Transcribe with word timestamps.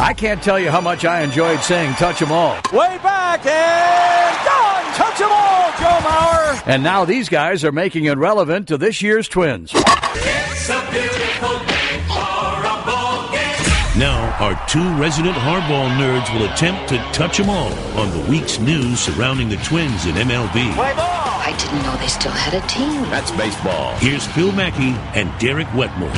I 0.00 0.14
can't 0.14 0.40
tell 0.42 0.58
you 0.58 0.70
how 0.70 0.80
much 0.80 1.04
I 1.04 1.22
enjoyed 1.22 1.60
saying 1.60 1.94
touch 1.94 2.22
'em 2.22 2.30
all. 2.32 2.54
Way 2.72 2.98
back 3.02 3.44
and 3.44 4.36
gone. 4.46 4.94
Touch 4.94 5.20
'em 5.20 5.30
all, 5.30 5.72
Joe 5.80 5.98
Mauer. 6.08 6.62
And 6.66 6.82
now 6.82 7.04
these 7.04 7.28
guys 7.28 7.64
are 7.64 7.72
making 7.72 8.04
it 8.04 8.16
relevant 8.16 8.68
to 8.68 8.78
this 8.78 9.02
year's 9.02 9.28
Twins. 9.28 9.72
It's 9.74 10.68
a 10.70 10.80
beautiful 10.92 11.58
day 11.66 12.00
for 12.06 12.64
a 12.64 12.76
ball 12.86 13.28
game. 13.32 13.98
Now, 13.98 14.34
our 14.38 14.54
two 14.68 14.88
resident 14.94 15.36
hardball 15.36 15.90
nerds 15.98 16.32
will 16.32 16.44
attempt 16.44 16.88
to 16.90 16.98
touch 17.12 17.38
them 17.38 17.50
all 17.50 17.72
on 17.96 18.10
the 18.12 18.30
week's 18.30 18.58
news 18.60 19.00
surrounding 19.00 19.48
the 19.48 19.56
Twins 19.58 20.06
in 20.06 20.16
MLB. 20.16 20.72
I 20.78 21.52
didn't 21.58 21.82
know 21.82 21.96
they 21.96 22.06
still 22.06 22.30
had 22.32 22.54
a 22.54 22.60
team. 22.68 23.02
That's 23.10 23.30
baseball. 23.32 23.94
Here's 23.98 24.26
Phil 24.28 24.52
Mackey 24.52 24.94
and 25.14 25.28
Derek 25.38 25.66
Wetmore. 25.74 26.10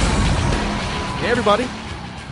Hey, 1.22 1.30
everybody. 1.30 1.66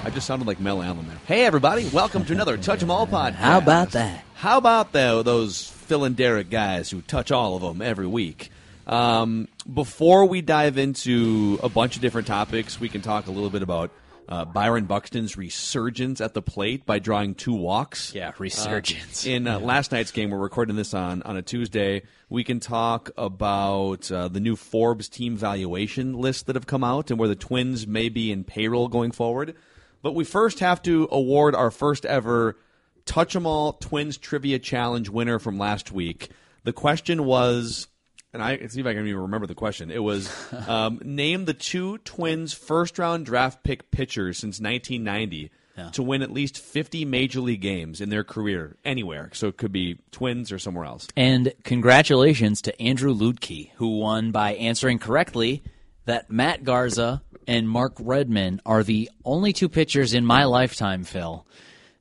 I 0.08 0.10
just 0.10 0.26
sounded 0.26 0.48
like 0.48 0.58
Mel 0.58 0.80
Allen 0.82 1.06
there. 1.06 1.18
Hey, 1.26 1.44
everybody. 1.44 1.86
Welcome 1.92 2.24
to 2.24 2.32
another 2.32 2.56
Touch 2.56 2.82
'em 2.82 2.90
All 2.90 3.06
podcast. 3.06 3.34
How 3.34 3.58
about 3.58 3.90
that? 3.90 4.24
How 4.36 4.56
about 4.56 4.92
though 4.92 5.22
those 5.22 5.68
Phil 5.68 6.02
and 6.04 6.16
Derek 6.16 6.48
guys 6.48 6.88
who 6.90 7.02
touch 7.02 7.30
all 7.30 7.56
of 7.56 7.60
them 7.60 7.82
every 7.82 8.06
week? 8.06 8.50
Um, 8.86 9.48
before 9.70 10.24
we 10.24 10.40
dive 10.40 10.78
into 10.78 11.60
a 11.62 11.68
bunch 11.68 11.96
of 11.96 12.00
different 12.00 12.26
topics, 12.26 12.80
we 12.80 12.88
can 12.88 13.02
talk 13.02 13.26
a 13.26 13.30
little 13.30 13.50
bit 13.50 13.60
about 13.60 13.90
uh, 14.30 14.46
Byron 14.46 14.86
Buxton's 14.86 15.36
resurgence 15.36 16.22
at 16.22 16.32
the 16.32 16.40
plate 16.40 16.86
by 16.86 16.98
drawing 16.98 17.34
two 17.34 17.52
walks. 17.52 18.14
Yeah, 18.14 18.32
resurgence. 18.38 19.26
Uh, 19.26 19.30
in 19.30 19.46
uh, 19.46 19.58
last 19.60 19.92
night's 19.92 20.10
game, 20.10 20.30
we're 20.30 20.38
recording 20.38 20.76
this 20.76 20.94
on 20.94 21.20
on 21.24 21.36
a 21.36 21.42
Tuesday. 21.42 22.00
We 22.30 22.44
can 22.44 22.60
talk 22.60 23.10
about 23.18 24.10
uh, 24.10 24.28
the 24.28 24.40
new 24.40 24.56
Forbes 24.56 25.10
team 25.10 25.36
valuation 25.36 26.14
list 26.14 26.46
that 26.46 26.56
have 26.56 26.66
come 26.66 26.82
out 26.82 27.10
and 27.10 27.20
where 27.20 27.28
the 27.28 27.36
Twins 27.36 27.86
may 27.86 28.08
be 28.08 28.32
in 28.32 28.42
payroll 28.44 28.88
going 28.88 29.10
forward. 29.10 29.54
But 30.02 30.14
we 30.14 30.24
first 30.24 30.60
have 30.60 30.82
to 30.82 31.08
award 31.10 31.54
our 31.54 31.70
first 31.70 32.06
ever 32.06 32.56
Touch 33.04 33.34
'em 33.34 33.46
All 33.46 33.72
Twins 33.72 34.18
Trivia 34.18 34.58
Challenge 34.58 35.08
winner 35.08 35.38
from 35.38 35.58
last 35.58 35.90
week. 35.90 36.28
The 36.64 36.72
question 36.72 37.24
was, 37.24 37.88
and 38.32 38.42
I 38.42 38.66
see 38.66 38.80
if 38.80 38.86
I 38.86 38.92
can 38.92 39.06
even 39.06 39.22
remember 39.22 39.46
the 39.46 39.54
question. 39.54 39.90
It 39.90 40.02
was 40.02 40.30
um, 40.68 41.00
name 41.02 41.46
the 41.46 41.54
two 41.54 41.98
Twins 41.98 42.52
first 42.52 42.98
round 42.98 43.26
draft 43.26 43.62
pick 43.64 43.90
pitchers 43.90 44.38
since 44.38 44.60
1990 44.60 45.50
to 45.92 46.02
win 46.02 46.22
at 46.22 46.32
least 46.32 46.58
50 46.58 47.04
major 47.04 47.40
league 47.40 47.60
games 47.60 48.00
in 48.00 48.08
their 48.10 48.24
career 48.24 48.76
anywhere. 48.84 49.30
So 49.32 49.48
it 49.48 49.56
could 49.56 49.72
be 49.72 49.98
Twins 50.10 50.50
or 50.50 50.58
somewhere 50.58 50.84
else. 50.84 51.08
And 51.16 51.52
congratulations 51.64 52.62
to 52.62 52.82
Andrew 52.82 53.14
Ludke, 53.14 53.70
who 53.76 53.98
won 53.98 54.30
by 54.30 54.54
answering 54.54 54.98
correctly 54.98 55.62
that 56.04 56.30
Matt 56.30 56.64
Garza 56.64 57.22
and 57.48 57.68
Mark 57.68 57.94
Redman 57.98 58.60
are 58.64 58.84
the 58.84 59.10
only 59.24 59.52
two 59.52 59.68
pitchers 59.68 60.14
in 60.14 60.24
my 60.24 60.44
lifetime, 60.44 61.02
Phil, 61.02 61.44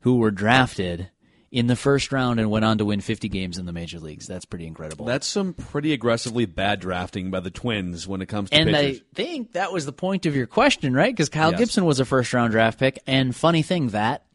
who 0.02 0.17
were 0.17 0.30
drafted 0.30 1.09
in 1.50 1.67
the 1.67 1.76
first 1.78 2.12
round 2.12 2.40
and 2.40 2.52
went 2.52 2.66
on 2.66 2.78
to 2.78 2.86
win 2.86 3.00
50 3.00 3.30
games 3.30 3.58
in 3.58 3.66
the 3.66 3.72
major 3.72 4.00
leagues. 4.00 4.28
That's 4.28 4.44
pretty 4.44 4.68
incredible. 4.68 5.06
That's 5.06 5.25
some 5.25 5.53
pretty 5.53 5.94
aggressively 5.94 6.45
bad 6.45 6.81
drafting 6.81 7.31
by 7.31 7.40
the 7.40 7.50
Twins 7.50 8.06
when 8.06 8.22
it 8.22 8.25
comes 8.28 8.50
to 8.50 8.58
and 8.58 8.70
pitchers. 8.70 9.00
I 9.00 9.16
think 9.16 9.53
that 9.53 9.72
was 9.72 9.86
the 9.86 9.94
point 9.94 10.25
of 10.25 10.36
your 10.36 10.48
question, 10.48 10.94
right? 10.94 11.12
Because 11.14 11.30
Kyle 11.30 11.52
Yes. 11.52 11.59
Gibson 11.59 11.86
was 11.86 12.02
a 12.02 12.06
first 12.06 12.34
round 12.34 12.52
draft 12.52 12.78
pick. 12.78 13.00
And 13.08 13.34
funny 13.34 13.62
thing 13.64 13.88
that 13.90 14.25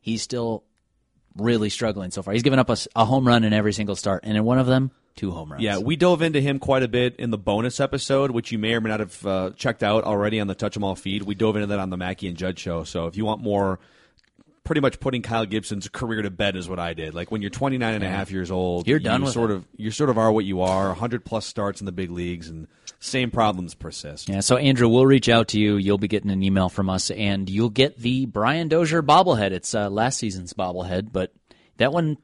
he's 0.00 0.22
still 0.22 0.62
really 1.36 1.68
struggling 1.70 2.12
so 2.12 2.22
far. 2.22 2.32
He's 2.32 2.44
given 2.44 2.60
up 2.60 2.70
a 2.70 3.04
home 3.04 3.26
run 3.26 3.42
in 3.42 3.52
every 3.52 3.72
single 3.72 3.96
start, 3.96 4.22
and 4.24 4.36
in 4.36 4.44
one 4.44 4.58
of 4.58 4.66
them, 4.66 4.92
two 5.16 5.30
home 5.30 5.52
runs. 5.52 5.62
Yeah, 5.62 5.78
we 5.78 5.96
dove 5.96 6.22
into 6.22 6.40
him 6.40 6.58
quite 6.58 6.82
a 6.82 6.88
bit 6.88 7.16
in 7.16 7.30
the 7.30 7.38
bonus 7.38 7.80
episode, 7.80 8.30
which 8.30 8.52
you 8.52 8.58
may 8.58 8.74
or 8.74 8.80
may 8.80 8.90
not 8.90 9.00
have 9.00 9.26
uh, 9.26 9.50
checked 9.56 9.82
out 9.82 10.04
already 10.04 10.40
on 10.40 10.46
the 10.46 10.54
Touch 10.54 10.76
'em 10.76 10.84
All 10.84 10.94
feed. 10.96 11.22
We 11.22 11.34
dove 11.34 11.56
into 11.56 11.66
that 11.68 11.78
on 11.78 11.90
the 11.90 11.96
Mackey 11.96 12.28
and 12.28 12.36
Judd 12.36 12.58
show. 12.58 12.84
So 12.84 13.06
if 13.06 13.16
you 13.16 13.24
want 13.24 13.42
more, 13.42 13.80
pretty 14.64 14.80
much 14.80 15.00
putting 15.00 15.20
Kyle 15.22 15.46
Gibson's 15.46 15.88
career 15.88 16.22
to 16.22 16.30
bed 16.30 16.54
is 16.56 16.68
what 16.68 16.78
I 16.78 16.94
did. 16.94 17.12
Like 17.14 17.30
when 17.30 17.40
you're 17.42 17.50
29 17.50 17.94
and 17.94 18.04
a 18.04 18.08
half 18.08 18.30
years 18.30 18.50
old, 18.50 18.86
You're 18.86 18.98
done 19.00 19.20
you 19.20 19.24
with 19.24 19.34
sort 19.34 19.50
it. 19.50 19.54
of 19.54 19.66
you 19.76 19.90
sort 19.90 20.10
of 20.10 20.18
are 20.18 20.30
what 20.30 20.44
you 20.44 20.60
are. 20.62 20.88
100 20.88 21.24
plus 21.24 21.44
starts 21.46 21.80
in 21.80 21.86
the 21.86 21.92
big 21.92 22.10
leagues, 22.10 22.48
and 22.48 22.68
same 23.00 23.30
problems 23.30 23.74
persist. 23.74 24.28
Yeah, 24.28 24.40
so 24.40 24.56
Andrew, 24.58 24.88
we'll 24.88 25.06
reach 25.06 25.28
out 25.28 25.48
to 25.48 25.58
you. 25.60 25.76
You'll 25.76 25.98
be 25.98 26.08
getting 26.08 26.30
an 26.30 26.42
email 26.42 26.68
from 26.68 26.88
us, 26.90 27.10
and 27.10 27.48
you'll 27.50 27.70
get 27.70 27.98
the 27.98 28.26
Brian 28.26 28.68
Dozier 28.68 29.02
bobblehead. 29.02 29.50
It's 29.52 29.74
uh, 29.74 29.88
last 29.90 30.18
season's 30.18 30.52
bobblehead, 30.52 31.10
but 31.10 31.32
that 31.78 31.92
one, 31.92 32.18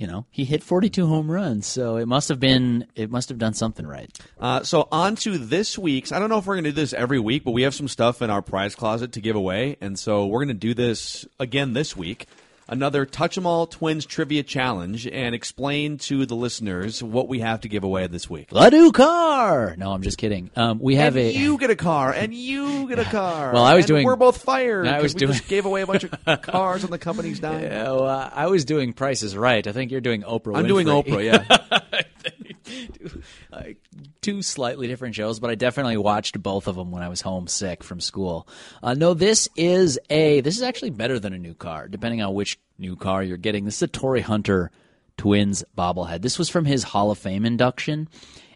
you 0.00 0.06
know, 0.06 0.24
he 0.30 0.44
hit 0.44 0.62
42 0.62 1.06
home 1.06 1.30
runs, 1.30 1.66
so 1.66 1.96
it 1.96 2.06
must 2.06 2.30
have 2.30 2.40
been, 2.40 2.86
it 2.94 3.10
must 3.10 3.28
have 3.28 3.36
done 3.36 3.52
something 3.52 3.86
right. 3.86 4.10
Uh, 4.38 4.62
so 4.62 4.88
on 4.90 5.14
to 5.16 5.36
this 5.36 5.78
week's. 5.78 6.10
I 6.10 6.18
don't 6.18 6.30
know 6.30 6.38
if 6.38 6.46
we're 6.46 6.54
going 6.54 6.64
to 6.64 6.70
do 6.70 6.76
this 6.76 6.94
every 6.94 7.20
week, 7.20 7.44
but 7.44 7.50
we 7.50 7.62
have 7.62 7.74
some 7.74 7.86
stuff 7.86 8.22
in 8.22 8.30
our 8.30 8.40
prize 8.40 8.74
closet 8.74 9.12
to 9.12 9.20
give 9.20 9.36
away, 9.36 9.76
and 9.80 9.98
so 9.98 10.26
we're 10.26 10.38
going 10.38 10.48
to 10.48 10.54
do 10.54 10.72
this 10.72 11.26
again 11.38 11.74
this 11.74 11.94
week. 11.94 12.26
Another 12.70 13.04
Touch 13.04 13.36
'em 13.36 13.46
All 13.46 13.66
Twins 13.66 14.06
trivia 14.06 14.44
challenge, 14.44 15.06
and 15.06 15.34
explain 15.34 15.98
to 15.98 16.24
the 16.24 16.36
listeners 16.36 17.02
what 17.02 17.26
we 17.28 17.40
have 17.40 17.62
to 17.62 17.68
give 17.68 17.82
away 17.82 18.06
this 18.06 18.30
week. 18.30 18.46
A 18.52 18.70
new 18.70 18.92
car. 18.92 19.74
No, 19.76 19.90
I'm 19.92 20.02
just 20.02 20.18
kidding. 20.18 20.50
Um, 20.54 20.78
we 20.80 20.94
have 20.94 21.16
and 21.16 21.26
a. 21.26 21.32
you 21.32 21.58
get 21.58 21.70
a 21.70 21.76
car, 21.76 22.12
and 22.12 22.32
you 22.32 22.88
get 22.88 23.00
a 23.00 23.04
car. 23.10 23.52
Well, 23.52 23.64
I 23.64 23.74
was 23.74 23.84
and 23.86 23.88
doing- 23.88 24.06
We're 24.06 24.14
both 24.14 24.40
fired. 24.42 24.86
I 24.86 25.02
was 25.02 25.14
we 25.14 25.18
doing- 25.18 25.32
just 25.32 25.48
gave 25.48 25.66
away 25.66 25.82
a 25.82 25.86
bunch 25.86 26.04
of 26.04 26.42
cars 26.42 26.84
on 26.84 26.90
the 26.90 26.98
company's 26.98 27.40
dime. 27.40 27.62
Yeah, 27.62 27.90
well, 27.90 28.30
I 28.32 28.46
was 28.46 28.64
doing 28.64 28.92
prices 28.92 29.36
right. 29.36 29.66
I 29.66 29.72
think 29.72 29.90
you're 29.90 30.00
doing 30.00 30.22
Oprah. 30.22 30.56
I'm 30.56 30.68
doing 30.68 30.86
Oprah. 30.86 31.24
Yeah. 31.24 31.80
two 34.22 34.42
slightly 34.42 34.86
different 34.86 35.14
shows, 35.14 35.40
but 35.40 35.50
I 35.50 35.54
definitely 35.54 35.96
watched 35.96 36.42
both 36.42 36.66
of 36.66 36.76
them 36.76 36.90
when 36.90 37.02
I 37.02 37.08
was 37.08 37.20
homesick 37.20 37.82
from 37.82 38.00
school. 38.00 38.46
Uh, 38.82 38.94
no, 38.94 39.14
this 39.14 39.48
is 39.56 39.98
a 40.08 40.40
this 40.40 40.56
is 40.56 40.62
actually 40.62 40.90
better 40.90 41.18
than 41.18 41.32
a 41.32 41.38
new 41.38 41.54
car, 41.54 41.88
depending 41.88 42.22
on 42.22 42.34
which 42.34 42.58
new 42.78 42.96
car 42.96 43.22
you're 43.22 43.36
getting. 43.36 43.64
This 43.64 43.76
is 43.76 43.82
a 43.82 43.88
Torii 43.88 44.20
Hunter 44.20 44.70
Twins 45.16 45.64
bobblehead. 45.76 46.22
This 46.22 46.38
was 46.38 46.48
from 46.48 46.64
his 46.64 46.82
Hall 46.82 47.10
of 47.10 47.18
Fame 47.18 47.44
induction, 47.44 48.08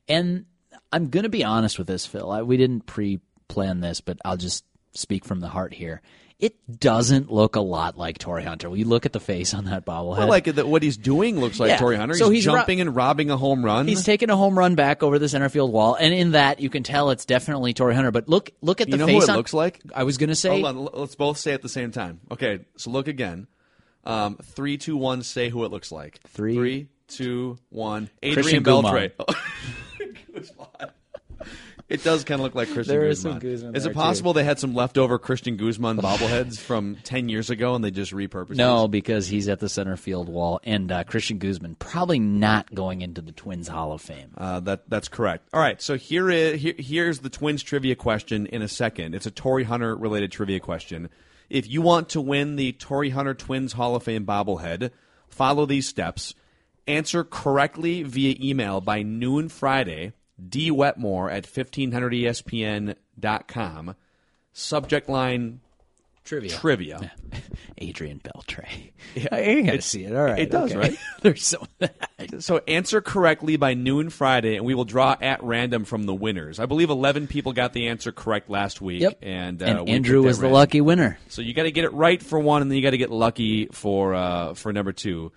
and 0.08 0.46
I'm 0.92 1.08
gonna 1.08 1.28
be 1.28 1.44
honest 1.44 1.78
with 1.78 1.86
this, 1.86 2.06
Phil. 2.06 2.30
I, 2.30 2.42
we 2.42 2.56
didn't 2.56 2.86
pre-plan 2.86 3.80
this, 3.80 4.00
but 4.00 4.18
I'll 4.24 4.36
just 4.36 4.64
speak 4.92 5.24
from 5.24 5.40
the 5.40 5.48
heart 5.48 5.74
here. 5.74 6.02
It 6.40 6.80
doesn't 6.80 7.30
look 7.30 7.54
a 7.56 7.60
lot 7.60 7.96
like 7.96 8.18
Torii 8.18 8.42
Hunter. 8.44 8.68
When 8.68 8.78
you 8.78 8.84
look 8.86 9.06
at 9.06 9.12
the 9.12 9.20
face 9.20 9.54
on 9.54 9.66
that 9.66 9.86
bobblehead, 9.86 10.18
Well, 10.18 10.28
like 10.28 10.44
the, 10.52 10.66
what 10.66 10.82
he's 10.82 10.96
doing 10.96 11.38
looks 11.40 11.60
like 11.60 11.70
Yeah. 11.70 11.76
Torii 11.78 11.96
Hunter. 11.96 12.14
So 12.16 12.28
he's, 12.28 12.42
he's 12.44 12.46
ro- 12.48 12.56
jumping 12.56 12.80
and 12.80 12.94
robbing 12.94 13.30
a 13.30 13.36
home 13.36 13.64
run. 13.64 13.86
He's 13.86 14.02
taking 14.02 14.30
a 14.30 14.36
home 14.36 14.58
run 14.58 14.74
back 14.74 15.02
over 15.04 15.18
the 15.18 15.28
center 15.28 15.48
field 15.48 15.72
wall, 15.72 15.94
and 15.94 16.12
in 16.12 16.32
that 16.32 16.58
you 16.60 16.68
can 16.70 16.82
tell 16.82 17.10
it's 17.10 17.24
definitely 17.24 17.72
Torii 17.72 17.94
Hunter. 17.94 18.10
But 18.10 18.28
look, 18.28 18.50
look 18.62 18.80
at 18.80 18.88
the 18.88 18.92
You 18.92 18.98
the 18.98 19.06
know 19.06 19.12
who 19.12 19.20
face. 19.20 19.28
it 19.28 19.32
on- 19.32 19.36
looks 19.36 19.54
like? 19.54 19.80
I 19.94 20.02
was 20.02 20.18
gonna 20.18 20.34
say. 20.34 20.60
Hold 20.60 20.64
on, 20.66 20.88
let's 21.00 21.14
both 21.14 21.38
say 21.38 21.52
at 21.54 21.62
the 21.62 21.68
same 21.68 21.92
time. 21.92 22.20
Okay, 22.30 22.60
so 22.76 22.90
look 22.90 23.06
again. 23.08 23.46
Um, 24.04 24.36
three, 24.42 24.76
two, 24.76 24.96
one. 24.96 25.22
Say 25.22 25.48
who 25.48 25.64
it 25.64 25.70
looks 25.70 25.90
like. 25.92 26.20
Three. 26.28 26.54
three, 26.56 26.88
two, 27.08 27.58
one. 27.70 28.10
Adrian 28.22 28.62
Beltre. 28.64 29.12
Guzman. 31.88 32.00
It 32.00 32.04
does 32.04 32.24
kind 32.24 32.40
of 32.40 32.44
look 32.44 32.54
like 32.54 32.68
Cristian 32.68 32.86
There 32.86 33.04
is 33.06 33.18
Guzman. 33.18 33.32
some 33.32 33.50
Guzman 33.50 33.76
is 33.76 33.82
there, 33.84 33.90
it 33.90 33.94
too. 33.94 34.00
possible 34.00 34.32
they 34.32 34.44
had 34.44 34.58
some 34.58 34.74
leftover 34.74 35.18
Cristian 35.18 35.56
Guzman 35.56 35.98
bobbleheads 35.98 36.58
from 36.58 36.96
ten 37.04 37.28
years 37.28 37.50
ago 37.50 37.74
and 37.74 37.84
they 37.84 37.90
just 37.90 38.12
repurposed? 38.12 38.52
It? 38.52 38.56
No, 38.56 38.82
these? 38.82 38.90
because 38.90 39.26
he's 39.28 39.48
at 39.48 39.60
the 39.60 39.68
center 39.68 39.96
field 39.96 40.28
wall, 40.28 40.60
and 40.64 40.90
uh, 40.90 41.04
Cristian 41.04 41.38
Guzman 41.38 41.74
probably 41.76 42.18
not 42.18 42.74
going 42.74 43.02
into 43.02 43.20
the 43.20 43.32
Twins 43.32 43.68
Hall 43.68 43.92
of 43.92 44.00
Fame. 44.00 44.30
Uh, 44.36 44.60
that 44.60 44.88
that's 44.88 45.08
correct. 45.08 45.48
All 45.52 45.60
right, 45.60 45.80
so 45.82 45.96
here 45.96 46.30
is 46.30 46.60
here, 46.60 46.74
here's 46.78 47.18
the 47.20 47.30
Twins 47.30 47.62
trivia 47.62 47.94
question 47.96 48.46
in 48.46 48.62
a 48.62 48.68
second. 48.68 49.14
It's 49.14 49.26
a 49.26 49.30
Torii 49.30 49.64
Hunter 49.64 49.94
related 49.96 50.32
trivia 50.32 50.60
question. 50.60 51.10
If 51.50 51.68
you 51.68 51.82
want 51.82 52.08
to 52.10 52.20
win 52.22 52.56
the 52.56 52.72
Torii 52.72 53.10
Hunter 53.10 53.34
Twins 53.34 53.74
Hall 53.74 53.94
of 53.94 54.02
Fame 54.02 54.24
bobblehead, 54.24 54.90
follow 55.28 55.66
these 55.66 55.86
steps. 55.86 56.34
Answer 56.86 57.24
correctly 57.24 58.02
via 58.02 58.34
email 58.40 58.80
by 58.80 59.02
noon 59.02 59.48
Friday. 59.50 60.12
D 60.48 60.70
Wetmore 60.70 61.30
at 61.30 61.46
E 61.46 61.48
1500ESPN.com. 61.48 63.96
Subject 64.52 65.08
line 65.08 65.60
Trivia. 66.24 66.50
trivia. 66.50 67.12
Adrian 67.78 68.18
Beltre. 68.18 68.92
Yeah, 69.14 69.28
I 69.32 69.60
gotta 69.60 69.82
see 69.82 70.04
it. 70.04 70.16
All 70.16 70.24
right, 70.24 70.38
it 70.38 70.50
does, 70.50 70.70
okay. 70.70 70.78
right? 70.78 70.98
There's 71.22 71.44
so. 71.44 71.66
So 72.38 72.62
answer 72.66 73.02
correctly 73.02 73.58
by 73.58 73.74
noon 73.74 74.08
Friday, 74.08 74.56
and 74.56 74.64
we 74.64 74.74
will 74.74 74.86
draw 74.86 75.16
at 75.20 75.42
random 75.42 75.84
from 75.84 76.04
the 76.04 76.14
winners. 76.14 76.58
I 76.58 76.64
believe 76.64 76.88
11 76.88 77.26
people 77.26 77.52
got 77.52 77.74
the 77.74 77.88
answer 77.88 78.10
correct 78.10 78.48
last 78.48 78.80
week. 78.80 79.02
Yep. 79.02 79.18
And, 79.20 79.62
uh, 79.62 79.66
and 79.66 79.88
Andrew 79.88 80.22
was 80.22 80.38
the 80.38 80.44
random. 80.44 80.54
lucky 80.54 80.80
winner. 80.80 81.18
So 81.28 81.42
you 81.42 81.52
got 81.52 81.64
to 81.64 81.72
get 81.72 81.84
it 81.84 81.92
right 81.92 82.22
for 82.22 82.38
one, 82.38 82.62
and 82.62 82.70
then 82.70 82.76
you 82.76 82.82
got 82.82 82.92
to 82.92 82.98
get 82.98 83.10
lucky 83.10 83.66
for 83.66 84.14
uh, 84.14 84.54
for 84.54 84.72
number 84.72 84.92
two. 84.92 85.30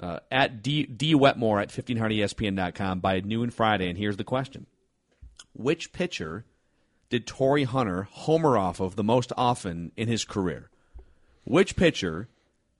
Uh, 0.00 0.18
at 0.30 0.62
D, 0.62 0.86
D 0.86 1.14
Wetmore 1.14 1.60
at 1.60 1.68
1500ESPN.com 1.68 3.00
by 3.00 3.20
noon 3.20 3.50
Friday. 3.50 3.88
And 3.88 3.96
here's 3.96 4.16
the 4.16 4.24
question 4.24 4.66
Which 5.52 5.92
pitcher 5.92 6.44
did 7.10 7.26
Torii 7.26 7.64
Hunter 7.64 8.08
homer 8.10 8.58
off 8.58 8.80
of 8.80 8.96
the 8.96 9.04
most 9.04 9.32
often 9.36 9.92
in 9.96 10.08
his 10.08 10.24
career? 10.24 10.70
Which 11.44 11.76
pitcher 11.76 12.28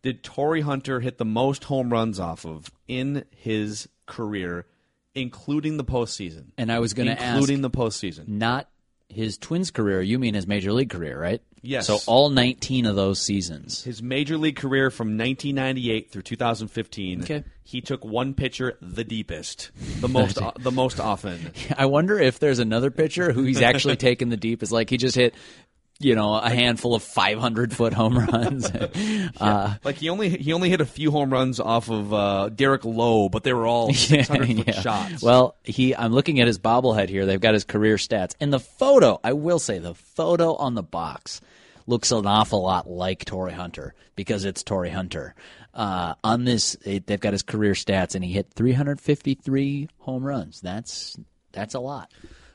did 0.02 0.22
Torii 0.22 0.62
Hunter 0.62 1.00
hit 1.00 1.18
the 1.18 1.24
most 1.24 1.64
home 1.64 1.92
runs 1.92 2.18
off 2.18 2.44
of 2.44 2.70
in 2.88 3.24
his 3.30 3.88
career, 4.06 4.66
including 5.14 5.76
the 5.76 5.84
postseason? 5.84 6.46
And 6.58 6.72
I 6.72 6.78
was 6.78 6.94
going 6.94 7.06
to 7.06 7.20
ask, 7.20 7.36
including 7.36 7.62
the 7.62 7.70
postseason. 7.70 8.28
not 8.28 8.68
his 9.08 9.38
Twins 9.38 9.70
career. 9.70 10.00
You 10.02 10.18
mean 10.18 10.34
his 10.34 10.46
major 10.46 10.72
league 10.72 10.90
career, 10.90 11.18
right? 11.20 11.40
Yes. 11.66 11.86
So 11.86 11.98
all 12.06 12.28
19 12.28 12.84
of 12.84 12.94
those 12.94 13.18
seasons. 13.20 13.82
His 13.84 14.02
major 14.02 14.36
league 14.36 14.56
career 14.56 14.90
from 14.90 15.16
1998 15.16 16.10
through 16.10 16.20
2015, 16.22 17.22
Okay. 17.22 17.44
he 17.62 17.80
took 17.80 18.04
one 18.04 18.34
pitcher 18.34 18.76
the 18.82 19.02
deepest, 19.02 19.70
the 20.00 20.08
most, 20.08 20.38
the 20.58 20.70
most 20.70 21.00
often. 21.00 21.52
I 21.78 21.86
wonder 21.86 22.18
if 22.18 22.38
there's 22.38 22.58
another 22.58 22.90
pitcher 22.90 23.32
who 23.32 23.44
he's 23.44 23.62
actually 23.62 23.96
taken 24.08 24.28
the 24.28 24.36
deepest. 24.36 24.72
Like 24.72 24.90
he 24.90 24.98
just 24.98 25.16
hit, 25.16 25.34
you 26.00 26.14
know, 26.14 26.34
a 26.34 26.50
handful 26.50 26.94
of 26.94 27.02
500 27.02 27.74
foot 27.74 27.92
home 27.92 28.18
runs. 28.18 28.66
uh, 29.40 29.74
Like 29.84 29.96
he 29.96 30.08
only 30.08 30.28
he 30.28 30.52
only 30.52 30.68
hit 30.68 30.80
a 30.80 30.86
few 30.86 31.10
home 31.10 31.30
runs 31.32 31.60
off 31.60 31.88
of 31.88 32.12
uh, 32.12 32.48
Derek 32.48 32.84
Lowe, 32.84 33.28
but 33.28 33.44
they 33.44 33.52
were 33.52 33.66
all 33.66 33.92
600 33.94 34.56
foot 34.56 34.66
yeah. 34.66 34.80
shots. 34.80 35.22
Well, 35.22 35.56
he. 35.62 35.94
I'm 35.94 36.12
looking 36.12 36.40
at 36.40 36.46
his 36.46 36.58
bobblehead 36.58 37.08
here. 37.08 37.26
They've 37.26 37.40
got 37.40 37.54
his 37.54 37.64
career 37.64 37.96
stats, 37.96 38.34
and 38.40 38.52
the 38.52 38.60
photo. 38.60 39.20
I 39.22 39.32
will 39.34 39.58
say 39.58 39.78
the 39.78 39.94
photo 39.94 40.54
on 40.56 40.74
the 40.74 40.82
box 40.82 41.40
looks 41.86 42.10
an 42.10 42.26
awful 42.26 42.62
lot 42.62 42.88
like 42.88 43.24
Torii 43.24 43.52
Hunter 43.52 43.94
because 44.16 44.44
it's 44.44 44.62
Torii 44.62 44.90
Hunter. 44.90 45.34
Uh, 45.72 46.14
on 46.22 46.44
this, 46.44 46.76
it, 46.84 47.06
they've 47.06 47.20
got 47.20 47.32
his 47.32 47.42
career 47.42 47.72
stats, 47.72 48.14
and 48.14 48.24
he 48.24 48.32
hit 48.32 48.48
353 48.54 49.88
home 49.98 50.24
runs. 50.24 50.60
That's 50.60 51.16
that's 51.52 51.74
a 51.74 51.80
lot. 51.80 52.10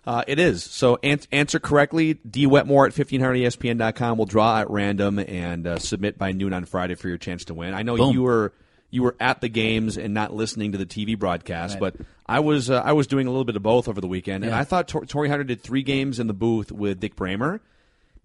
Uh, 0.10 0.24
it 0.28 0.40
is. 0.40 0.64
So 0.64 0.98
an- 1.04 1.20
answer 1.32 1.60
correctly. 1.60 2.16
D 2.16 2.48
Wetmore 2.48 2.88
at 2.88 2.98
E 2.98 3.04
1500ESPN.com 3.04 4.18
will 4.18 4.26
draw 4.26 4.62
at 4.62 4.68
random 4.72 5.20
and 5.20 5.68
uh, 5.68 5.78
submit 5.78 6.18
by 6.18 6.32
noon 6.32 6.52
on 6.52 6.66
Friday 6.66 6.96
for 6.96 7.08
your 7.08 7.20
chance 7.20 7.46
to 7.46 7.54
win. 7.54 7.76
I 7.76 7.84
know 7.84 7.96
Boom. 7.96 8.16
you 8.16 8.24
were 8.24 8.52
you 8.90 9.04
were 9.04 9.16
at 9.20 9.40
the 9.40 9.50
games 9.50 10.00
and 10.00 10.16
not 10.16 10.34
listening 10.34 10.72
to 10.72 10.80
the 10.80 10.88
TV 10.88 11.18
broadcast, 11.18 11.80
but 11.80 11.96
I 12.26 12.40
was 12.40 12.72
uh, 12.72 12.82
I 12.84 12.94
was 12.94 13.06
doing 13.06 13.28
a 13.28 13.30
little 13.30 13.46
bit 13.46 13.56
of 13.56 13.62
both 13.62 13.88
over 13.88 14.02
the 14.02 14.08
weekend, 14.08 14.44
and 14.44 14.56
I 14.56 14.64
thought 14.64 14.88
Tor- 14.88 15.06
Torii 15.06 15.30
Hunter 15.30 15.44
did 15.44 15.62
three 15.62 15.84
games 15.84 16.20
in 16.20 16.26
the 16.26 16.34
booth 16.34 16.72
with 16.72 17.00
Dick 17.00 17.16
Bremer. 17.16 17.62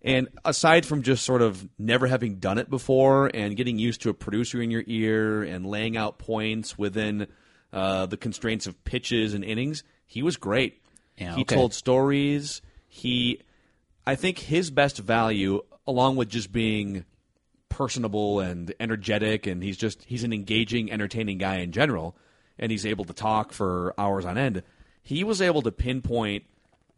And 0.00 0.28
aside 0.42 0.86
from 0.86 1.02
just 1.02 1.22
sort 1.22 1.42
of 1.42 1.68
never 1.78 2.06
having 2.06 2.36
done 2.36 2.56
it 2.56 2.70
before 2.70 3.30
and 3.34 3.54
getting 3.56 3.78
used 3.78 4.00
to 4.02 4.08
a 4.08 4.14
producer 4.14 4.62
in 4.62 4.70
your 4.70 4.84
ear 4.86 5.42
and 5.42 5.66
laying 5.66 5.98
out 5.98 6.16
points 6.16 6.78
within 6.78 7.26
uh, 7.74 8.06
the 8.06 8.16
constraints 8.16 8.66
of 8.66 8.82
pitches 8.84 9.34
and 9.34 9.44
innings, 9.44 9.84
he 10.06 10.22
was 10.22 10.38
great. 10.38 10.80
Yeah, 11.18 11.36
he 11.36 11.42
okay. 11.42 11.54
told 11.54 11.74
stories. 11.74 12.62
He, 12.88 13.40
I 14.06 14.14
think 14.14 14.38
his 14.38 14.70
best 14.70 14.98
value, 14.98 15.62
along 15.86 16.16
with 16.16 16.28
just 16.28 16.52
being 16.52 17.04
personable 17.68 18.40
and 18.40 18.72
energetic, 18.78 19.46
and 19.46 19.62
he's 19.62 19.76
just 19.76 20.04
he's 20.04 20.24
an 20.24 20.32
engaging, 20.32 20.90
entertaining 20.92 21.38
guy 21.38 21.56
in 21.56 21.72
general, 21.72 22.16
and 22.58 22.70
he's 22.70 22.86
able 22.86 23.04
to 23.04 23.12
talk 23.12 23.52
for 23.52 23.94
hours 23.98 24.24
on 24.24 24.38
end. 24.38 24.62
He 25.02 25.24
was 25.24 25.42
able 25.42 25.62
to 25.62 25.72
pinpoint 25.72 26.44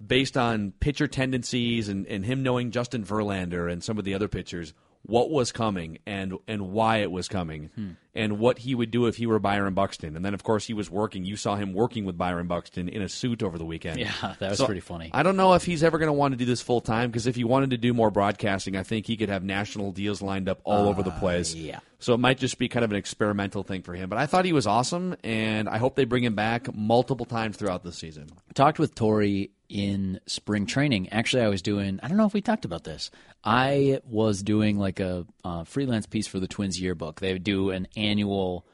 based 0.05 0.37
on 0.37 0.73
pitcher 0.73 1.07
tendencies 1.07 1.89
and, 1.89 2.07
and 2.07 2.25
him 2.25 2.43
knowing 2.43 2.71
Justin 2.71 3.05
Verlander 3.05 3.71
and 3.71 3.83
some 3.83 3.99
of 3.99 4.05
the 4.05 4.15
other 4.15 4.29
pitchers 4.29 4.75
what 5.03 5.31
was 5.31 5.53
coming 5.53 5.99
and 6.05 6.35
and 6.47 6.73
why 6.73 6.99
it 6.99 7.11
was 7.11 7.29
coming 7.29 7.71
Hmm. 7.75 7.91
And 8.17 8.39
what 8.39 8.59
he 8.59 8.75
would 8.75 8.91
do 8.91 9.07
if 9.07 9.17
he 9.17 9.27
were 9.27 9.39
Byron 9.39 9.75
Buxton. 9.75 10.17
And 10.17 10.25
then 10.25 10.35
of 10.35 10.43
course 10.43 10.67
he 10.67 10.75
was 10.75 10.91
working. 10.91 11.25
You 11.25 11.37
saw 11.37 11.57
him 11.57 11.73
working 11.73 12.05
with 12.05 12.17
Byron 12.17 12.47
Buxton 12.47 12.89
in 12.89 13.03
a 13.03 13.09
suit 13.09 13.43
over 13.43 13.59
the 13.59 13.65
weekend. 13.65 14.01
Yeah, 14.01 14.35
that 14.39 14.51
was 14.51 14.59
So, 14.59 14.67
pretty 14.67 14.81
funny. 14.81 15.11
I 15.13 15.23
don't 15.23 15.37
know 15.37 15.55
if 15.55 15.65
he's 15.65 15.83
ever 15.85 15.99
going 15.99 16.09
to 16.09 16.13
want 16.13 16.33
to 16.33 16.37
do 16.39 16.45
this 16.45 16.63
full 16.63 16.81
time 16.81 17.11
because 17.11 17.27
if 17.27 17.37
he 17.37 17.45
wanted 17.45 17.71
to 17.71 17.77
do 17.77 17.93
more 17.95 18.11
broadcasting, 18.11 18.77
I 18.77 18.83
think 18.83 19.07
he 19.07 19.17
could 19.17 19.29
have 19.29 19.45
national 19.45 19.93
deals 19.93 20.23
lined 20.23 20.49
up 20.49 20.61
all 20.65 20.89
over 20.89 21.03
the 21.03 21.11
place. 21.13 21.55
Uh, 21.55 21.59
yeah. 21.59 21.81
So 21.99 22.13
it 22.13 22.19
might 22.19 22.39
just 22.39 22.59
be 22.59 22.69
kind 22.69 22.85
of 22.85 22.91
an 22.91 22.97
experimental 22.99 23.63
thing 23.63 23.83
for 23.83 23.95
him. 23.95 24.09
But 24.11 24.19
I 24.19 24.27
thought 24.27 24.45
he 24.45 24.53
was 24.53 24.67
awesome, 24.67 25.17
and 25.25 25.67
I 25.69 25.79
hope 25.79 25.97
they 25.97 26.05
bring 26.05 26.25
him 26.25 26.35
back 26.35 26.75
multiple 26.75 27.25
times 27.25 27.57
throughout 27.57 27.85
the 27.85 27.93
season. 27.93 28.29
talked 28.55 28.79
with 28.79 28.95
Torii 28.95 29.51
in 29.71 30.21
spring 30.27 30.67
training. 30.67 31.09
Actually, 31.09 31.43
I 31.43 31.49
was 31.49 31.63
doing, 31.63 31.99
I 32.03 32.09
don't 32.09 32.19
know 32.19 32.27
if 32.27 32.35
we 32.35 32.43
talked 32.43 32.67
about 32.67 32.85
this. 32.85 33.11
I 33.43 34.01
was 34.05 34.43
doing 34.43 34.79
like 34.79 35.01
a 35.01 35.25
uh, 35.43 35.65
freelance 35.65 36.07
piece 36.07 36.27
for 36.27 36.39
the 36.39 36.47
Twins 36.47 36.81
yearbook. 36.81 37.21
They 37.21 37.33
would 37.33 37.45
do 37.45 37.71
an 37.71 37.89
annual, 38.09 38.67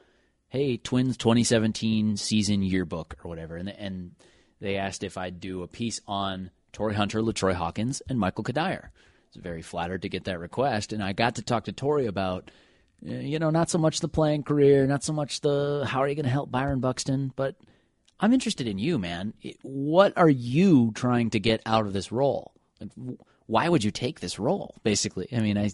hey, 0.49 0.77
Twins 0.77 1.17
2017 1.17 2.17
season 2.17 2.63
yearbook 2.63 3.15
or 3.23 3.29
whatever. 3.29 3.55
And, 3.55 3.69
and 3.69 4.11
they 4.59 4.77
asked 4.77 5.03
if 5.03 5.17
I'd 5.17 5.39
do 5.39 5.63
a 5.63 5.67
piece 5.67 6.01
on 6.07 6.51
Torii 6.71 6.95
Hunter, 6.95 7.21
LaTroy 7.21 7.53
Hawkins, 7.53 8.01
and 8.07 8.19
Michael 8.19 8.43
Cuddyer. 8.43 8.85
I 8.85 9.35
was 9.35 9.43
very 9.43 9.61
flattered 9.61 10.03
to 10.03 10.09
get 10.09 10.25
that 10.25 10.39
request. 10.39 10.93
And 10.93 11.03
I 11.03 11.13
got 11.13 11.35
to 11.35 11.41
talk 11.41 11.65
to 11.65 11.71
Torii 11.71 12.07
about 12.07 12.51
uh, 13.07 13.15
you 13.15 13.39
know, 13.39 13.49
not 13.49 13.69
so 13.69 13.77
much 13.77 13.99
the 13.99 14.07
playing 14.07 14.43
career, 14.43 14.87
not 14.87 15.03
so 15.03 15.13
much 15.13 15.41
the 15.41 15.85
how 15.87 15.99
are 15.99 16.07
you 16.07 16.15
going 16.15 16.25
to 16.25 16.31
help 16.31 16.51
Byron 16.51 16.79
Buxton, 16.79 17.33
but 17.35 17.55
I'm 18.19 18.33
interested 18.33 18.67
in 18.67 18.77
you, 18.77 18.97
man. 18.97 19.33
What 19.61 20.17
are 20.17 20.29
you 20.29 20.91
trying 20.95 21.31
to 21.31 21.39
get 21.39 21.61
out 21.65 21.85
of 21.85 21.93
this 21.93 22.11
role? 22.11 22.53
Why 23.47 23.67
would 23.67 23.83
you 23.83 23.91
take 23.91 24.19
this 24.19 24.39
role? 24.39 24.75
Basically, 24.83 25.27
I 25.35 25.39
mean, 25.39 25.57
I 25.57 25.71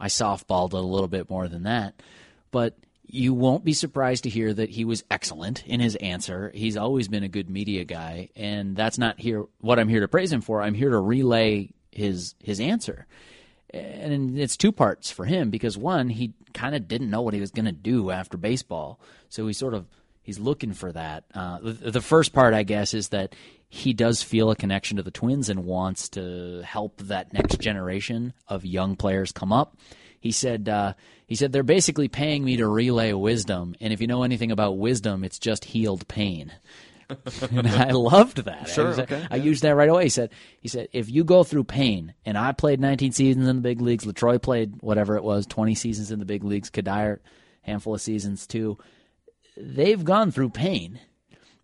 I 0.00 0.08
softballed 0.08 0.72
a 0.72 0.78
little 0.78 1.08
bit 1.08 1.30
more 1.30 1.48
than 1.48 1.64
that, 1.64 2.02
but 2.50 2.76
you 3.06 3.34
won't 3.34 3.64
be 3.64 3.72
surprised 3.72 4.24
to 4.24 4.30
hear 4.30 4.52
that 4.52 4.70
he 4.70 4.84
was 4.84 5.04
excellent 5.10 5.64
in 5.66 5.80
his 5.80 5.94
answer. 5.96 6.50
He's 6.54 6.76
always 6.76 7.08
been 7.08 7.22
a 7.22 7.28
good 7.28 7.48
media 7.48 7.84
guy, 7.84 8.30
and 8.36 8.76
that's 8.76 8.98
not 8.98 9.20
here 9.20 9.44
what 9.60 9.78
I'm 9.78 9.88
here 9.88 10.00
to 10.00 10.08
praise 10.08 10.32
him 10.32 10.40
for. 10.40 10.62
I'm 10.62 10.74
here 10.74 10.90
to 10.90 10.98
relay 10.98 11.70
his 11.90 12.34
his 12.42 12.60
answer 12.60 13.06
and 13.70 14.38
it's 14.38 14.56
two 14.56 14.72
parts 14.72 15.10
for 15.10 15.24
him 15.24 15.50
because 15.50 15.76
one 15.76 16.08
he 16.08 16.32
kind 16.54 16.74
of 16.74 16.88
didn't 16.88 17.10
know 17.10 17.22
what 17.22 17.34
he 17.34 17.40
was 17.40 17.50
going 17.50 17.64
to 17.64 17.72
do 17.72 18.10
after 18.10 18.36
baseball 18.36 19.00
so 19.28 19.46
he 19.46 19.52
sort 19.52 19.74
of 19.74 19.86
he's 20.22 20.38
looking 20.38 20.72
for 20.72 20.92
that 20.92 21.24
uh, 21.34 21.58
the, 21.62 22.00
first 22.00 22.32
part 22.32 22.54
i 22.54 22.62
guess 22.62 22.94
is 22.94 23.08
that 23.08 23.34
he 23.68 23.92
does 23.92 24.22
feel 24.22 24.50
a 24.50 24.56
connection 24.56 24.96
to 24.96 25.02
the 25.02 25.10
twins 25.10 25.48
and 25.48 25.64
wants 25.64 26.08
to 26.08 26.62
help 26.64 26.98
that 26.98 27.32
next 27.32 27.60
generation 27.60 28.32
of 28.48 28.64
young 28.64 28.96
players 28.96 29.32
come 29.32 29.52
up 29.52 29.76
he 30.20 30.30
said 30.30 30.68
uh, 30.68 30.94
he 31.26 31.34
said 31.34 31.52
they're 31.52 31.62
basically 31.62 32.08
paying 32.08 32.44
me 32.44 32.56
to 32.56 32.66
relay 32.68 33.12
wisdom 33.12 33.74
and 33.80 33.92
if 33.92 34.00
you 34.00 34.06
know 34.06 34.22
anything 34.22 34.50
about 34.50 34.78
wisdom 34.78 35.24
it's 35.24 35.38
just 35.38 35.64
healed 35.66 36.06
pain 36.08 36.52
and 37.52 37.68
I 37.68 37.92
loved 37.92 38.46
that. 38.46 38.68
Sure, 38.68 38.86
I, 38.86 38.88
was- 38.88 38.98
okay, 38.98 39.24
I 39.30 39.36
used 39.36 39.62
that 39.62 39.76
right 39.76 39.88
away. 39.88 40.02
He 40.04 40.08
said, 40.08 40.30
he 40.60 40.66
said, 40.66 40.88
if 40.92 41.08
you 41.08 41.22
go 41.22 41.44
through 41.44 41.62
pain, 41.62 42.14
and 42.24 42.36
I 42.36 42.50
played 42.50 42.80
19 42.80 43.12
seasons 43.12 43.46
in 43.46 43.54
the 43.54 43.62
big 43.62 43.80
leagues, 43.80 44.04
Latroy 44.04 44.42
played 44.42 44.82
whatever 44.82 45.16
it 45.16 45.22
was, 45.22 45.46
20 45.46 45.76
seasons 45.76 46.10
in 46.10 46.18
the 46.18 46.24
big 46.24 46.42
leagues, 46.42 46.68
Cuddyer, 46.68 47.20
handful 47.62 47.94
of 47.94 48.00
seasons 48.00 48.46
too. 48.48 48.78
They've 49.56 50.04
gone 50.04 50.32
through 50.32 50.50
pain. 50.50 50.98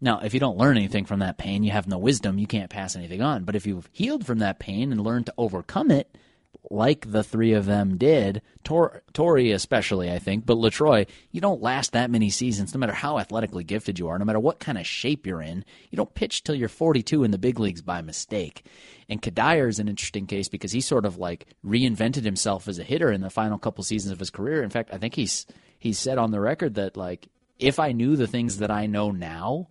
Now, 0.00 0.20
if 0.20 0.32
you 0.32 0.38
don't 0.38 0.58
learn 0.58 0.76
anything 0.76 1.06
from 1.06 1.18
that 1.18 1.38
pain, 1.38 1.64
you 1.64 1.72
have 1.72 1.88
no 1.88 1.98
wisdom, 1.98 2.38
you 2.38 2.46
can't 2.46 2.70
pass 2.70 2.94
anything 2.94 3.20
on. 3.20 3.42
But 3.42 3.56
if 3.56 3.66
you've 3.66 3.88
healed 3.90 4.24
from 4.24 4.38
that 4.38 4.60
pain 4.60 4.92
and 4.92 5.00
learned 5.00 5.26
to 5.26 5.34
overcome 5.36 5.90
it, 5.90 6.16
like 6.70 7.10
the 7.10 7.22
three 7.22 7.52
of 7.52 7.66
them 7.66 7.98
did, 7.98 8.40
Tor- 8.64 9.02
Torii 9.12 9.52
especially, 9.52 10.10
I 10.10 10.18
think, 10.18 10.46
but 10.46 10.56
Latroy, 10.56 11.06
you 11.30 11.40
don't 11.40 11.62
last 11.62 11.92
that 11.92 12.10
many 12.10 12.30
seasons, 12.30 12.72
no 12.72 12.78
matter 12.78 12.92
how 12.92 13.18
athletically 13.18 13.64
gifted 13.64 13.98
you 13.98 14.08
are, 14.08 14.18
no 14.18 14.24
matter 14.24 14.40
what 14.40 14.58
kind 14.58 14.78
of 14.78 14.86
shape 14.86 15.26
you're 15.26 15.42
in. 15.42 15.64
You 15.90 15.96
don't 15.96 16.14
pitch 16.14 16.44
till 16.44 16.54
you're 16.54 16.68
42 16.68 17.24
in 17.24 17.30
the 17.30 17.38
big 17.38 17.58
leagues 17.58 17.82
by 17.82 18.00
mistake. 18.00 18.64
And 19.08 19.20
Cuddyer 19.20 19.68
is 19.68 19.78
an 19.78 19.88
interesting 19.88 20.26
case 20.26 20.48
because 20.48 20.72
he 20.72 20.80
sort 20.80 21.04
of 21.04 21.18
like 21.18 21.46
reinvented 21.64 22.24
himself 22.24 22.68
as 22.68 22.78
a 22.78 22.84
hitter 22.84 23.10
in 23.10 23.20
the 23.20 23.30
final 23.30 23.58
couple 23.58 23.84
seasons 23.84 24.12
of 24.12 24.18
his 24.18 24.30
career. 24.30 24.62
In 24.62 24.70
fact, 24.70 24.90
I 24.92 24.98
think 24.98 25.14
he's 25.14 25.46
he's 25.78 25.98
said 25.98 26.16
on 26.16 26.30
the 26.30 26.40
record 26.40 26.74
that 26.74 26.96
like 26.96 27.28
if 27.58 27.78
I 27.78 27.92
knew 27.92 28.16
the 28.16 28.26
things 28.26 28.58
that 28.58 28.70
I 28.70 28.86
know 28.86 29.10
now 29.10 29.68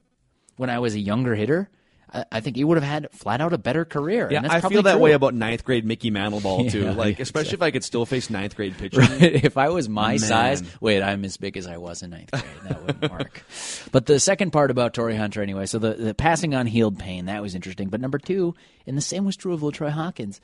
when 0.58 0.70
I 0.70 0.80
was 0.80 0.94
a 0.94 1.00
younger 1.00 1.36
hitter. 1.36 1.70
I- 2.14 2.26
I 2.32 2.40
think 2.42 2.56
he 2.58 2.64
would 2.64 2.78
have 2.78 2.84
had 2.84 3.08
flat 3.12 3.40
out 3.42 3.54
a 3.54 3.58
better 3.58 3.86
career. 3.86 4.28
Yeah, 4.30 4.38
and 4.40 4.50
that's 4.50 4.66
I 4.66 4.70
feel 4.70 4.82
that 4.84 4.94
true. 4.94 5.02
way 5.02 5.12
about 5.14 5.34
ninth 5.34 5.64
grade 5.64 5.86
Mickey 5.86 6.10
Mantle 6.12 6.42
ball 6.42 6.66
too. 6.70 6.92
Like 6.92 7.18
yeah, 7.20 7.24
especially 7.24 7.54
if 7.54 7.62
I 7.62 7.72
could 7.72 7.84
still 7.84 8.06
face 8.06 8.30
ninth 8.30 8.56
grade 8.56 8.78
pitching. 8.78 9.02
if 9.22 9.58
I 9.58 9.70
was 9.70 9.88
my 9.88 10.10
Man. 10.12 10.20
size, 10.20 10.64
wait, 10.82 11.02
I'm 11.02 11.24
as 11.24 11.38
big 11.38 11.56
as 11.58 11.68
I 11.68 11.78
was 11.78 12.04
in 12.04 12.10
ninth 12.10 12.32
grade. 12.32 12.44
That 12.64 12.82
wouldn't 12.86 13.12
work. 13.20 13.44
But 13.92 14.06
the 14.08 14.20
second 14.20 14.52
part 14.52 14.72
about 14.72 14.94
Torii 14.94 15.16
Hunter, 15.16 15.42
anyway, 15.42 15.66
so 15.66 15.80
the, 15.80 15.94
the 15.94 16.14
passing 16.14 16.54
on 16.54 16.68
healed 16.68 17.00
pain, 17.00 17.26
that 17.26 17.42
was 17.42 17.56
interesting. 17.56 17.90
But 17.90 18.02
number 18.02 18.18
two, 18.18 18.56
and 18.86 18.98
the 18.98 19.02
same 19.02 19.24
was 19.26 19.38
true 19.38 19.54
of 19.54 19.62
LaTroy 19.62 19.92
Hawkins, 19.92 20.42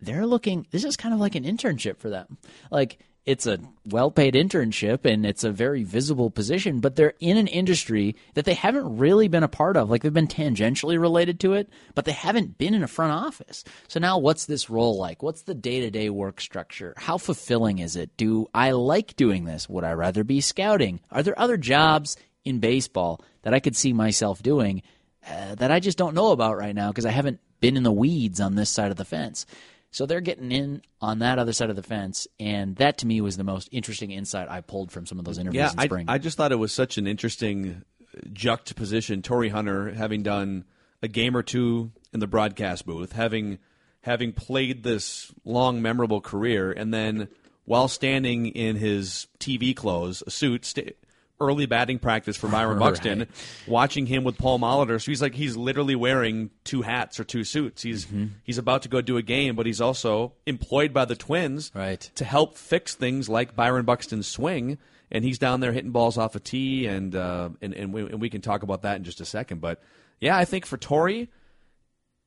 they're 0.00 0.26
looking, 0.26 0.66
this 0.70 0.84
is 0.84 0.96
kind 0.96 1.12
of 1.12 1.20
like 1.20 1.34
an 1.34 1.44
internship 1.44 1.98
for 1.98 2.08
them. 2.08 2.38
Like, 2.70 2.98
it's 3.26 3.46
a 3.46 3.58
well 3.84 4.10
paid 4.10 4.34
internship 4.34 5.04
and 5.04 5.26
it's 5.26 5.44
a 5.44 5.50
very 5.50 5.84
visible 5.84 6.30
position, 6.30 6.80
but 6.80 6.96
they're 6.96 7.14
in 7.20 7.36
an 7.36 7.46
industry 7.46 8.16
that 8.34 8.44
they 8.44 8.54
haven't 8.54 8.98
really 8.98 9.28
been 9.28 9.42
a 9.42 9.48
part 9.48 9.76
of. 9.76 9.90
Like 9.90 10.02
they've 10.02 10.12
been 10.12 10.26
tangentially 10.26 10.98
related 10.98 11.38
to 11.40 11.52
it, 11.52 11.68
but 11.94 12.06
they 12.06 12.12
haven't 12.12 12.58
been 12.58 12.74
in 12.74 12.82
a 12.82 12.88
front 12.88 13.12
office. 13.12 13.62
So 13.88 14.00
now 14.00 14.18
what's 14.18 14.46
this 14.46 14.70
role 14.70 14.96
like? 14.96 15.22
What's 15.22 15.42
the 15.42 15.54
day 15.54 15.80
to 15.80 15.90
day 15.90 16.08
work 16.08 16.40
structure? 16.40 16.94
How 16.96 17.18
fulfilling 17.18 17.78
is 17.78 17.94
it? 17.94 18.16
Do 18.16 18.48
I 18.54 18.72
like 18.72 19.16
doing 19.16 19.44
this? 19.44 19.68
Would 19.68 19.84
I 19.84 19.92
rather 19.92 20.24
be 20.24 20.40
scouting? 20.40 21.00
Are 21.10 21.22
there 21.22 21.38
other 21.38 21.56
jobs 21.56 22.16
in 22.44 22.58
baseball 22.58 23.22
that 23.42 23.54
I 23.54 23.60
could 23.60 23.76
see 23.76 23.92
myself 23.92 24.42
doing 24.42 24.82
uh, 25.28 25.54
that 25.56 25.70
I 25.70 25.80
just 25.80 25.98
don't 25.98 26.14
know 26.14 26.32
about 26.32 26.56
right 26.56 26.74
now 26.74 26.88
because 26.88 27.06
I 27.06 27.10
haven't 27.10 27.40
been 27.60 27.76
in 27.76 27.82
the 27.82 27.92
weeds 27.92 28.40
on 28.40 28.54
this 28.54 28.70
side 28.70 28.90
of 28.90 28.96
the 28.96 29.04
fence? 29.04 29.44
So 29.90 30.06
they're 30.06 30.20
getting 30.20 30.52
in 30.52 30.82
on 31.00 31.18
that 31.18 31.38
other 31.38 31.52
side 31.52 31.70
of 31.70 31.76
the 31.76 31.82
fence, 31.82 32.28
and 32.38 32.76
that 32.76 32.98
to 32.98 33.06
me 33.06 33.20
was 33.20 33.36
the 33.36 33.44
most 33.44 33.68
interesting 33.72 34.12
insight 34.12 34.48
I 34.48 34.60
pulled 34.60 34.92
from 34.92 35.06
some 35.06 35.18
of 35.18 35.24
those 35.24 35.38
interviews 35.38 35.60
Yeah, 35.60 35.72
in 35.72 35.78
I, 35.80 35.84
spring. 35.86 36.04
I 36.08 36.18
just 36.18 36.36
thought 36.36 36.52
it 36.52 36.56
was 36.56 36.72
such 36.72 36.96
an 36.96 37.06
interesting 37.06 37.82
uh, 38.00 38.20
juxtaposition. 38.32 39.22
Torii 39.22 39.48
Hunter 39.48 39.92
having 39.92 40.22
done 40.22 40.64
a 41.02 41.08
game 41.08 41.36
or 41.36 41.42
two 41.42 41.90
in 42.12 42.20
the 42.20 42.26
broadcast 42.28 42.86
booth, 42.86 43.12
having 43.12 43.58
having 44.02 44.32
played 44.32 44.82
this 44.82 45.32
long, 45.44 45.82
memorable 45.82 46.20
career, 46.20 46.72
and 46.72 46.94
then 46.94 47.28
while 47.64 47.88
standing 47.88 48.46
in 48.46 48.76
his 48.76 49.26
TV 49.38 49.76
clothes, 49.76 50.22
a 50.26 50.30
suit, 50.30 50.64
sta 50.64 50.92
early 51.40 51.66
batting 51.66 51.98
practice 51.98 52.36
for 52.36 52.48
Byron 52.48 52.78
Buxton, 52.80 53.26
watching 53.66 54.06
him 54.06 54.24
with 54.24 54.36
Paul 54.38 54.58
Molitor. 54.58 55.00
So 55.02 55.10
he's 55.10 55.22
like 55.22 55.34
he's 55.34 55.56
literally 55.56 55.94
wearing 55.96 56.50
two 56.64 56.82
hats 56.82 57.18
or 57.18 57.24
two 57.24 57.44
suits. 57.44 57.82
He's 57.82 58.06
Mm-hmm. 58.06 58.26
he's 58.44 58.58
about 58.58 58.82
to 58.82 58.88
go 58.88 59.00
do 59.00 59.16
a 59.16 59.22
game, 59.22 59.56
but 59.56 59.66
he's 59.66 59.80
also 59.80 60.32
employed 60.46 60.92
by 60.92 61.04
the 61.04 61.16
Twins 61.16 61.70
Right. 61.74 62.00
to 62.16 62.24
help 62.24 62.56
fix 62.56 62.94
things 62.94 63.28
like 63.28 63.56
Byron 63.56 63.84
Buxton's 63.84 64.26
swing. 64.26 64.78
And 65.12 65.24
he's 65.24 65.38
down 65.40 65.58
there 65.58 65.72
hitting 65.72 65.90
balls 65.90 66.16
off 66.16 66.36
a 66.36 66.40
tee, 66.40 66.86
and 66.86 67.16
uh, 67.16 67.48
and 67.60 67.74
and 67.74 67.92
we, 67.92 68.02
and 68.02 68.20
we 68.20 68.30
can 68.30 68.40
talk 68.42 68.62
about 68.62 68.82
that 68.82 68.96
in 68.96 69.02
just 69.02 69.20
a 69.20 69.24
second. 69.24 69.60
But 69.60 69.82
yeah, 70.20 70.36
I 70.36 70.44
think 70.44 70.66
for 70.66 70.76
Torii, 70.76 71.28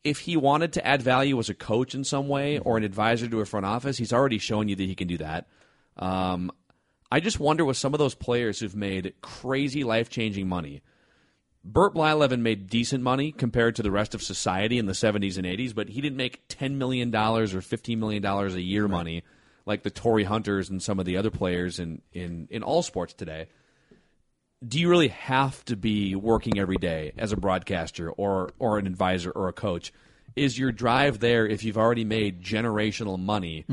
if 0.03 0.20
he 0.20 0.36
wanted 0.36 0.74
to 0.74 0.86
add 0.86 1.01
value 1.01 1.39
as 1.39 1.50
a 1.50 1.53
coach 1.53 1.96
in 1.96 2.03
some 2.03 2.27
way 2.27 2.60
or 2.60 2.75
an 2.75 2.84
advisor 2.84 3.25
to 3.29 3.39
a 3.39 3.46
front 3.46 3.65
office, 3.65 3.98
he's 3.98 4.12
already 4.12 4.38
shown 4.38 4.67
you 4.67 4.75
that 4.75 4.84
he 4.84 4.96
can 4.96 5.08
do 5.08 5.17
that. 5.20 5.48
Um, 5.96 6.51
I 7.13 7.20
just 7.20 7.39
wonder 7.39 7.63
with 7.63 7.77
some 7.77 7.93
of 7.93 8.00
those 8.00 8.15
players 8.15 8.60
who've 8.60 8.75
made 8.75 9.13
crazy 9.22 9.84
life 9.84 10.10
changing 10.10 10.48
money. 10.48 10.82
Burt 11.63 11.93
Blyleven 11.93 12.39
made 12.39 12.72
decent 12.72 13.03
money 13.03 13.32
compared 13.32 13.75
to 13.75 13.84
the 13.84 13.91
rest 13.91 14.15
of 14.15 14.24
society 14.24 14.79
in 14.79 14.88
the 14.88 14.93
70s 14.93 15.38
and 15.38 15.46
80s, 15.46 15.75
but 15.75 15.89
he 15.89 16.01
didn't 16.01 16.17
make 16.17 16.48
$10 16.48 16.74
million 16.74 17.13
or 17.15 17.46
$15 17.46 17.98
million 18.00 18.25
a 18.25 18.48
year 18.58 18.88
money 18.88 19.22
like 19.67 19.84
the 19.84 19.91
Torii 19.91 20.24
Hunters 20.24 20.72
and 20.72 20.82
some 20.82 21.00
of 21.00 21.05
the 21.05 21.17
other 21.17 21.29
players 21.29 21.77
in, 21.77 22.01
in, 22.13 22.48
in 22.50 22.63
all 22.63 22.82
sports 22.82 23.13
today 23.13 23.46
do 24.65 24.79
you 24.79 24.89
really 24.89 25.10
have 25.10 25.63
to 25.65 25.75
be 25.75 26.15
working 26.15 26.58
every 26.58 26.77
day 26.77 27.12
as 27.17 27.34
a 27.34 27.38
broadcaster 27.38 28.10
or 28.10 28.51
or 28.60 28.77
an 28.77 28.88
advisor 28.88 29.29
or 29.32 29.50
a 29.50 29.53
coach? 29.53 29.91
Is 30.35 30.57
your 30.57 30.71
drive 30.71 31.19
there 31.19 31.45
if 31.45 31.63
you've 31.63 31.77
already 31.77 32.05
made 32.05 32.41
generational 32.41 33.19
money 33.19 33.65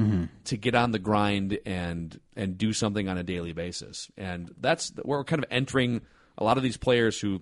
to 0.45 0.57
get 0.57 0.75
on 0.75 0.91
the 0.91 0.99
grind 0.99 1.59
and 1.65 2.19
and 2.37 2.59
do 2.59 2.73
something 2.73 3.09
on 3.09 3.17
a 3.17 3.23
daily 3.23 3.53
basis? 3.53 4.11
And 4.17 4.55
that's 4.61 4.93
where 5.03 5.19
we're 5.19 5.25
kind 5.25 5.43
of 5.43 5.51
entering 5.51 6.03
a 6.37 6.45
lot 6.45 6.57
of 6.57 6.63
these 6.63 6.77
players 6.77 7.21
who 7.21 7.41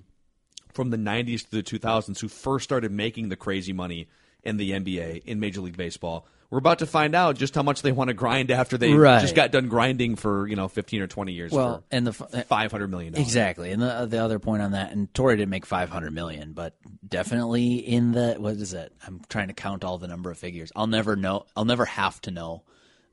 from 0.73 0.91
the 0.91 0.97
90s 0.97 1.49
to 1.49 1.51
the 1.51 1.63
2000s 1.63 2.21
who 2.21 2.29
first 2.29 2.65
started 2.65 2.93
making 2.93 3.29
the 3.29 3.37
crazy 3.37 3.73
money 3.73 4.07
in 4.45 4.57
the 4.57 4.71
NBA 4.71 5.25
in 5.25 5.41
Major 5.41 5.61
League 5.61 5.77
Baseball. 5.77 6.27
We're 6.51 6.59
about 6.59 6.79
to 6.79 6.87
find 6.87 7.15
out 7.15 7.37
just 7.37 7.55
how 7.55 7.63
much 7.63 7.83
they 7.83 7.93
want 7.93 8.09
to 8.09 8.15
grind 8.15 8.51
after 8.51 8.79
they 8.79 8.95
Right. 8.95 9.21
just 9.21 9.35
got 9.35 9.51
done 9.53 9.69
grinding 9.69 10.17
for, 10.17 10.47
you 10.49 10.57
know, 10.57 10.67
15 10.67 11.03
or 11.03 11.07
20 11.07 11.33
years 11.33 11.53
Well, 11.53 11.79
for 11.79 11.85
and 11.91 12.07
the 12.07 12.25
uh, 12.39 12.43
five 12.45 12.71
hundred 12.73 12.91
million. 12.91 13.15
Exactly, 13.17 13.71
and 13.71 13.83
the 13.83 13.93
uh, 13.93 14.07
the 14.07 14.19
other 14.19 14.39
point 14.39 14.63
on 14.63 14.73
that, 14.73 14.93
and 14.93 15.13
Torii 15.13 15.37
didn't 15.37 15.51
make 15.51 15.67
five 15.67 15.91
hundred 15.91 16.15
million, 16.15 16.55
but 16.55 16.75
definitely 17.07 17.75
in 17.77 18.13
the 18.13 18.37
what 18.39 18.55
is 18.55 18.73
it? 18.73 18.93
I'm 19.07 19.21
trying 19.29 19.49
to 19.49 19.55
count 19.55 19.85
all 19.85 19.99
the 19.99 20.09
number 20.09 20.31
of 20.31 20.39
figures. 20.39 20.73
I'll 20.75 20.87
never 20.87 21.17
know. 21.17 21.45
I'll 21.55 21.65
never 21.67 21.85
have 21.85 22.21
to 22.23 22.31
know 22.31 22.63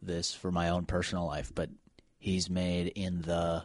this 0.02 0.34
for 0.34 0.52
my 0.52 0.70
own 0.70 0.86
personal 0.86 1.26
life, 1.26 1.52
but 1.54 1.70
he's 2.18 2.50
made 2.50 2.88
in 2.88 3.22
the 3.22 3.64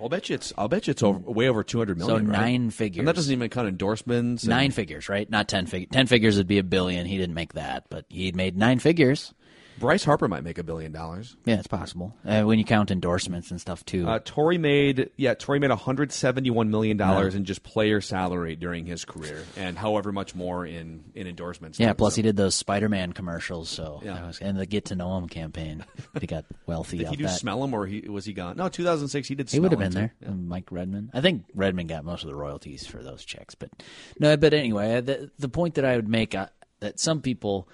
I'll 0.00 0.08
bet 0.08 0.28
you 0.28 0.34
it's. 0.34 0.52
I'll 0.56 0.68
bet 0.68 0.86
you 0.86 0.92
it's 0.92 1.02
over, 1.02 1.18
way 1.18 1.48
over 1.48 1.62
two 1.62 1.78
hundred 1.78 1.98
million. 1.98 2.26
So 2.26 2.32
right? 2.32 2.40
nine 2.40 2.70
figures. 2.70 3.00
and 3.00 3.08
that 3.08 3.16
doesn't 3.16 3.32
even 3.32 3.48
count 3.50 3.68
endorsements. 3.68 4.44
and- 4.44 4.50
nine 4.50 4.70
figures, 4.70 5.08
right? 5.08 5.28
Not 5.28 5.48
ten 5.48 5.66
figures. 5.66 5.90
Ten 5.92 6.06
figures 6.06 6.36
would 6.38 6.46
be 6.46 6.58
a 6.58 6.62
billion. 6.64 7.06
He 7.06 7.18
didn't 7.18 7.34
make 7.34 7.52
that, 7.54 7.84
but 7.90 8.06
he 8.08 8.32
made 8.32 8.56
nine 8.56 8.78
figures. 8.78 9.34
Bryce 9.80 10.04
Harper 10.04 10.28
might 10.28 10.44
make 10.44 10.58
a 10.58 10.62
billion 10.62 10.92
dollars. 10.92 11.36
Yeah, 11.44 11.56
it's 11.56 11.66
possible 11.66 12.14
uh, 12.24 12.42
when 12.42 12.58
you 12.58 12.64
count 12.64 12.90
endorsements 12.90 13.50
and 13.50 13.60
stuff 13.60 13.84
too. 13.84 14.06
Uh, 14.06 14.20
Torii 14.24 14.58
made 14.58 15.10
yeah, 15.16 15.34
Torii 15.34 15.58
made 15.58 15.70
171 15.70 16.70
million 16.70 16.96
dollars 16.96 17.34
in 17.34 17.44
just 17.44 17.62
player 17.62 18.00
salary 18.00 18.54
during 18.56 18.86
his 18.86 19.04
career, 19.04 19.42
and 19.56 19.76
however 19.76 20.12
much 20.12 20.34
more 20.34 20.64
in 20.66 21.04
in 21.14 21.26
endorsements. 21.26 21.80
yeah, 21.80 21.94
plus 21.94 22.14
he 22.14 22.22
did 22.22 22.36
those 22.36 22.54
Spider-Man 22.54 23.12
commercials, 23.14 23.68
so 23.68 24.00
Yeah. 24.04 24.26
was, 24.26 24.38
and 24.40 24.58
the 24.58 24.66
Get 24.66 24.84
to 24.86 24.94
Know 24.94 25.16
Him 25.16 25.28
campaign. 25.28 25.84
he 26.20 26.26
got 26.26 26.44
wealthy. 26.66 26.98
Did 26.98 27.08
he 27.08 27.16
do 27.16 27.24
that. 27.24 27.38
smell 27.38 27.64
him 27.64 27.74
or 27.74 27.86
he 27.86 28.02
was 28.08 28.24
he 28.26 28.34
gone? 28.34 28.56
No, 28.56 28.68
2006 28.68 29.26
he 29.28 29.34
did. 29.34 29.50
He 29.50 29.58
would 29.60 29.72
have 29.72 29.80
been 29.80 29.92
there. 29.92 30.14
Um, 30.26 30.46
Mike 30.46 30.70
Redmond. 30.70 31.10
I 31.14 31.22
think 31.22 31.44
Redmond 31.54 31.88
got 31.88 32.04
most 32.04 32.22
of 32.22 32.28
the 32.28 32.36
royalties 32.36 32.86
for 32.86 33.02
those 33.02 33.24
checks, 33.24 33.54
but 33.54 33.70
no. 34.18 34.36
But 34.36 34.52
anyway, 34.52 34.96
uh, 34.96 35.00
the 35.00 35.30
the 35.38 35.48
point 35.48 35.76
that 35.76 35.84
I 35.86 35.96
would 35.96 36.08
make 36.08 36.34
uh, 36.34 36.48
that 36.80 37.00
some 37.00 37.22
people 37.22 37.68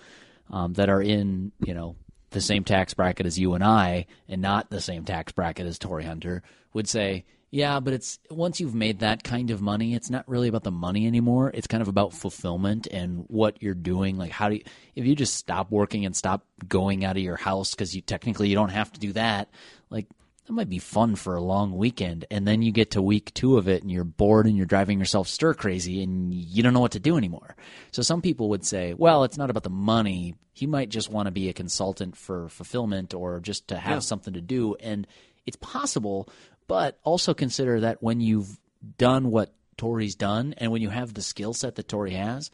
um, 0.50 0.75
that 0.75 0.88
are 0.88 1.03
in 1.03 1.53
you 1.65 1.75
know 1.75 1.97
the 2.31 2.41
same 2.41 2.65
tax 2.65 2.95
bracket 2.95 3.26
as 3.26 3.38
you 3.38 3.55
and 3.55 3.65
I, 3.65 4.07
and 4.29 4.43
not 4.43 4.71
the 4.71 4.81
same 4.81 5.05
tax 5.05 5.33
bracket 5.33 5.67
as 5.67 5.79
Torii 5.79 6.05
Hunter, 6.05 6.43
would 6.73 6.88
say. 6.88 7.25
Yeah, 7.50 7.81
but 7.81 7.95
it's 7.95 8.19
once 8.29 8.61
you've 8.61 8.75
made 8.75 8.99
that 8.99 9.23
kind 9.23 9.50
of 9.50 9.62
money, 9.62 9.95
it's 9.95 10.11
not 10.11 10.29
really 10.29 10.49
about 10.49 10.65
the 10.65 10.73
money 10.73 11.07
anymore. 11.07 11.50
It's 11.55 11.69
kind 11.69 11.81
of 11.81 11.88
about 11.88 12.12
fulfillment 12.12 12.88
and 12.88 13.25
what 13.29 13.62
you're 13.62 13.73
doing. 13.73 14.19
Like, 14.19 14.33
how 14.33 14.49
do 14.49 14.57
you, 14.57 14.62
if 14.95 15.07
you 15.07 15.15
just 15.15 15.35
stop 15.35 15.71
working 15.71 16.05
and 16.05 16.15
stop 16.15 16.45
going 16.69 17.05
out 17.05 17.17
of 17.17 17.23
your 17.23 17.37
house 17.37 17.71
because 17.71 17.95
you 17.95 18.03
technically 18.03 18.49
you 18.49 18.57
don't 18.57 18.71
have 18.71 18.93
to 18.93 19.00
do 19.00 19.12
that, 19.12 19.49
like 19.88 20.07
that 20.47 20.53
might 20.53 20.69
be 20.69 20.79
fun 20.79 21.17
for 21.17 21.35
a 21.35 21.41
long 21.41 21.76
weekend 21.76 22.25
and 22.31 22.47
then 22.47 22.62
you 22.62 22.71
get 22.71 22.93
to 22.93 23.03
week 23.03 23.35
two 23.35 23.59
of 23.59 23.67
it 23.67 23.83
and 23.83 23.91
you're 23.91 24.05
bored 24.05 24.47
and 24.47 24.57
you're 24.57 24.67
driving 24.67 24.99
yourself 24.99 25.26
stir 25.26 25.55
crazy 25.55 26.03
and 26.03 26.33
you 26.33 26.62
don't 26.62 26.73
know 26.73 26.81
what 26.81 26.93
to 26.93 27.00
do 27.00 27.17
anymore. 27.17 27.57
So 27.91 28.03
some 28.03 28.23
people 28.23 28.50
would 28.50 28.65
say 28.65 28.95
well 28.95 29.25
it's 29.25 29.37
not 29.37 29.50
about 29.50 29.65
the 29.65 29.71
money. 29.71 30.35
He 30.53 30.67
might 30.67 30.88
just 30.88 31.11
want 31.11 31.26
to 31.26 31.33
be 31.33 31.49
a 31.49 31.53
consultant 31.53 32.17
for 32.17 32.49
fulfillment 32.49 33.12
or 33.12 33.41
just 33.41 33.69
to 33.69 33.76
have 33.76 34.05
something 34.05 34.35
to 34.35 34.41
do 34.41 34.76
and 34.76 35.07
it's 35.47 35.57
possible 35.57 36.29
but 36.69 36.99
also 37.03 37.35
consider 37.35 37.81
that 37.81 38.03
when 38.03 38.21
you've 38.21 38.59
done 38.99 39.31
what 39.31 39.53
Torii's 39.76 40.15
done 40.15 40.55
and 40.59 40.71
when 40.71 40.83
you 40.83 40.91
have 40.91 41.12
the 41.12 41.23
skill 41.23 41.55
set 41.55 41.75
that 41.75 41.88
Torii 41.88 42.15
has 42.15 42.50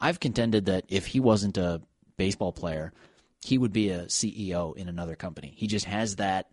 I've 0.00 0.20
contended 0.20 0.66
that 0.66 0.84
if 0.88 1.06
he 1.06 1.20
wasn't 1.20 1.58
a 1.58 1.80
baseball 2.16 2.52
player 2.52 2.92
he 3.44 3.56
would 3.58 3.72
be 3.72 3.90
a 3.90 4.06
CEO 4.06 4.76
in 4.76 4.88
another 4.88 5.14
company. 5.14 5.52
He 5.56 5.68
just 5.68 5.84
has 5.84 6.16
that 6.16 6.48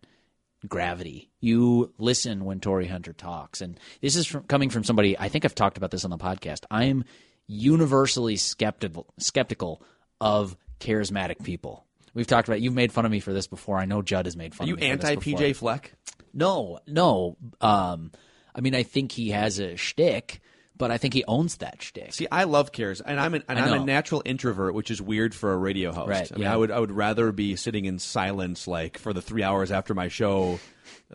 gravity. 0.68 1.30
You 1.40 1.94
listen 1.98 2.46
when 2.46 2.60
Torii 2.60 2.88
Hunter 2.88 3.14
talks, 3.14 3.62
and 3.62 3.80
this 4.02 4.16
is 4.16 4.26
from, 4.26 4.44
coming 4.44 4.70
from 4.70 4.84
somebody. 4.84 5.18
I 5.18 5.30
think 5.30 5.46
I've 5.46 5.56
talked 5.56 5.78
about 5.78 5.92
this 5.92 6.06
on 6.06 6.12
the 6.12 6.18
podcast. 6.18 6.66
I 6.72 6.86
am 6.86 7.06
universally 7.48 8.38
skeptical 8.38 9.14
skeptical 9.18 9.82
of 10.22 10.56
charismatic 10.80 11.44
people. 11.44 11.86
We've 12.14 12.28
talked 12.28 12.48
about. 12.48 12.62
You've 12.62 12.74
made 12.74 12.92
fun 12.92 13.06
of 13.06 13.12
me 13.12 13.20
for 13.20 13.34
this 13.34 13.48
before. 13.48 13.78
I 13.78 13.86
know 13.86 14.02
Judd 14.02 14.26
has 14.26 14.38
made 14.38 14.54
fun 14.54 14.66
Are 14.66 14.68
you 14.70 14.74
of 14.76 14.80
me. 14.80 14.92
this 14.96 15.06
anti 15.06 15.16
PJ 15.16 15.56
Fleck? 15.56 15.94
No, 16.34 16.80
no. 16.88 17.38
Um, 17.62 18.12
I 18.56 18.62
mean, 18.62 18.76
I 18.76 18.84
think 18.84 19.12
he 19.12 19.30
has 19.32 19.60
a 19.60 19.76
shtick, 19.76 20.42
but 20.78 20.92
I 20.92 20.98
think 20.98 21.14
he 21.14 21.24
owns 21.26 21.58
that 21.58 21.82
shtick. 21.82 22.14
See, 22.14 22.28
I 22.32 22.46
love 22.46 22.72
cares, 22.72 23.00
and 23.02 23.20
I'm 23.20 23.34
an, 23.36 23.44
and 23.48 23.60
I'm 23.60 23.82
a 23.82 23.86
natural 23.86 24.22
introvert, 24.26 24.74
which 24.74 24.90
is 24.92 25.02
weird 25.02 25.36
for 25.36 25.54
a 25.54 25.58
radio 25.58 25.92
host. 25.92 26.10
Right, 26.10 26.32
I 26.32 26.36
mean, 26.36 26.44
yeah. 26.44 26.54
I 26.54 26.58
would 26.58 26.72
I 26.72 26.80
would 26.80 26.92
rather 26.92 27.32
be 27.32 27.56
sitting 27.56 27.86
in 27.86 28.00
silence, 28.00 28.68
like 28.68 28.98
for 28.98 29.14
the 29.14 29.22
three 29.22 29.44
hours 29.44 29.72
after 29.72 29.94
my 29.94 30.08
show, 30.08 30.60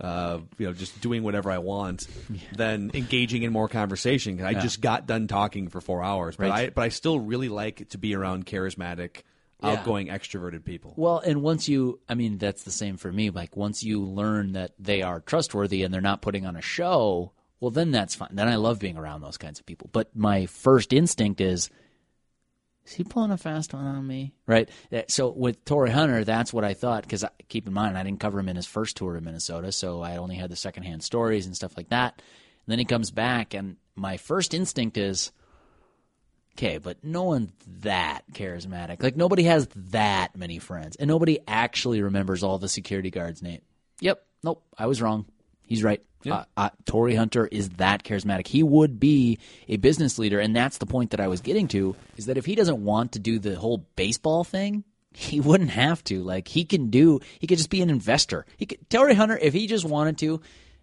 uh, 0.00 0.38
you 0.58 0.66
know, 0.66 0.72
just 0.72 1.00
doing 1.00 1.22
whatever 1.22 1.50
I 1.50 1.58
want, 1.58 2.06
than 2.52 2.90
engaging 2.94 3.42
in 3.42 3.52
more 3.52 3.68
conversation. 3.68 4.42
I 4.42 4.54
just 4.54 4.80
got 4.80 5.06
done 5.06 5.26
talking 5.26 5.68
for 5.68 5.80
four 5.80 6.02
hours, 6.02 6.36
but 6.36 6.50
Right. 6.50 6.68
I 6.68 6.70
but 6.70 6.82
I 6.82 6.88
still 6.90 7.18
really 7.18 7.48
like 7.48 7.88
to 7.90 7.98
be 7.98 8.14
around 8.14 8.46
charismatic, 8.46 9.22
Yeah. 9.60 9.70
outgoing, 9.72 10.06
extroverted 10.06 10.64
people. 10.64 10.94
Well, 10.96 11.18
and 11.18 11.42
once 11.42 11.68
you, 11.68 11.98
I 12.08 12.14
mean, 12.14 12.38
that's 12.38 12.62
the 12.62 12.70
same 12.70 12.96
for 12.96 13.10
me. 13.12 13.30
Like 13.30 13.56
once 13.56 13.82
you 13.82 14.00
learn 14.02 14.52
that 14.52 14.72
they 14.78 15.02
are 15.02 15.18
trustworthy 15.20 15.82
and 15.82 15.92
they're 15.92 16.00
not 16.00 16.22
putting 16.22 16.46
on 16.46 16.54
a 16.54 16.62
show, 16.62 17.32
well, 17.60 17.70
then 17.70 17.90
that's 17.90 18.14
fine. 18.14 18.30
Then 18.32 18.48
I 18.48 18.56
love 18.56 18.78
being 18.78 18.96
around 18.96 19.20
those 19.20 19.36
kinds 19.36 19.58
of 19.58 19.66
people. 19.66 19.90
But 19.92 20.14
my 20.14 20.46
first 20.46 20.92
instinct 20.92 21.40
is, 21.40 21.70
is 22.86 22.92
he 22.92 23.04
pulling 23.04 23.32
a 23.32 23.36
fast 23.36 23.74
one 23.74 23.84
on 23.84 24.06
me? 24.06 24.32
Right. 24.46 24.68
Eh, 24.92 25.02
so 25.08 25.30
with 25.30 25.64
Torii 25.64 25.90
Hunter, 25.90 26.24
that's 26.24 26.52
what 26.52 26.64
I 26.64 26.74
thought. 26.74 27.02
Because 27.02 27.24
keep 27.48 27.66
in 27.66 27.72
mind, 27.72 27.98
I 27.98 28.02
didn't 28.02 28.20
cover 28.20 28.38
him 28.38 28.48
in 28.48 28.56
his 28.56 28.66
first 28.66 28.96
tour 28.96 29.14
to 29.14 29.20
Minnesota, 29.20 29.72
so 29.72 30.00
I 30.00 30.16
only 30.16 30.36
had 30.36 30.50
the 30.50 30.56
secondhand 30.56 31.02
stories 31.02 31.46
and 31.46 31.56
stuff 31.56 31.76
like 31.76 31.88
that. 31.88 32.14
And 32.16 32.72
then 32.72 32.78
he 32.78 32.84
comes 32.84 33.10
back, 33.10 33.54
and 33.54 33.76
my 33.96 34.18
first 34.18 34.54
instinct 34.54 34.96
is, 34.96 35.32
okay, 36.56 36.78
but 36.78 37.02
no 37.02 37.24
one's 37.24 37.52
that 37.80 38.22
charismatic. 38.32 39.02
Like 39.02 39.16
nobody 39.16 39.44
has 39.44 39.68
that 39.74 40.36
many 40.36 40.58
friends, 40.58 40.96
and 40.96 41.08
nobody 41.08 41.40
actually 41.48 42.02
remembers 42.02 42.42
all 42.44 42.58
the 42.58 42.68
security 42.68 43.10
guards' 43.10 43.42
name. 43.42 43.62
Yep, 44.00 44.24
nope, 44.44 44.62
I 44.78 44.86
was 44.86 45.02
wrong. 45.02 45.26
He's 45.68 45.84
right. 45.84 46.02
Uh, 46.28 46.44
uh, 46.56 46.70
Torii 46.84 47.14
Hunter 47.14 47.46
is 47.46 47.68
that 47.70 48.02
charismatic. 48.02 48.46
He 48.48 48.62
would 48.62 48.98
be 48.98 49.38
a 49.68 49.76
business 49.76 50.18
leader, 50.18 50.40
and 50.40 50.54
that's 50.54 50.78
the 50.78 50.87
point 50.87 51.10
that 51.10 51.20
I 51.20 51.28
was 51.28 51.40
getting 51.40 51.68
to. 51.68 51.94
Is 52.16 52.26
that 52.26 52.37
if 52.37 52.44
he 52.44 52.54
doesn't 52.54 52.84
want 52.84 53.12
to 53.12 53.18
do 53.18 53.38
the 53.38 53.54
whole 53.54 53.87
baseball 53.94 54.44
thing, 54.44 54.84
he 55.12 55.40
wouldn't 55.40 55.70
have 55.70 56.02
to. 56.04 56.22
Like 56.22 56.48
he 56.48 56.64
can 56.64 56.90
do, 56.90 57.20
he 57.38 57.46
could 57.46 57.58
just 57.58 57.70
be 57.70 57.82
an 57.82 57.90
investor. 57.90 58.46
He 58.56 58.66
could, 58.66 58.90
Torii 58.90 59.14
Hunter, 59.14 59.38
if 59.40 59.54
he 59.54 59.66
just 59.66 59.84
wanted 59.84 60.18
to, 60.18 60.40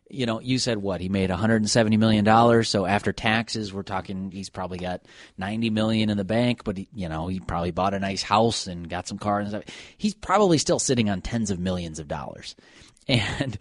you 0.10 0.26
know, 0.28 0.40
you 0.40 0.60
said 0.60 0.78
what 0.78 1.02
he 1.02 1.10
made 1.10 1.32
170 1.32 1.98
million 1.98 2.24
dollars. 2.24 2.70
So 2.70 2.86
after 2.86 3.12
taxes, 3.12 3.74
we're 3.74 3.84
talking 3.84 4.32
he's 4.32 4.50
probably 4.50 4.78
got 4.78 5.02
90 5.38 5.72
million 5.72 6.10
in 6.10 6.18
the 6.18 6.24
bank. 6.24 6.64
But 6.64 6.78
he, 6.78 6.88
you 6.94 7.10
know, 7.10 7.28
he 7.28 7.40
probably 7.40 7.72
bought 7.72 7.94
a 7.94 8.00
nice 8.00 8.22
house 8.22 8.68
and 8.68 8.88
got 8.88 9.08
some 9.08 9.18
cars 9.18 9.52
and 9.52 9.64
stuff. 9.64 9.76
He's 9.98 10.14
probably 10.14 10.60
still 10.60 10.80
sitting 10.80 11.10
on 11.10 11.22
tens 11.22 11.50
of 11.50 11.60
millions 11.60 12.00
of 12.00 12.08
dollars, 12.08 12.56
and 13.08 13.58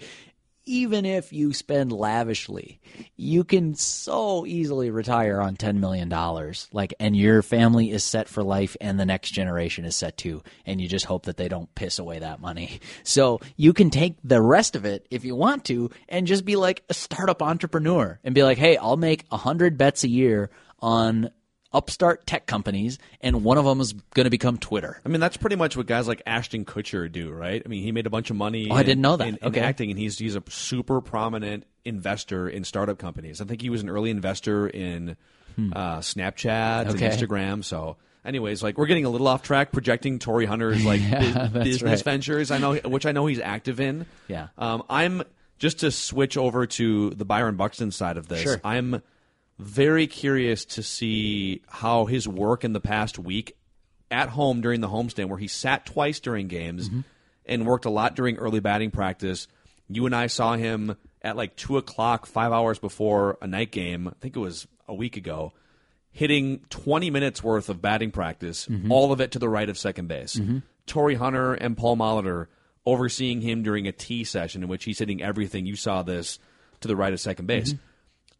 even 0.66 1.04
if 1.04 1.33
you 1.33 1.52
spend 1.52 1.92
lavishly, 1.92 2.80
you 3.16 3.44
can 3.44 3.75
so 3.75 4.47
easily 4.47 4.90
retire 4.90 5.40
on 5.40 5.56
$10 5.56 5.76
million. 5.76 6.09
Like, 6.73 6.94
and 6.99 7.16
your 7.16 7.42
family 7.42 7.90
is 7.90 8.04
set 8.04 8.28
for 8.28 8.42
life 8.42 8.76
and 8.80 8.99
the 8.99 9.06
next 9.06 9.30
generation 9.30 9.85
is 9.85 9.97
set 9.97 10.16
too. 10.16 10.42
And 10.66 10.80
you 10.80 10.88
just 10.88 11.04
hope 11.04 11.26
that 11.26 11.37
they 11.37 11.49
don't 11.49 11.75
piss 11.75 11.99
away 11.99 12.21
that 12.21 12.40
money. 12.40 12.80
So 13.06 13.40
you 13.56 13.73
can 13.73 13.90
take 13.90 14.16
the 14.25 14.40
rest 14.40 14.76
of 14.76 14.85
it 14.85 15.06
if 15.11 15.25
you 15.25 15.37
want 15.37 15.66
to 15.66 15.90
and 16.09 16.26
just 16.26 16.44
be 16.44 16.56
like 16.56 16.83
a 16.88 16.94
startup 16.94 17.42
entrepreneur 17.42 18.18
and 18.25 18.35
be 18.35 18.42
like, 18.42 18.56
hey, 18.56 18.76
I'll 18.76 18.97
make 18.97 19.25
a 19.30 19.37
hundred 19.37 19.76
bets 19.76 20.04
a 20.04 20.09
year 20.09 20.50
on 20.80 21.30
upstart 21.75 22.26
tech 22.26 22.47
companies, 22.47 22.99
and 23.21 23.45
one 23.45 23.59
of 23.59 23.64
them 23.64 23.81
is 23.81 23.93
going 24.14 24.25
to 24.25 24.31
become 24.31 24.57
Twitter. 24.57 25.00
I 25.04 25.09
mean, 25.11 25.21
that's 25.21 25.37
pretty 25.37 25.57
much 25.57 25.76
what 25.76 25.87
guys 25.87 26.09
like 26.09 26.23
Ashton 26.26 26.64
Kutcher 26.64 27.11
do, 27.12 27.31
right? 27.31 27.61
I 27.64 27.69
mean, 27.69 27.83
he 27.83 27.93
made 27.93 28.07
a 28.07 28.11
bunch 28.11 28.31
of 28.31 28.37
money. 28.37 28.69
Oh, 28.71 28.75
I 28.75 28.83
didn't 28.85 29.02
know 29.02 29.16
that. 29.16 29.28
In, 29.28 29.35
in 29.37 29.45
Okay. 29.49 29.61
acting, 29.61 29.90
and 29.90 29.99
he's 29.99 30.19
he's 30.19 30.37
a 30.37 30.43
super 30.49 31.00
prominent 31.00 31.64
investor 31.85 32.49
in 32.49 32.64
startup 32.64 32.99
companies. 32.99 33.40
I 33.40 33.45
think 33.45 33.61
he 33.61 33.69
was 33.69 33.83
an 33.83 33.90
early 33.90 34.11
investor 34.11 34.69
in 34.69 35.16
uh, 35.73 35.99
Snapchat 35.99 36.85
Hmm. 36.85 36.90
Okay. 36.90 37.07
and 37.07 37.14
Instagram. 37.14 37.64
So, 37.64 37.97
anyways, 38.25 38.62
like 38.62 38.78
we're 38.78 38.87
getting 38.87 39.04
a 39.04 39.11
little 39.11 39.28
off 39.28 39.43
track, 39.43 39.71
projecting 39.73 40.19
Torii 40.19 40.47
Hunter's 40.47 40.85
like 40.87 41.00
that's 41.11 41.52
business 41.52 41.83
right. 41.83 42.04
ventures. 42.04 42.50
I 42.50 42.59
know, 42.59 42.75
which 42.76 43.07
I 43.07 43.12
know 43.12 43.26
he's 43.26 43.40
active 43.40 43.81
in. 43.81 44.07
Yeah. 44.28 44.49
Um, 44.57 44.83
I'm 44.88 45.23
just 45.59 45.81
to 45.81 45.90
switch 45.90 46.37
over 46.37 46.66
to 46.66 47.11
the 47.11 47.25
Byron 47.25 47.57
Buxton 47.57 47.90
side 47.93 48.16
of 48.16 48.26
this. 48.28 48.43
Sure. 48.43 48.61
I'm 48.64 49.02
very 49.58 50.06
curious 50.06 50.64
to 50.64 50.82
see 50.82 51.62
how 51.68 52.06
his 52.06 52.26
work 52.26 52.64
in 52.64 52.73
the 52.73 52.80
past 52.80 53.18
week 53.18 53.56
at 54.11 54.28
home 54.30 54.61
during 54.61 54.80
the 54.80 54.88
homestand, 54.88 55.28
where 55.28 55.38
he 55.38 55.49
sat 55.49 55.87
twice 55.87 56.20
during 56.20 56.49
games 56.49 56.88
mm-hmm. 56.88 57.00
and 57.46 57.66
worked 57.66 57.84
a 57.84 57.90
lot 57.90 58.14
during 58.14 58.37
early 58.37 58.61
batting 58.61 58.90
practice. 58.90 59.49
You 59.88 60.06
and 60.06 60.14
I 60.14 60.28
saw 60.28 60.54
him 60.54 60.96
at 61.23 61.37
like 61.37 61.56
two 61.56 61.76
o'clock, 61.76 62.26
five 62.26 62.52
hours 62.52 62.78
before 62.78 63.38
a 63.40 63.46
night 63.46 63.70
game. 63.70 64.08
I 64.08 64.12
think 64.20 64.37
it 64.37 64.40
was 64.40 64.66
a 64.87 64.94
week 64.94 65.16
ago, 65.16 65.52
hitting 66.11 66.61
20 66.70 67.11
minutes 67.11 67.42
worth 67.42 67.68
of 67.68 67.80
batting 67.80 68.11
practice, 68.11 68.66
mm-hmm. 68.66 68.92
all 68.92 69.12
of 69.12 69.20
it 69.20 69.32
to 69.32 69.38
the 69.38 69.49
right 69.49 69.68
of 69.68 69.78
second 69.78 70.08
base. 70.08 70.37
Mm-hmm. 70.37 70.58
Torii 70.87 71.14
Hunter 71.14 71.54
and 71.54 71.76
Paul 71.76 71.96
Molitor 71.96 72.46
overseeing 72.87 73.40
him 73.40 73.62
during 73.62 73.88
a 73.88 73.92
tee 73.92 74.25
session 74.25 74.62
in 74.62 74.68
which 74.68 74.84
he's 74.84 74.99
hitting 74.99 75.23
everything. 75.23 75.64
You 75.66 75.76
saw 75.76 76.02
this 76.02 76.38
to 76.80 76.88
the 76.88 76.96
right 76.96 77.12
of 77.12 77.20
second 77.20 77.46
base. 77.46 77.75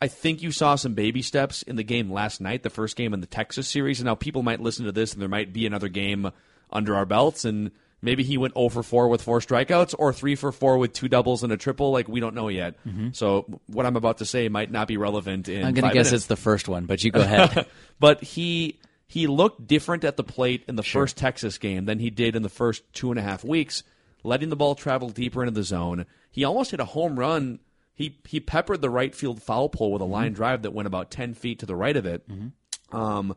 I 0.05 0.09
think 0.09 0.43
you 0.43 0.51
saw 0.51 0.75
some 0.75 0.93
baby 0.93 1.23
steps 1.23 1.63
in 1.63 1.77
the 1.77 1.83
game 1.83 2.13
last 2.13 2.39
night, 2.39 2.63
the 2.63 2.69
first 2.69 2.95
game 2.95 3.15
in 3.15 3.23
the 3.23 3.27
Texas 3.27 3.67
series. 3.67 4.01
And 4.01 4.05
now 4.05 4.15
people 4.15 4.43
might 4.43 4.61
listen 4.61 4.85
to 4.85 4.93
this 4.93 5.15
and 5.15 5.23
there 5.23 5.31
might 5.31 5.55
be 5.55 5.65
another 5.65 5.89
game 5.89 6.31
under 6.69 6.95
our 6.95 7.07
belts. 7.07 7.47
And 7.47 7.71
maybe 8.03 8.23
he 8.23 8.37
went 8.37 8.53
0 8.53 8.69
for 8.69 8.83
4 8.83 9.09
with 9.09 9.23
four 9.23 9.41
strikeouts 9.41 9.95
or 9.99 10.13
3 10.13 10.35
for 10.35 10.53
4 10.53 10.77
with 10.77 10.93
two 10.93 11.09
doubles 11.09 11.43
and 11.43 11.51
a 11.55 11.57
triple. 11.57 11.91
Like, 11.91 12.07
we 12.07 12.21
don't 12.21 12.35
know 12.35 12.49
yet. 12.49 12.75
Mm-hmm. 12.87 13.13
So, 13.13 13.47
what 13.67 13.87
I'm 13.87 13.97
about 13.97 14.19
to 14.19 14.27
say 14.27 14.51
might 14.51 14.71
not 14.71 14.89
be 14.89 14.99
relevant 14.99 15.49
in 15.49 15.65
I'm 15.65 15.73
going 15.73 15.89
to 15.89 15.95
guess 15.95 16.09
minutes. 16.09 16.13
it's 16.13 16.27
the 16.27 16.37
first 16.37 16.69
one, 16.69 16.85
but 16.85 17.03
you 17.03 17.11
go 17.11 17.23
ahead. 17.23 17.67
but 17.99 18.23
he 18.23 18.79
he 19.07 19.27
looked 19.27 19.67
different 19.67 20.05
at 20.05 20.19
the 20.19 20.25
plate 20.25 20.65
in 20.69 20.77
the 20.77 20.83
first 20.83 21.17
Texas 21.17 21.57
game 21.57 21.87
than 21.87 21.99
he 21.99 22.11
did 22.11 22.37
in 22.37 22.43
the 22.43 22.51
first 22.51 22.83
two 22.93 23.09
and 23.11 23.19
a 23.19 23.23
half 23.23 23.43
weeks, 23.43 23.83
letting 24.23 24.51
the 24.51 24.57
ball 24.57 24.75
travel 24.75 25.09
deeper 25.09 25.43
into 25.43 25.53
the 25.53 25.63
zone. 25.63 26.05
He 26.31 26.45
almost 26.45 26.73
hit 26.73 26.81
a 26.81 26.85
home 26.85 27.19
run. 27.19 27.61
He 27.95 28.19
he 28.27 28.41
peppered 28.41 28.81
the 28.81 28.91
right 28.91 29.15
field 29.15 29.43
foul 29.43 29.69
pole 29.69 29.93
with 29.93 30.03
a 30.03 30.05
mm-hmm. 30.05 30.13
line 30.13 30.33
drive 30.33 30.63
that 30.63 30.73
went 30.73 30.87
about 30.87 31.11
ten 31.11 31.35
feet 31.35 31.61
to 31.61 31.67
the 31.67 31.77
right 31.77 31.97
of 31.97 32.07
it, 32.07 32.29
mm-hmm. 32.29 32.97
um, 32.97 33.37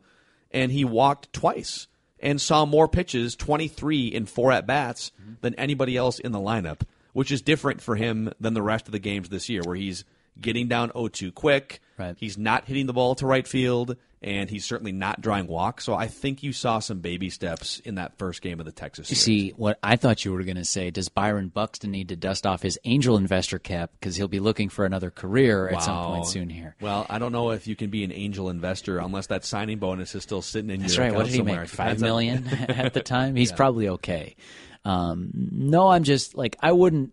and 0.51 0.71
he 0.71 0.83
walked 0.83 1.31
twice 1.31 1.87
and 2.19 2.41
saw 2.41 2.65
more 2.65 2.87
pitches, 2.87 3.35
twenty 3.35 3.67
three 3.67 4.07
in 4.07 4.25
four 4.25 4.51
at 4.51 4.65
bats, 4.65 5.11
mm-hmm. 5.21 5.33
than 5.41 5.53
anybody 5.55 5.95
else 5.95 6.19
in 6.19 6.31
the 6.31 6.39
lineup, 6.39 6.81
which 7.13 7.31
is 7.31 7.41
different 7.41 7.81
for 7.81 7.95
him 7.95 8.31
than 8.39 8.53
the 8.53 8.63
rest 8.63 8.87
of 8.87 8.91
the 8.91 8.99
games 8.99 9.29
this 9.29 9.47
year, 9.47 9.61
where 9.63 9.75
he's 9.75 10.03
getting 10.39 10.67
down 10.67 10.89
0-2 10.91 11.33
quick. 11.33 11.79
Right. 11.97 12.15
He's 12.19 12.37
not 12.37 12.65
hitting 12.65 12.85
the 12.85 12.93
ball 12.93 13.15
to 13.15 13.25
right 13.25 13.47
field, 13.47 13.97
and 14.21 14.49
he's 14.49 14.65
certainly 14.65 14.91
not 14.91 15.21
drawing 15.21 15.45
walks. 15.47 15.85
So 15.85 15.93
I 15.93 16.07
think 16.07 16.41
you 16.41 16.51
saw 16.51 16.79
some 16.79 16.99
baby 16.99 17.29
steps 17.29 17.79
in 17.79 17.95
that 17.95 18.17
first 18.17 18.41
game 18.41 18.59
of 18.59 18.65
the 18.65 18.71
Texas 18.71 19.09
You 19.11 19.15
series. 19.15 19.43
see, 19.43 19.53
what 19.57 19.77
I 19.83 19.95
thought 19.95 20.25
you 20.25 20.33
were 20.33 20.43
going 20.43 20.57
to 20.57 20.65
say, 20.65 20.89
does 20.89 21.07
Byron 21.09 21.49
Buxton 21.49 21.91
need 21.91 22.09
to 22.09 22.15
dust 22.15 22.47
off 22.47 22.61
his 22.63 22.79
angel 22.83 23.17
investor 23.17 23.59
cap 23.59 23.91
because 23.99 24.15
he'll 24.15 24.27
be 24.27 24.39
looking 24.39 24.69
for 24.69 24.85
another 24.85 25.11
career 25.11 25.67
at 25.69 25.83
some 25.83 26.05
point 26.05 26.25
soon 26.27 26.49
here? 26.49 26.75
Well, 26.81 27.05
I 27.09 27.19
don't 27.19 27.31
know 27.31 27.51
if 27.51 27.67
you 27.67 27.75
can 27.75 27.89
be 27.89 28.03
an 28.03 28.11
angel 28.11 28.49
investor 28.49 28.97
unless 28.97 29.27
that 29.27 29.45
signing 29.45 29.77
bonus 29.77 30.15
is 30.15 30.23
still 30.23 30.41
sitting 30.41 30.71
in 30.71 30.81
That's 30.81 30.95
your 30.95 31.05
right. 31.05 31.13
What 31.15 31.25
did 31.25 31.33
he 31.33 31.37
somewhere. 31.37 31.61
make? 31.61 31.69
Five 31.69 31.99
million 32.01 32.47
at 32.69 32.93
the 32.93 33.01
time. 33.01 33.35
He's 33.35 33.51
probably 33.53 33.87
okay. 33.89 34.35
Um, 34.83 35.29
no, 35.33 35.89
I'm 35.89 36.03
just 36.03 36.35
like 36.35 36.55
I 36.61 36.71
wouldn't. 36.71 37.11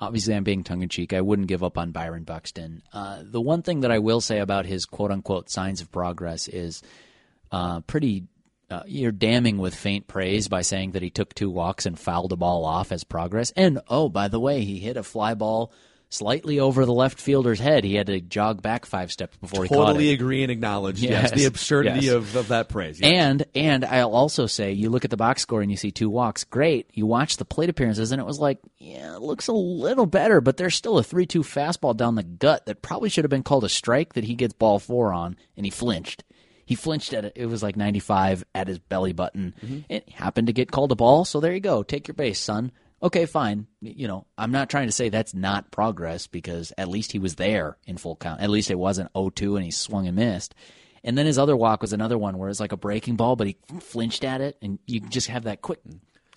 Obviously, 0.00 0.34
I'm 0.34 0.44
being 0.44 0.62
tongue 0.62 0.82
in 0.82 0.88
cheek. 0.88 1.12
I 1.12 1.20
wouldn't 1.20 1.48
give 1.48 1.64
up 1.64 1.76
on 1.76 1.90
Byron 1.90 2.22
Buxton. 2.22 2.82
Uh, 2.92 3.22
the 3.22 3.40
one 3.40 3.62
thing 3.62 3.80
that 3.80 3.90
I 3.90 3.98
will 3.98 4.20
say 4.20 4.38
about 4.38 4.66
his 4.66 4.86
quote 4.86 5.10
unquote 5.10 5.50
signs 5.50 5.80
of 5.80 5.90
progress 5.90 6.48
is 6.48 6.82
uh, 7.50 7.80
pretty. 7.80 8.24
Uh, 8.70 8.82
you're 8.86 9.10
damning 9.10 9.56
with 9.56 9.74
faint 9.74 10.06
praise 10.06 10.46
by 10.46 10.60
saying 10.60 10.92
that 10.92 11.00
he 11.00 11.08
took 11.08 11.34
two 11.34 11.48
walks 11.48 11.86
and 11.86 11.98
fouled 11.98 12.34
a 12.34 12.36
ball 12.36 12.66
off 12.66 12.92
as 12.92 13.02
progress. 13.02 13.50
And 13.56 13.80
oh, 13.88 14.10
by 14.10 14.28
the 14.28 14.38
way, 14.38 14.62
he 14.62 14.78
hit 14.78 14.98
a 14.98 15.02
fly 15.02 15.32
ball 15.32 15.72
slightly 16.10 16.58
over 16.58 16.86
the 16.86 16.92
left 16.92 17.20
fielder's 17.20 17.60
head. 17.60 17.84
He 17.84 17.94
had 17.94 18.06
to 18.06 18.20
jog 18.20 18.62
back 18.62 18.86
five 18.86 19.12
steps 19.12 19.36
before 19.36 19.62
he 19.64 19.68
caught 19.68 19.74
it. 19.74 19.86
Totally 19.86 20.10
agree 20.12 20.42
and 20.42 20.50
acknowledge. 20.50 21.00
Yes, 21.00 21.30
Yes. 21.30 21.32
the 21.32 21.44
absurdity 21.44 22.06
Yes. 22.06 22.14
of, 22.14 22.36
of 22.36 22.48
that 22.48 22.68
praise. 22.68 23.00
Yes. 23.00 23.10
And 23.12 23.44
and 23.54 23.84
I'll 23.84 24.12
also 24.14 24.46
say, 24.46 24.72
you 24.72 24.88
look 24.90 25.04
at 25.04 25.10
the 25.10 25.16
box 25.18 25.42
score 25.42 25.60
and 25.60 25.70
you 25.70 25.76
see 25.76 25.90
two 25.90 26.08
walks. 26.08 26.44
Great. 26.44 26.90
You 26.94 27.04
watch 27.06 27.36
the 27.36 27.44
plate 27.44 27.68
appearances 27.68 28.10
and 28.12 28.20
it 28.20 28.24
was 28.24 28.38
like, 28.38 28.58
yeah, 28.78 29.16
it 29.16 29.20
looks 29.22 29.48
a 29.48 29.52
little 29.52 30.06
better, 30.06 30.40
but 30.40 30.56
there's 30.56 30.74
still 30.74 30.98
a 30.98 31.02
three-two 31.02 31.42
fastball 31.42 31.96
down 31.96 32.14
the 32.14 32.22
gut 32.22 32.66
that 32.66 32.80
probably 32.80 33.08
should 33.10 33.24
have 33.24 33.30
been 33.30 33.42
called 33.42 33.64
a 33.64 33.68
strike 33.68 34.14
that 34.14 34.24
he 34.24 34.34
gets 34.34 34.54
ball 34.54 34.78
four 34.78 35.12
on, 35.12 35.36
and 35.56 35.66
he 35.66 35.70
flinched. 35.70 36.24
He 36.64 36.74
flinched 36.74 37.12
at 37.14 37.24
it. 37.24 37.32
It 37.36 37.46
was 37.46 37.62
like 37.62 37.76
95 37.76 38.44
at 38.54 38.68
his 38.68 38.78
belly 38.78 39.12
button. 39.14 39.54
Mm-hmm. 39.64 39.78
It 39.88 40.08
happened 40.10 40.46
to 40.48 40.52
get 40.52 40.70
called 40.70 40.92
a 40.92 40.96
ball, 40.96 41.24
so 41.24 41.40
there 41.40 41.52
you 41.54 41.60
go. 41.60 41.82
Take 41.82 42.08
your 42.08 42.14
base, 42.14 42.38
son. 42.38 42.72
Okay, 43.02 43.26
fine. 43.26 43.66
You 43.80 44.08
know, 44.08 44.26
I'm 44.36 44.50
not 44.50 44.68
trying 44.68 44.86
to 44.88 44.92
say 44.92 45.08
that's 45.08 45.34
not 45.34 45.70
progress 45.70 46.26
because 46.26 46.72
at 46.76 46.88
least 46.88 47.12
he 47.12 47.18
was 47.20 47.36
there 47.36 47.76
in 47.86 47.96
full 47.96 48.16
count. 48.16 48.40
At 48.40 48.50
least 48.50 48.70
it 48.70 48.78
wasn't 48.78 49.12
0-2 49.12 49.54
and 49.56 49.64
he 49.64 49.70
swung 49.70 50.06
and 50.08 50.16
missed. 50.16 50.54
And 51.04 51.16
then 51.16 51.26
his 51.26 51.38
other 51.38 51.56
walk 51.56 51.80
was 51.80 51.92
another 51.92 52.18
one 52.18 52.38
where 52.38 52.48
it's 52.48 52.58
like 52.58 52.72
a 52.72 52.76
breaking 52.76 53.14
ball, 53.16 53.36
but 53.36 53.46
he 53.46 53.56
flinched 53.80 54.24
at 54.24 54.40
it, 54.40 54.58
and 54.60 54.80
you 54.86 54.98
just 54.98 55.28
have 55.28 55.44
that 55.44 55.62
quick 55.62 55.78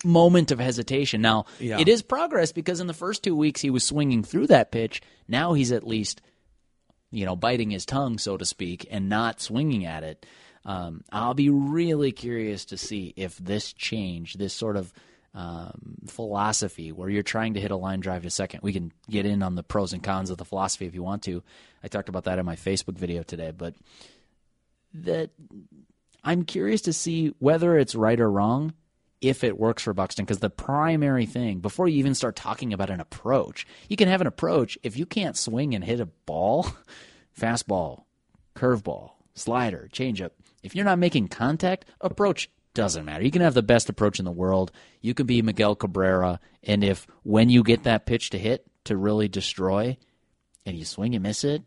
moment 0.04 0.52
of 0.52 0.60
hesitation. 0.60 1.20
Now, 1.20 1.46
Yeah. 1.58 1.80
it 1.80 1.88
is 1.88 2.00
progress 2.00 2.52
because 2.52 2.78
in 2.80 2.86
the 2.86 2.94
first 2.94 3.24
two 3.24 3.34
weeks 3.34 3.60
he 3.60 3.70
was 3.70 3.82
swinging 3.84 4.22
through 4.22 4.46
that 4.48 4.70
pitch. 4.70 5.02
Now 5.26 5.52
he's 5.54 5.72
at 5.72 5.86
least, 5.86 6.22
you 7.10 7.24
know, 7.26 7.34
biting 7.34 7.70
his 7.70 7.84
tongue, 7.84 8.18
so 8.18 8.36
to 8.36 8.44
speak, 8.46 8.86
and 8.90 9.08
not 9.08 9.40
swinging 9.40 9.84
at 9.84 10.04
it. 10.04 10.26
Um, 10.64 11.02
I'll 11.10 11.34
be 11.34 11.50
really 11.50 12.12
curious 12.12 12.64
to 12.66 12.76
see 12.76 13.12
if 13.16 13.36
this 13.38 13.72
change, 13.72 14.34
this 14.34 14.54
sort 14.54 14.76
of 14.76 14.92
um, 15.34 15.96
philosophy 16.06 16.92
where 16.92 17.08
you're 17.08 17.22
trying 17.22 17.54
to 17.54 17.60
hit 17.60 17.70
a 17.70 17.76
line 17.76 18.00
drive 18.00 18.22
to 18.22 18.30
second. 18.30 18.60
We 18.62 18.72
can 18.72 18.92
get 19.08 19.26
in 19.26 19.42
on 19.42 19.54
the 19.54 19.62
pros 19.62 19.92
and 19.92 20.02
cons 20.02 20.30
of 20.30 20.38
the 20.38 20.44
philosophy 20.44 20.86
if 20.86 20.94
you 20.94 21.02
want 21.02 21.22
to. 21.24 21.42
I 21.82 21.88
talked 21.88 22.08
about 22.08 22.24
that 22.24 22.38
in 22.38 22.44
my 22.44 22.56
Facebook 22.56 22.98
video 22.98 23.22
today, 23.22 23.50
but 23.50 23.74
that 24.94 25.30
I'm 26.22 26.44
curious 26.44 26.82
to 26.82 26.92
see 26.92 27.34
whether 27.38 27.78
it's 27.78 27.94
right 27.94 28.20
or 28.20 28.30
wrong 28.30 28.74
if 29.22 29.44
it 29.44 29.58
works 29.58 29.84
for 29.84 29.94
Buxton 29.94 30.24
because 30.24 30.40
the 30.40 30.50
primary 30.50 31.26
thing 31.26 31.60
before 31.60 31.88
you 31.88 31.98
even 31.98 32.14
start 32.14 32.36
talking 32.36 32.72
about 32.72 32.90
an 32.90 33.00
approach, 33.00 33.66
you 33.88 33.96
can 33.96 34.08
have 34.08 34.20
an 34.20 34.26
approach 34.26 34.76
if 34.82 34.96
you 34.96 35.06
can't 35.06 35.36
swing 35.36 35.74
and 35.74 35.84
hit 35.84 36.00
a 36.00 36.06
ball, 36.06 36.66
fastball, 37.38 38.02
curveball, 38.54 39.12
slider, 39.34 39.88
changeup. 39.92 40.32
If 40.62 40.74
you're 40.74 40.84
not 40.84 40.98
making 40.98 41.28
contact, 41.28 41.86
approach 42.00 42.50
doesn't 42.74 43.04
matter. 43.04 43.24
You 43.24 43.30
can 43.30 43.42
have 43.42 43.54
the 43.54 43.62
best 43.62 43.88
approach 43.88 44.18
in 44.18 44.24
the 44.24 44.30
world. 44.30 44.72
You 45.00 45.14
can 45.14 45.26
be 45.26 45.42
Miguel 45.42 45.74
Cabrera, 45.74 46.40
and 46.62 46.82
if 46.82 47.06
when 47.22 47.50
you 47.50 47.62
get 47.62 47.84
that 47.84 48.06
pitch 48.06 48.30
to 48.30 48.38
hit 48.38 48.66
to 48.84 48.96
really 48.96 49.28
destroy, 49.28 49.96
and 50.64 50.76
you 50.76 50.84
swing 50.84 51.14
and 51.14 51.22
miss 51.22 51.44
it, 51.44 51.62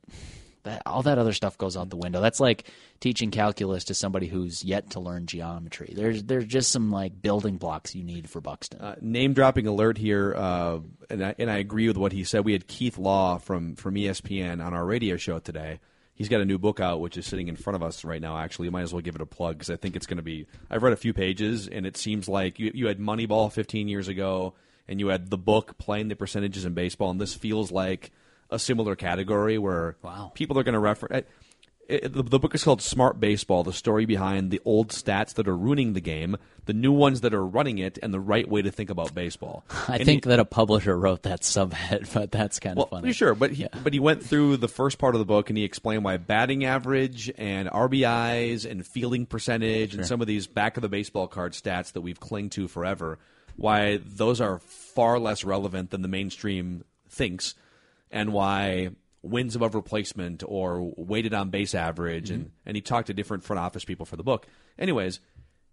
that 0.63 0.81
all 0.85 1.03
that 1.03 1.17
other 1.17 1.33
stuff 1.33 1.57
goes 1.57 1.77
out 1.77 1.89
the 1.89 1.95
window. 1.95 2.21
That's 2.21 2.39
like 2.39 2.69
teaching 2.99 3.31
calculus 3.31 3.85
to 3.85 3.93
somebody 3.93 4.27
who's 4.27 4.63
yet 4.63 4.91
to 4.91 4.99
learn 4.99 5.25
geometry. 5.27 5.93
There's 5.95 6.23
there's 6.23 6.45
just 6.45 6.71
some 6.71 6.91
like 6.91 7.21
building 7.21 7.57
blocks 7.57 7.95
you 7.95 8.03
need 8.03 8.29
for 8.29 8.41
Buxton. 8.41 8.81
Uh, 8.81 8.95
name 8.99 9.33
dropping 9.33 9.67
alert 9.67 9.97
here, 9.97 10.33
uh, 10.35 10.79
and 11.09 11.25
I, 11.25 11.35
and 11.39 11.49
I 11.49 11.57
agree 11.57 11.87
with 11.87 11.97
what 11.97 12.11
he 12.11 12.23
said. 12.23 12.43
We 12.43 12.53
had 12.53 12.67
Keith 12.67 12.97
Law 12.97 13.37
from 13.37 13.75
from 13.75 13.95
ESPN 13.95 14.63
on 14.63 14.73
our 14.73 14.85
radio 14.85 15.17
show 15.17 15.39
today. 15.39 15.79
He's 16.15 16.29
got 16.29 16.39
a 16.41 16.45
new 16.45 16.57
book 16.57 16.79
out, 16.79 17.01
which 17.01 17.17
is 17.17 17.25
sitting 17.25 17.49
in 17.49 17.55
front 17.57 17.75
of 17.75 17.83
us 17.83 18.03
right 18.05 18.21
now. 18.21 18.37
Actually, 18.37 18.65
you 18.65 18.71
might 18.71 18.83
as 18.83 18.93
well 18.93 19.01
give 19.01 19.15
it 19.15 19.21
a 19.21 19.25
plug 19.25 19.55
because 19.57 19.69
I 19.69 19.75
think 19.75 19.95
it's 19.97 20.05
going 20.07 20.17
to 20.17 20.23
be. 20.23 20.47
I've 20.69 20.81
read 20.81 20.93
a 20.93 20.97
few 20.97 21.13
pages, 21.13 21.67
and 21.67 21.85
it 21.85 21.97
seems 21.97 22.29
like 22.29 22.57
you 22.57 22.71
you 22.73 22.87
had 22.87 22.99
Moneyball 22.99 23.51
15 23.51 23.87
years 23.89 24.07
ago, 24.07 24.53
and 24.87 24.99
you 24.99 25.07
had 25.09 25.29
the 25.29 25.37
book 25.37 25.77
playing 25.77 26.07
the 26.07 26.15
percentages 26.15 26.63
in 26.65 26.73
baseball, 26.73 27.09
and 27.11 27.19
this 27.19 27.33
feels 27.33 27.69
like 27.71 28.11
a 28.49 28.57
similar 28.59 28.95
category 28.95 29.57
where 29.57 29.97
Wow. 30.03 30.31
people 30.33 30.57
are 30.57 30.63
going 30.63 30.73
to 30.73 30.79
refer. 30.79 31.07
It, 31.87 32.13
the, 32.13 32.23
the 32.23 32.39
book 32.39 32.55
is 32.55 32.63
called 32.63 32.81
Smart 32.81 33.19
Baseball: 33.19 33.63
The 33.63 33.73
Story 33.73 34.05
Behind 34.05 34.51
the 34.51 34.61
Old 34.65 34.89
Stats 34.89 35.33
That 35.35 35.47
Are 35.47 35.55
Ruining 35.55 35.93
the 35.93 36.01
Game, 36.01 36.37
the 36.65 36.73
New 36.73 36.91
Ones 36.91 37.21
That 37.21 37.33
Are 37.33 37.45
Running 37.45 37.77
It, 37.77 37.97
and 38.01 38.13
the 38.13 38.19
Right 38.19 38.47
Way 38.49 38.61
to 38.61 38.71
Think 38.71 38.89
About 38.89 39.13
Baseball. 39.13 39.63
I 39.87 39.97
And 39.97 40.05
think 40.05 40.25
he- 40.25 40.29
that 40.29 40.39
a 40.39 40.45
publisher 40.45 40.97
wrote 40.97 41.23
that 41.23 41.41
subhead, 41.41 42.11
but 42.13 42.31
that's 42.31 42.59
kind 42.59 42.75
well, 42.77 42.85
of 42.85 42.89
funny. 42.91 43.13
sure, 43.13 43.35
but 43.35 43.51
he, 43.51 43.67
but 43.83 43.93
he 43.93 43.99
went 43.99 44.23
through 44.23 44.57
the 44.57 44.67
first 44.67 44.97
part 44.97 45.15
of 45.15 45.19
the 45.19 45.25
book 45.25 45.49
and 45.49 45.57
he 45.57 45.63
explained 45.63 46.03
why 46.03 46.17
batting 46.17 46.65
average 46.65 47.31
and 47.37 47.69
RBIs 47.69 48.69
and 48.69 48.85
fielding 48.85 49.25
percentage 49.25 49.93
and 49.95 50.05
some 50.05 50.21
of 50.21 50.27
these 50.27 50.47
back 50.47 50.77
of 50.77 50.81
the 50.81 50.89
baseball 50.89 51.27
card 51.27 51.53
stats 51.53 51.93
that 51.93 52.01
we've 52.01 52.19
clung 52.19 52.49
to 52.51 52.67
forever, 52.67 53.19
why 53.57 53.99
those 54.05 54.41
are 54.41 54.59
far 54.59 55.19
less 55.19 55.43
relevant 55.43 55.91
than 55.91 56.01
the 56.01 56.07
mainstream 56.07 56.83
thinks, 57.09 57.53
and 58.11 58.33
why 58.33 58.89
wins 59.25 59.55
above 59.55 59.75
replacement 59.75 60.43
or 60.45 60.93
weighted 60.97 61.33
on 61.33 61.49
base 61.49 61.73
average 61.75 62.29
and 62.29 62.45
mm-hmm. 62.45 62.53
and 62.65 62.75
he 62.75 62.81
talked 62.81 63.07
to 63.07 63.13
different 63.13 63.43
front 63.43 63.59
office 63.59 63.85
people 63.85 64.05
for 64.05 64.15
the 64.15 64.23
book. 64.23 64.47
Anyways, 64.77 65.19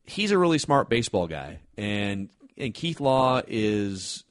he's 0.05 0.31
a 0.31 0.39
really 0.39 0.59
smart 0.59 0.89
baseball 0.89 1.27
guy 1.27 1.61
and 1.77 2.31
and 2.57 2.75
Keith 2.75 3.01
Law 3.01 3.43
is 3.47 4.25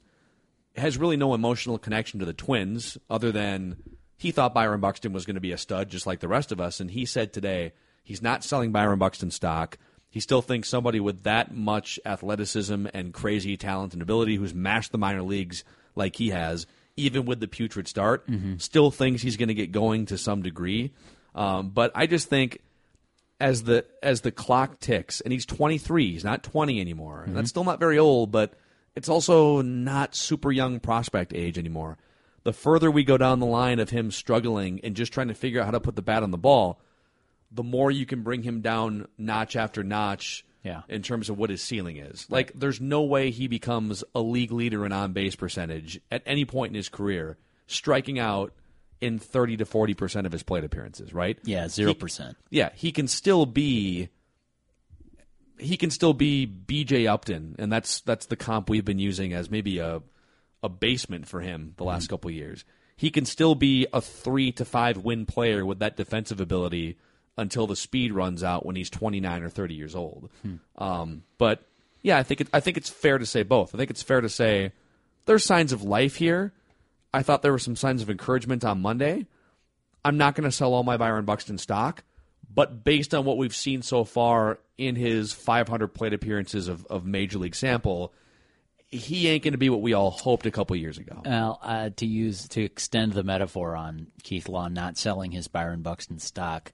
has 0.75 0.97
really 0.97 1.17
no 1.17 1.33
emotional 1.33 1.77
connection 1.77 2.19
to 2.19 2.25
the 2.25 2.33
Twins 2.33 2.97
other 3.09 3.31
than 3.31 3.77
he 4.17 4.31
thought 4.31 4.53
Byron 4.53 4.79
Buxton 4.79 5.13
was 5.13 5.25
going 5.25 5.35
to 5.35 5.41
be 5.41 5.51
a 5.51 5.57
stud 5.57 5.89
just 5.89 6.07
like 6.07 6.19
the 6.19 6.27
rest 6.27 6.51
of 6.51 6.61
us. 6.61 6.79
And 6.79 6.91
he 6.91 7.05
said 7.05 7.33
today 7.33 7.73
he's 8.03 8.21
not 8.21 8.43
selling 8.43 8.71
Byron 8.71 8.99
Buxton 8.99 9.31
stock. 9.31 9.77
He 10.09 10.19
still 10.19 10.41
thinks 10.41 10.69
somebody 10.69 10.99
with 10.99 11.23
that 11.23 11.55
much 11.55 11.99
athleticism 12.05 12.87
and 12.93 13.13
crazy 13.13 13.55
talent 13.55 13.93
and 13.93 14.01
ability 14.01 14.35
who's 14.35 14.53
mashed 14.53 14.91
the 14.91 14.97
minor 14.97 15.23
leagues 15.23 15.63
like 15.95 16.17
he 16.17 16.29
has, 16.29 16.67
even 16.97 17.25
with 17.25 17.39
the 17.39 17.47
putrid 17.47 17.87
start, 17.87 18.25
still 18.57 18.91
thinks 18.91 19.21
he's 19.21 19.37
going 19.37 19.49
to 19.49 19.53
get 19.53 19.71
going 19.71 20.05
to 20.07 20.17
some 20.17 20.41
degree. 20.41 20.91
Um, 21.33 21.69
but 21.69 21.91
I 21.95 22.07
just 22.07 22.29
think 22.29 22.59
as 23.39 23.63
the 23.63 23.85
as 24.03 24.21
the 24.21 24.31
clock 24.31 24.79
ticks, 24.79 25.21
and 25.21 25.31
he's 25.33 25.45
23, 25.45 26.11
he's 26.11 26.23
not 26.23 26.43
20 26.43 26.79
anymore. 26.79 27.23
And 27.23 27.35
that's 27.37 27.49
still 27.49 27.63
not 27.63 27.79
very 27.79 27.97
old, 27.97 28.31
but 28.31 28.53
it's 28.95 29.09
also 29.09 29.61
not 29.61 30.15
super 30.15 30.51
young 30.51 30.79
prospect 30.79 31.33
age 31.33 31.57
anymore. 31.57 31.97
The 32.43 32.53
further 32.53 32.89
we 32.91 33.03
go 33.03 33.17
down 33.17 33.39
the 33.39 33.45
line 33.45 33.79
of 33.79 33.89
him 33.91 34.11
struggling 34.11 34.79
and 34.83 34.95
just 34.95 35.13
trying 35.13 35.27
to 35.29 35.33
figure 35.33 35.61
out 35.61 35.65
how 35.65 35.71
to 35.71 35.79
put 35.79 35.95
the 35.95 36.01
bat 36.01 36.23
on 36.23 36.31
the 36.31 36.37
ball, 36.37 36.79
the 37.51 37.63
more 37.63 37.91
you 37.91 38.05
can 38.05 38.23
bring 38.23 38.43
him 38.43 38.61
down 38.61 39.07
notch 39.17 39.55
after 39.55 39.83
notch 39.83 40.45
Yeah. 40.63 40.81
in 40.87 41.01
terms 41.01 41.29
of 41.29 41.37
what 41.37 41.49
his 41.49 41.61
ceiling 41.61 41.97
is. 41.97 42.27
Like, 42.29 42.51
there's 42.53 42.79
no 42.79 43.01
way 43.01 43.31
he 43.31 43.47
becomes 43.47 44.03
a 44.13 44.21
league 44.21 44.51
leader 44.51 44.85
in 44.85 44.91
on 44.91 45.13
base 45.13 45.35
percentage 45.35 45.99
at 46.11 46.21
any 46.25 46.45
point 46.45 46.69
in 46.71 46.75
his 46.75 46.87
career, 46.87 47.37
striking 47.65 48.19
out 48.19 48.53
in 49.01 49.17
30 49.17 49.57
to 49.57 49.65
40% 49.65 50.25
of 50.25 50.31
his 50.31 50.43
plate 50.43 50.63
appearances, 50.63 51.13
right? 51.13 51.39
Yeah, 51.43 51.67
zero 51.67 51.93
percent. 51.95 52.37
yeah, 52.49 52.69
he 52.75 52.91
can 52.91 53.07
still 53.07 53.45
be 53.45 54.09
he 55.57 55.77
can 55.77 55.91
still 55.91 56.13
be 56.13 56.47
BJ 56.47 57.07
Upton, 57.07 57.55
and 57.59 57.71
that's 57.71 58.01
that's 58.01 58.25
the 58.27 58.35
comp 58.35 58.69
we've 58.69 58.85
been 58.85 58.99
using 58.99 59.33
as 59.33 59.49
maybe 59.49 59.79
a 59.79 60.01
a 60.63 60.69
basement 60.69 61.27
for 61.27 61.41
him 61.41 61.73
the 61.77 61.83
last 61.83 62.03
mm-hmm. 62.03 62.13
couple 62.13 62.29
of 62.29 62.35
years. 62.35 62.65
He 62.95 63.09
can 63.09 63.25
still 63.25 63.55
be 63.55 63.87
a 63.91 64.01
three 64.01 64.51
to 64.53 64.65
five 64.65 64.97
win 64.97 65.25
player 65.25 65.65
with 65.65 65.79
that 65.79 65.97
defensive 65.97 66.39
ability 66.39 66.97
until 67.37 67.67
the 67.67 67.75
speed 67.75 68.13
runs 68.13 68.43
out 68.43 68.65
when 68.65 68.75
he's 68.75 68.89
29 68.89 69.43
or 69.43 69.49
30 69.49 69.73
years 69.73 69.95
old. 69.95 70.29
Um, 70.77 71.23
but 71.37 71.63
yeah, 72.01 72.17
I 72.17 72.23
think 72.23 72.41
it, 72.41 72.47
I 72.53 72.59
think 72.59 72.77
it's 72.77 72.89
fair 72.89 73.17
to 73.17 73.25
say 73.25 73.43
both. 73.43 73.73
I 73.73 73.77
think 73.77 73.89
it's 73.89 74.03
fair 74.03 74.21
to 74.21 74.29
say 74.29 74.71
there's 75.25 75.45
signs 75.45 75.71
of 75.71 75.83
life 75.83 76.15
here. 76.15 76.53
I 77.13 77.23
thought 77.23 77.41
there 77.41 77.51
were 77.51 77.59
some 77.59 77.75
signs 77.75 78.01
of 78.01 78.09
encouragement 78.09 78.63
on 78.63 78.81
Monday. 78.81 79.27
I'm 80.03 80.17
not 80.17 80.35
going 80.35 80.49
to 80.49 80.51
sell 80.51 80.73
all 80.73 80.83
my 80.83 80.97
Byron 80.97 81.25
Buxton 81.25 81.57
stock, 81.57 82.03
but 82.53 82.83
based 82.83 83.13
on 83.13 83.25
what 83.25 83.37
we've 83.37 83.55
seen 83.55 83.81
so 83.81 84.03
far 84.03 84.59
in 84.77 84.95
his 84.95 85.31
500 85.31 85.89
plate 85.89 86.13
appearances 86.13 86.67
of, 86.67 86.85
of 86.87 87.05
Major 87.05 87.37
League 87.37 87.55
sample, 87.55 88.13
he 88.87 89.27
ain't 89.27 89.43
going 89.43 89.53
to 89.53 89.57
be 89.57 89.69
what 89.69 89.81
we 89.81 89.93
all 89.93 90.09
hoped 90.09 90.45
a 90.45 90.51
couple 90.51 90.75
years 90.75 90.97
ago. 90.97 91.21
Well, 91.23 91.59
uh, 91.61 91.91
to 91.97 92.05
use 92.05 92.47
to 92.49 92.63
extend 92.63 93.13
the 93.13 93.23
metaphor 93.23 93.75
on 93.75 94.07
Keith 94.23 94.49
Law 94.49 94.67
not 94.67 94.97
selling 94.97 95.31
his 95.31 95.47
Byron 95.47 95.81
Buxton 95.81 96.19
stock, 96.19 96.71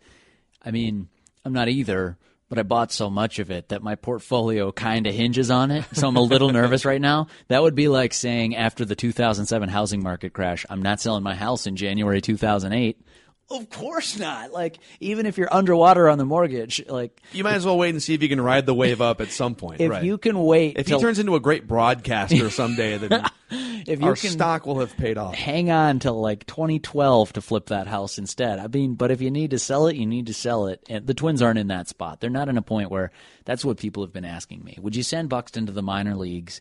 I 0.63 0.71
mean, 0.71 1.09
I'm 1.45 1.53
not 1.53 1.69
either, 1.69 2.17
but 2.49 2.59
I 2.59 2.63
bought 2.63 2.91
so 2.91 3.09
much 3.09 3.39
of 3.39 3.51
it 3.51 3.69
that 3.69 3.83
my 3.83 3.95
portfolio 3.95 4.71
kind 4.71 5.07
of 5.07 5.13
hinges 5.13 5.51
on 5.51 5.71
it. 5.71 5.85
So 5.93 6.07
I'm 6.07 6.15
a 6.15 6.21
little 6.21 6.49
nervous 6.53 6.85
right 6.85 7.01
now. 7.01 7.27
That 7.47 7.61
would 7.61 7.75
be 7.75 7.87
like 7.87 8.13
saying 8.13 8.55
after 8.55 8.85
the 8.85 8.95
2007 8.95 9.69
housing 9.69 10.01
market 10.01 10.33
crash, 10.33 10.65
I'm 10.69 10.81
not 10.81 11.01
selling 11.01 11.23
my 11.23 11.35
house 11.35 11.67
in 11.67 11.75
January 11.75 12.21
2008. 12.21 13.01
Of 13.49 13.69
course 13.69 14.19
not. 14.19 14.51
Like 14.51 14.77
even 14.99 15.25
if 15.25 15.37
you're 15.37 15.53
underwater 15.53 16.09
on 16.09 16.17
the 16.17 16.25
mortgage, 16.25 16.83
like 16.87 17.21
You 17.31 17.43
might 17.43 17.55
as 17.55 17.65
well 17.65 17.77
wait 17.77 17.91
and 17.91 18.03
see 18.03 18.13
if 18.13 18.21
you 18.21 18.27
can 18.27 18.41
ride 18.41 18.65
the 18.65 18.73
wave 18.73 19.01
up 19.01 19.21
at 19.21 19.31
some 19.31 19.55
point. 19.55 19.79
if 19.79 19.89
right. 19.89 20.03
you 20.03 20.17
can 20.17 20.37
wait 20.37 20.77
if 20.77 20.87
till 20.87 20.99
he 20.99 21.03
turns 21.03 21.19
into 21.19 21.35
a 21.35 21.39
great 21.39 21.65
broadcaster 21.67 22.49
someday, 22.49 22.97
then 22.97 23.23
if 23.87 24.01
you 24.01 24.05
our 24.05 24.17
stock 24.17 24.65
will 24.65 24.81
have 24.81 24.95
paid 24.97 25.17
off. 25.17 25.33
hang 25.33 25.71
on 25.71 25.99
till 25.99 26.19
like 26.19 26.45
2012 26.45 27.33
to 27.33 27.41
flip 27.41 27.67
that 27.67 27.87
house 27.87 28.17
instead. 28.17 28.59
I 28.59 28.67
mean, 28.67 28.95
but 28.95 29.11
if 29.11 29.21
you 29.21 29.31
need 29.31 29.51
to 29.51 29.59
sell 29.59 29.87
it, 29.87 29.95
you 29.95 30.05
need 30.05 30.27
to 30.27 30.33
sell 30.33 30.67
it. 30.67 30.83
And 30.89 31.07
the 31.07 31.13
Twins 31.13 31.41
aren't 31.41 31.59
in 31.59 31.67
that 31.67 31.87
spot. 31.87 32.19
They're 32.19 32.29
not 32.29 32.49
in 32.49 32.57
a 32.57 32.61
point 32.61 32.91
where 32.91 33.11
that's 33.45 33.63
what 33.63 33.77
people 33.77 34.03
have 34.03 34.11
been 34.11 34.25
asking 34.25 34.63
me. 34.63 34.77
Would 34.81 34.95
you 34.97 35.03
send 35.03 35.29
Buxton 35.29 35.67
to 35.67 35.71
the 35.71 35.81
minor 35.81 36.15
leagues? 36.15 36.59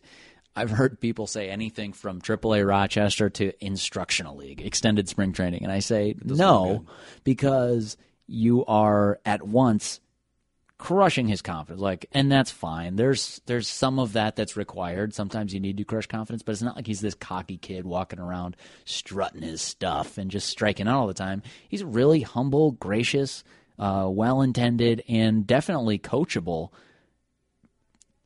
I've 0.57 0.71
heard 0.71 0.99
people 0.99 1.27
say 1.27 1.49
anything 1.49 1.93
from 1.93 2.19
AAA 2.19 2.67
Rochester 2.67 3.29
to 3.29 3.53
instructional 3.63 4.35
league, 4.35 4.59
extended 4.59 5.07
spring 5.07 5.31
training, 5.31 5.63
and 5.63 5.71
I 5.71 5.79
say 5.79 6.15
no 6.23 6.85
because 7.23 7.95
you 8.25 8.65
are 8.65 9.19
at 9.23 9.43
once 9.43 9.99
crushing 10.79 11.27
his 11.27 11.43
confidence. 11.43 11.79
Like 11.79 12.07
and 12.11 12.31
that's 12.31 12.49
fine. 12.49 12.95
There's 12.95 13.39
there's 13.45 13.67
some 13.67 13.99
of 13.99 14.13
that 14.13 14.35
that's 14.35 14.57
required. 14.57 15.13
Sometimes 15.13 15.53
you 15.53 15.59
need 15.59 15.77
to 15.77 15.83
crush 15.83 16.07
confidence 16.07 16.41
but 16.41 16.53
it's 16.53 16.61
not 16.63 16.75
like 16.75 16.87
he's 16.87 17.01
this 17.01 17.15
cocky 17.15 17.57
kid 17.57 17.85
walking 17.85 18.19
around 18.19 18.57
strutting 18.83 19.43
his 19.43 19.61
stuff 19.61 20.17
and 20.17 20.31
just 20.31 20.49
striking 20.49 20.87
out 20.87 20.97
all 20.97 21.07
the 21.07 21.13
time. 21.13 21.43
He's 21.69 21.83
really 21.83 22.21
humble 22.21 22.71
gracious 22.71 23.43
uh, 23.79 24.07
well 24.09 24.41
intended 24.41 25.03
and 25.07 25.45
definitely 25.45 25.99
coachable 25.99 26.69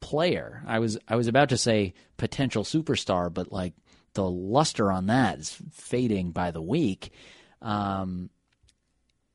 player 0.02 0.62
i 0.68 0.80
was 0.80 0.98
i 1.08 1.16
was 1.16 1.28
about 1.28 1.50
to 1.50 1.58
say 1.58 1.94
potential 2.18 2.64
superstar 2.64 3.34
but 3.34 3.52
like 3.52 3.74
the 4.14 4.30
luster 4.30 4.92
on 4.92 5.06
that 5.06 5.40
is 5.40 5.58
fading 5.72 6.32
by 6.32 6.52
the 6.52 6.62
week 6.62 7.12
um 7.62 8.30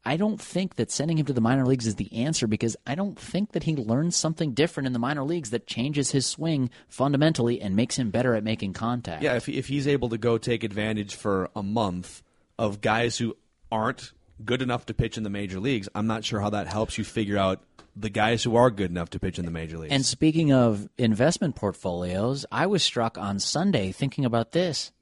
I 0.06 0.16
don't 0.16 0.40
think 0.40 0.76
that 0.76 0.92
sending 0.92 1.18
him 1.18 1.26
to 1.26 1.32
the 1.32 1.40
minor 1.40 1.66
leagues 1.66 1.84
is 1.84 1.96
the 1.96 2.12
answer 2.14 2.46
because 2.46 2.76
I 2.86 2.94
don't 2.94 3.18
think 3.18 3.52
that 3.52 3.64
he 3.64 3.74
learns 3.74 4.14
something 4.14 4.52
different 4.52 4.86
in 4.86 4.92
the 4.92 5.00
minor 5.00 5.24
leagues 5.24 5.50
that 5.50 5.66
changes 5.66 6.12
his 6.12 6.24
swing 6.24 6.70
fundamentally 6.88 7.60
and 7.60 7.74
makes 7.74 7.96
him 7.98 8.10
better 8.12 8.36
at 8.36 8.44
making 8.44 8.72
contact. 8.72 9.24
Yeah, 9.24 9.34
if 9.34 9.48
if 9.48 9.66
he's 9.66 9.88
able 9.88 10.08
to 10.10 10.16
go 10.16 10.38
take 10.38 10.62
advantage 10.62 11.16
for 11.16 11.50
a 11.56 11.62
month 11.62 12.22
of 12.56 12.80
guys 12.80 13.18
who 13.18 13.36
aren't 13.72 14.12
good 14.44 14.62
enough 14.62 14.86
to 14.86 14.94
pitch 14.94 15.16
in 15.16 15.24
the 15.24 15.30
major 15.30 15.58
leagues, 15.58 15.88
I'm 15.92 16.06
not 16.06 16.24
sure 16.24 16.38
how 16.38 16.50
that 16.50 16.68
helps 16.68 16.98
you 16.98 17.02
figure 17.02 17.36
out 17.36 17.64
the 17.96 18.10
guys 18.10 18.44
who 18.44 18.56
are 18.56 18.70
good 18.70 18.90
enough 18.90 19.10
to 19.10 19.18
pitch 19.18 19.38
in 19.38 19.46
the 19.46 19.50
major 19.50 19.78
leagues. 19.78 19.92
And 19.92 20.04
speaking 20.04 20.52
of 20.52 20.88
investment 20.98 21.56
portfolios, 21.56 22.44
I 22.52 22.66
was 22.66 22.82
struck 22.82 23.16
on 23.16 23.40
Sunday 23.40 23.90
thinking 23.90 24.24
about 24.24 24.52
this. 24.52 24.92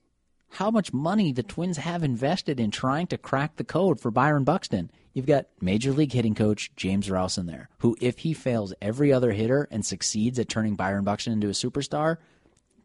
How 0.51 0.71
much 0.71 0.93
money 0.93 1.33
the 1.33 1.43
Twins 1.43 1.79
have 1.79 2.05
invested 2.05 2.61
in 2.61 2.71
trying 2.71 3.09
to 3.09 3.19
crack 3.19 3.57
the 3.57 3.65
code 3.65 3.99
for 3.99 4.13
Byron 4.13 4.45
Buxton. 4.45 4.91
You've 5.13 5.27
got 5.27 5.47
Major 5.61 5.91
League 5.91 6.13
hitting 6.13 6.37
coach 6.37 6.71
James 6.77 7.11
Rowson 7.11 7.41
in 7.41 7.47
there, 7.47 7.69
who, 7.79 7.97
if 8.01 8.19
he 8.19 8.33
fails 8.35 8.73
every 8.81 9.13
other 9.13 9.33
hitter 9.33 9.67
and 9.73 9.85
succeeds 9.85 10.39
at 10.39 10.49
turning 10.49 10.77
Byron 10.77 11.05
Buxton 11.05 11.33
into 11.33 11.49
a 11.49 11.51
superstar, 11.51 12.19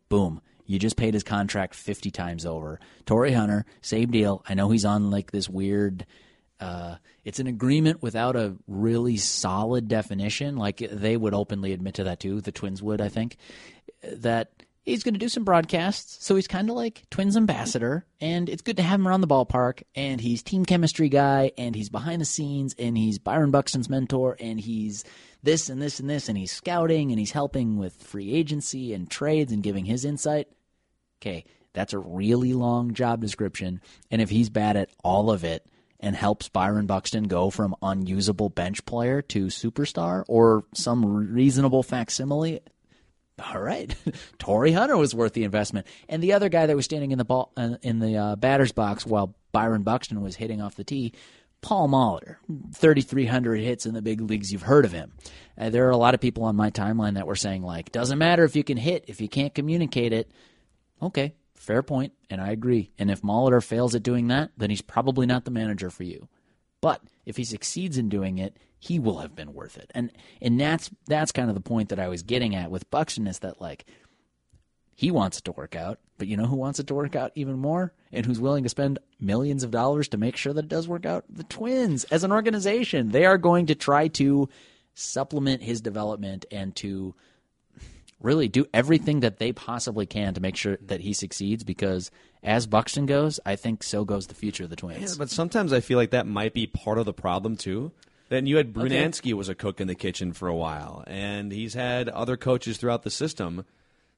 boom, 0.10 0.42
you 0.66 0.80
just 0.80 0.98
paid 0.98 1.14
his 1.14 1.24
contract 1.24 1.76
50 1.76 2.10
times 2.12 2.46
over. 2.46 2.80
Torii 3.06 3.34
Hunter, 3.34 3.66
same 3.82 4.10
deal. 4.12 4.44
I 4.48 4.56
know 4.56 4.70
he's 4.70 4.86
on 4.86 5.12
like 5.12 5.32
this 5.32 5.50
weird 5.50 6.06
uh, 6.60 6.96
it's 7.24 7.40
an 7.40 7.48
agreement 7.48 8.02
without 8.02 8.36
a 8.36 8.56
really 8.68 9.18
solid 9.18 9.88
definition. 9.88 10.58
Like 10.58 10.78
they 10.78 11.16
would 11.16 11.34
openly 11.34 11.74
admit 11.74 11.96
to 11.96 12.04
that 12.06 12.20
too. 12.20 12.42
The 12.42 12.52
Twins 12.52 12.82
would, 12.84 13.02
I 13.02 13.10
think, 13.10 13.38
that 14.04 14.52
he's 14.84 15.04
going 15.04 15.14
to 15.14 15.20
do 15.20 15.30
some 15.30 15.44
broadcasts. 15.44 16.24
So 16.26 16.36
he's 16.36 16.48
kind 16.48 16.70
of 16.70 16.76
like 16.76 17.04
Twins 17.10 17.38
ambassador, 17.38 18.06
and 18.20 18.50
it's 18.50 18.62
good 18.62 18.78
to 18.78 18.84
have 18.84 19.00
him 19.00 19.08
around 19.08 19.22
the 19.22 19.28
ballpark. 19.28 19.84
And 19.96 20.20
he's 20.20 20.44
team 20.44 20.66
chemistry 20.66 21.10
guy, 21.10 21.52
and 21.58 21.76
he's 21.76 21.90
behind 21.90 22.22
the 22.22 22.26
scenes, 22.26 22.76
and 22.78 22.98
he's 22.98 23.20
Byron 23.20 23.52
Buxton's 23.52 23.90
mentor, 23.90 24.36
and 24.40 24.60
he's 24.60 25.06
this 25.42 25.70
and 25.70 25.82
this 25.82 26.00
and 26.00 26.10
this, 26.10 26.28
and 26.28 26.38
he's 26.38 26.52
scouting, 26.52 27.12
and 27.12 27.20
he's 27.20 27.32
helping 27.32 27.78
with 27.78 28.04
free 28.04 28.34
agency 28.34 28.94
and 28.94 29.10
trades, 29.10 29.52
and 29.52 29.64
giving 29.64 29.86
his 29.86 30.04
insight. 30.04 30.48
Okay, 31.22 31.46
that's 31.74 31.94
a 31.94 32.00
really 32.00 32.54
long 32.54 32.94
job 32.94 33.22
description, 33.22 33.82
and 34.12 34.22
if 34.22 34.30
he's 34.30 34.50
bad 34.50 34.76
at 34.76 34.90
all 35.04 35.32
of 35.32 35.44
it 35.44 35.66
and 36.00 36.16
helps 36.16 36.50
Byron 36.50 36.86
Buxton 36.86 37.26
go 37.26 37.50
from 37.50 37.76
unusable 37.82 38.50
bench 38.50 38.86
player 38.86 39.22
to 39.24 39.48
superstar 39.48 40.24
or 40.28 40.64
some 40.74 41.34
reasonable 41.34 41.84
facsimile, 41.84 42.62
all 43.54 43.62
right, 43.62 43.96
Torii 44.40 44.72
Hunter 44.72 44.98
was 44.98 45.16
worth 45.16 45.34
the 45.34 45.44
investment, 45.44 45.88
and 46.08 46.24
the 46.24 46.34
other 46.34 46.50
guy 46.50 46.66
that 46.66 46.76
was 46.76 46.86
standing 46.86 47.12
in 47.12 47.18
the 47.18 47.26
ball 47.26 47.52
uh, 47.58 47.76
in 47.82 48.00
the 48.00 48.18
uh, 48.18 48.36
batter's 48.36 48.72
box 48.72 49.06
while 49.06 49.36
Byron 49.52 49.84
Buxton 49.84 50.22
was 50.22 50.36
hitting 50.36 50.62
off 50.62 50.76
the 50.76 50.84
tee, 50.84 51.14
Paul 51.62 51.90
Molitor, 51.90 52.38
3,300 52.76 53.60
hits 53.60 53.86
in 53.86 53.94
the 53.94 54.02
big 54.02 54.22
leagues. 54.22 54.52
You've 54.52 54.62
heard 54.62 54.86
of 54.86 54.94
him. 54.94 55.12
Uh, 55.58 55.70
there 55.70 55.88
are 55.88 55.92
a 55.92 55.98
lot 55.98 56.14
of 56.14 56.22
people 56.22 56.46
on 56.46 56.56
my 56.56 56.72
timeline 56.72 57.16
that 57.16 57.28
were 57.28 57.36
saying, 57.36 57.64
like, 57.64 57.92
doesn't 57.92 58.18
matter 58.18 58.46
if 58.46 58.56
you 58.56 58.64
can 58.64 58.78
hit, 58.78 59.06
if 59.08 59.20
you 59.20 59.28
can't 59.28 59.54
communicate 59.54 60.14
it. 60.14 60.32
Okay, 61.02 61.34
fair 61.60 61.84
point, 61.84 62.14
and 62.30 62.42
I 62.42 62.52
agree. 62.52 62.92
And 62.98 63.12
if 63.12 63.22
Molitor 63.22 63.64
fails 63.64 63.94
at 63.94 64.02
doing 64.02 64.28
that, 64.30 64.52
then 64.58 64.70
he's 64.70 64.82
probably 64.82 65.28
not 65.28 65.46
the 65.46 65.52
manager 65.52 65.90
for 65.90 66.04
you. 66.04 66.30
But 66.82 67.02
if 67.26 67.38
he 67.38 67.44
succeeds 67.44 67.98
in 67.98 68.08
doing 68.10 68.38
it, 68.38 68.58
he 68.80 68.98
will 68.98 69.20
have 69.20 69.36
been 69.36 69.54
worth 69.54 69.78
it. 69.78 69.92
And 69.94 70.12
and 70.42 70.60
that's 70.60 70.90
that's 71.06 71.34
kind 71.34 71.50
of 71.50 71.56
the 71.56 71.62
point 71.62 71.90
that 71.90 72.00
I 72.00 72.08
was 72.08 72.24
getting 72.24 72.56
at 72.56 72.72
with 72.72 72.90
Buxton 72.90 73.28
is 73.28 73.40
that 73.40 73.60
like 73.60 73.86
he 74.96 75.12
wants 75.12 75.40
it 75.40 75.46
to 75.46 75.52
work 75.52 75.76
out, 75.76 76.00
but 76.18 76.28
you 76.28 76.38
know 76.38 76.46
who 76.46 76.56
wants 76.56 76.80
it 76.80 76.88
to 76.88 76.96
work 76.96 77.16
out 77.16 77.34
even 77.36 77.58
more 77.60 77.94
and 78.14 78.26
who's 78.26 78.40
willing 78.40 78.64
to 78.64 78.70
spend 78.70 79.00
millions 79.20 79.64
of 79.64 79.72
dollars 79.72 80.08
to 80.10 80.18
make 80.18 80.38
sure 80.38 80.54
that 80.54 80.66
it 80.66 80.70
does 80.70 80.88
work 80.88 81.06
out? 81.06 81.26
The 81.30 81.44
Twins 81.44 82.06
as 82.06 82.24
an 82.24 82.32
organization. 82.32 83.10
They 83.10 83.26
are 83.26 83.38
going 83.38 83.66
to 83.66 83.76
try 83.76 84.08
to 84.10 84.48
supplement 84.94 85.62
his 85.62 85.82
development 85.82 86.46
and 86.52 86.74
to 86.78 87.16
really 88.22 88.48
do 88.48 88.66
everything 88.74 89.22
that 89.22 89.38
they 89.38 89.52
possibly 89.54 90.06
can 90.06 90.34
to 90.34 90.42
make 90.42 90.56
sure 90.56 90.78
that 90.82 91.02
he 91.02 91.14
succeeds 91.14 91.64
because 91.64 92.12
as 92.44 92.68
Buxton 92.68 93.06
goes, 93.06 93.40
I 93.46 93.56
think 93.56 93.84
so 93.84 94.04
goes 94.06 94.28
the 94.28 94.36
future 94.36 94.64
of 94.66 94.70
the 94.70 94.76
Twins. 94.76 95.02
Yeah, 95.14 95.16
but 95.18 95.30
sometimes 95.30 95.72
I 95.74 95.80
feel 95.80 95.98
like 95.98 96.12
that 96.12 96.28
might 96.28 96.54
be 96.54 96.68
part 96.68 96.98
of 96.98 97.06
the 97.06 97.14
problem 97.14 97.56
too. 97.58 97.92
Then 98.30 98.46
you 98.46 98.58
had 98.58 98.74
Brunansky 98.74 99.34
was 99.34 99.50
a 99.50 99.56
cook 99.56 99.82
in 99.82 99.88
the 99.88 99.96
kitchen 99.96 100.34
for 100.34 100.48
a 100.48 100.56
while, 100.56 101.04
and 101.08 101.52
he's 101.52 101.74
had 101.74 102.08
other 102.10 102.38
coaches 102.38 102.78
throughout 102.78 103.04
the 103.04 103.10
system. 103.10 103.66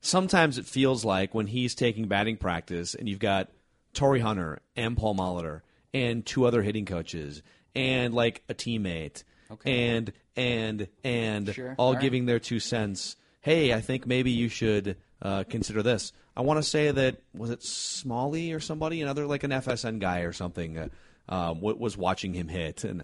Sometimes 0.01 0.57
it 0.57 0.65
feels 0.65 1.05
like 1.05 1.33
when 1.33 1.47
he's 1.47 1.75
taking 1.75 2.07
batting 2.07 2.37
practice, 2.37 2.93
and 2.95 3.07
you've 3.07 3.19
got 3.19 3.49
Torii 3.93 4.19
Hunter 4.19 4.59
and 4.75 4.97
Paul 4.97 5.15
Molitor 5.15 5.61
and 5.93 6.25
two 6.25 6.45
other 6.45 6.61
hitting 6.61 6.85
coaches 6.85 7.41
and 7.75 8.13
like 8.13 8.41
a 8.49 8.53
teammate 8.53 9.23
and 9.65 10.11
and 10.35 10.87
and 11.03 11.53
Sure. 11.53 11.75
all 11.77 11.87
All 11.87 11.93
right. 11.93 12.01
giving 12.01 12.25
their 12.25 12.39
two 12.39 12.59
cents. 12.59 13.15
Hey, 13.41 13.73
I 13.73 13.81
think 13.81 14.05
maybe 14.05 14.29
you 14.29 14.49
should 14.49 14.97
uh, 15.19 15.43
consider 15.49 15.81
this. 15.81 16.13
I 16.37 16.41
want 16.41 16.57
to 16.59 16.63
say 16.63 16.91
that 16.91 17.17
was 17.33 17.49
it 17.49 17.63
Smalley 17.63 18.53
or 18.53 18.59
somebody, 18.59 19.01
another 19.01 19.25
like 19.25 19.43
an 19.43 19.49
FSN 19.49 19.99
guy 19.99 20.19
or 20.19 20.31
something, 20.31 20.77
uh, 20.77 20.89
um, 21.27 21.59
wa- 21.59 21.73
was 21.73 21.97
watching 21.97 22.33
him 22.35 22.47
hit, 22.47 22.83
and 22.83 23.03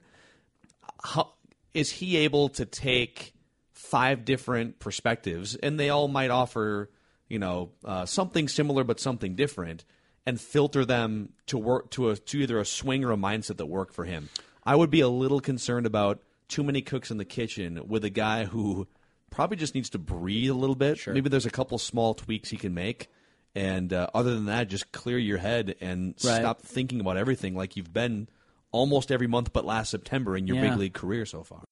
how 1.03 1.33
is 1.73 1.91
he 1.91 2.17
able 2.17 2.49
to 2.49 2.65
take 2.65 3.33
five 3.73 4.25
different 4.25 4.79
perspectives, 4.79 5.55
and 5.55 5.79
they 5.79 5.89
all 5.89 6.07
might 6.07 6.29
offer, 6.29 6.91
you 7.27 7.39
know, 7.39 7.71
uh, 7.83 8.05
something 8.05 8.47
similar 8.47 8.83
but 8.83 8.99
something 8.99 9.35
different, 9.35 9.85
and 10.25 10.39
filter 10.39 10.85
them 10.85 11.29
to 11.47 11.57
work 11.57 11.89
to 11.91 12.09
a 12.09 12.15
to 12.15 12.37
either 12.37 12.59
a 12.59 12.65
swing 12.65 13.03
or 13.03 13.11
a 13.11 13.17
mindset 13.17 13.57
that 13.57 13.65
work 13.65 13.91
for 13.91 14.05
him. 14.05 14.29
I 14.63 14.75
would 14.75 14.91
be 14.91 15.01
a 15.01 15.09
little 15.09 15.39
concerned 15.39 15.87
about 15.87 16.21
too 16.47 16.63
many 16.63 16.81
cooks 16.81 17.09
in 17.09 17.17
the 17.17 17.25
kitchen 17.25 17.87
with 17.87 18.05
a 18.05 18.09
guy 18.09 18.45
who 18.45 18.87
probably 19.29 19.57
just 19.57 19.75
needs 19.75 19.89
to 19.91 19.97
breathe 19.99 20.49
a 20.49 20.53
little 20.53 20.75
bit. 20.75 21.05
Maybe 21.07 21.29
there's 21.29 21.45
a 21.45 21.49
couple 21.51 21.77
small 21.77 22.13
tweaks 22.13 22.49
he 22.49 22.57
can 22.57 22.73
make. 22.73 23.07
And 23.55 23.91
uh, 23.91 24.07
other 24.13 24.33
than 24.35 24.45
that, 24.45 24.67
just 24.69 24.91
clear 24.91 25.17
your 25.17 25.37
head 25.39 25.75
and 25.81 26.13
Right. 26.23 26.39
stop 26.39 26.61
thinking 26.61 26.99
about 26.99 27.17
everything 27.17 27.55
like 27.55 27.75
you've 27.75 27.93
been 27.93 28.27
almost 28.71 29.11
every 29.11 29.27
month 29.27 29.51
but 29.53 29.65
last 29.65 29.89
September 29.89 30.37
in 30.37 30.45
your 30.47 30.57
Yeah. 30.57 30.69
big 30.69 30.77
league 30.79 30.93
career 30.93 31.25
so 31.25 31.43
far. 31.43 31.63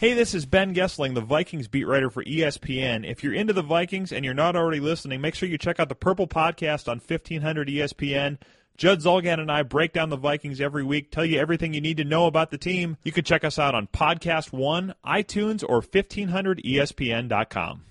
Hey, 0.00 0.14
this 0.14 0.34
is 0.34 0.46
Ben 0.46 0.74
Goessling, 0.74 1.14
the 1.14 1.20
Vikings 1.20 1.68
beat 1.68 1.84
writer 1.86 2.10
for 2.10 2.24
ESPN. 2.24 3.08
If 3.08 3.22
you're 3.22 3.34
into 3.34 3.52
the 3.52 3.62
Vikings 3.62 4.10
and 4.10 4.24
you're 4.24 4.34
not 4.34 4.56
already 4.56 4.80
listening, 4.80 5.20
make 5.20 5.36
sure 5.36 5.48
you 5.48 5.58
check 5.58 5.78
out 5.78 5.88
the 5.88 5.94
Purple 5.94 6.26
Podcast 6.26 6.88
on 6.88 6.98
1500 6.98 7.68
ESPN. 7.68 8.38
Judd 8.76 9.00
Zulgad 9.00 9.38
and 9.38 9.50
I 9.50 9.62
break 9.62 9.92
down 9.92 10.08
the 10.08 10.16
Vikings 10.16 10.60
every 10.60 10.82
week, 10.82 11.10
tell 11.10 11.24
you 11.24 11.38
everything 11.38 11.74
you 11.74 11.80
need 11.80 11.98
to 11.98 12.04
know 12.04 12.26
about 12.26 12.50
the 12.50 12.58
team. 12.58 12.96
You 13.04 13.12
can 13.12 13.24
check 13.24 13.44
us 13.44 13.58
out 13.58 13.74
on 13.74 13.86
Podcast 13.86 14.52
One, 14.52 14.94
iTunes, 15.04 15.62
or 15.66 15.78
E 15.78 15.86
1500ESPN.com. 15.86 17.82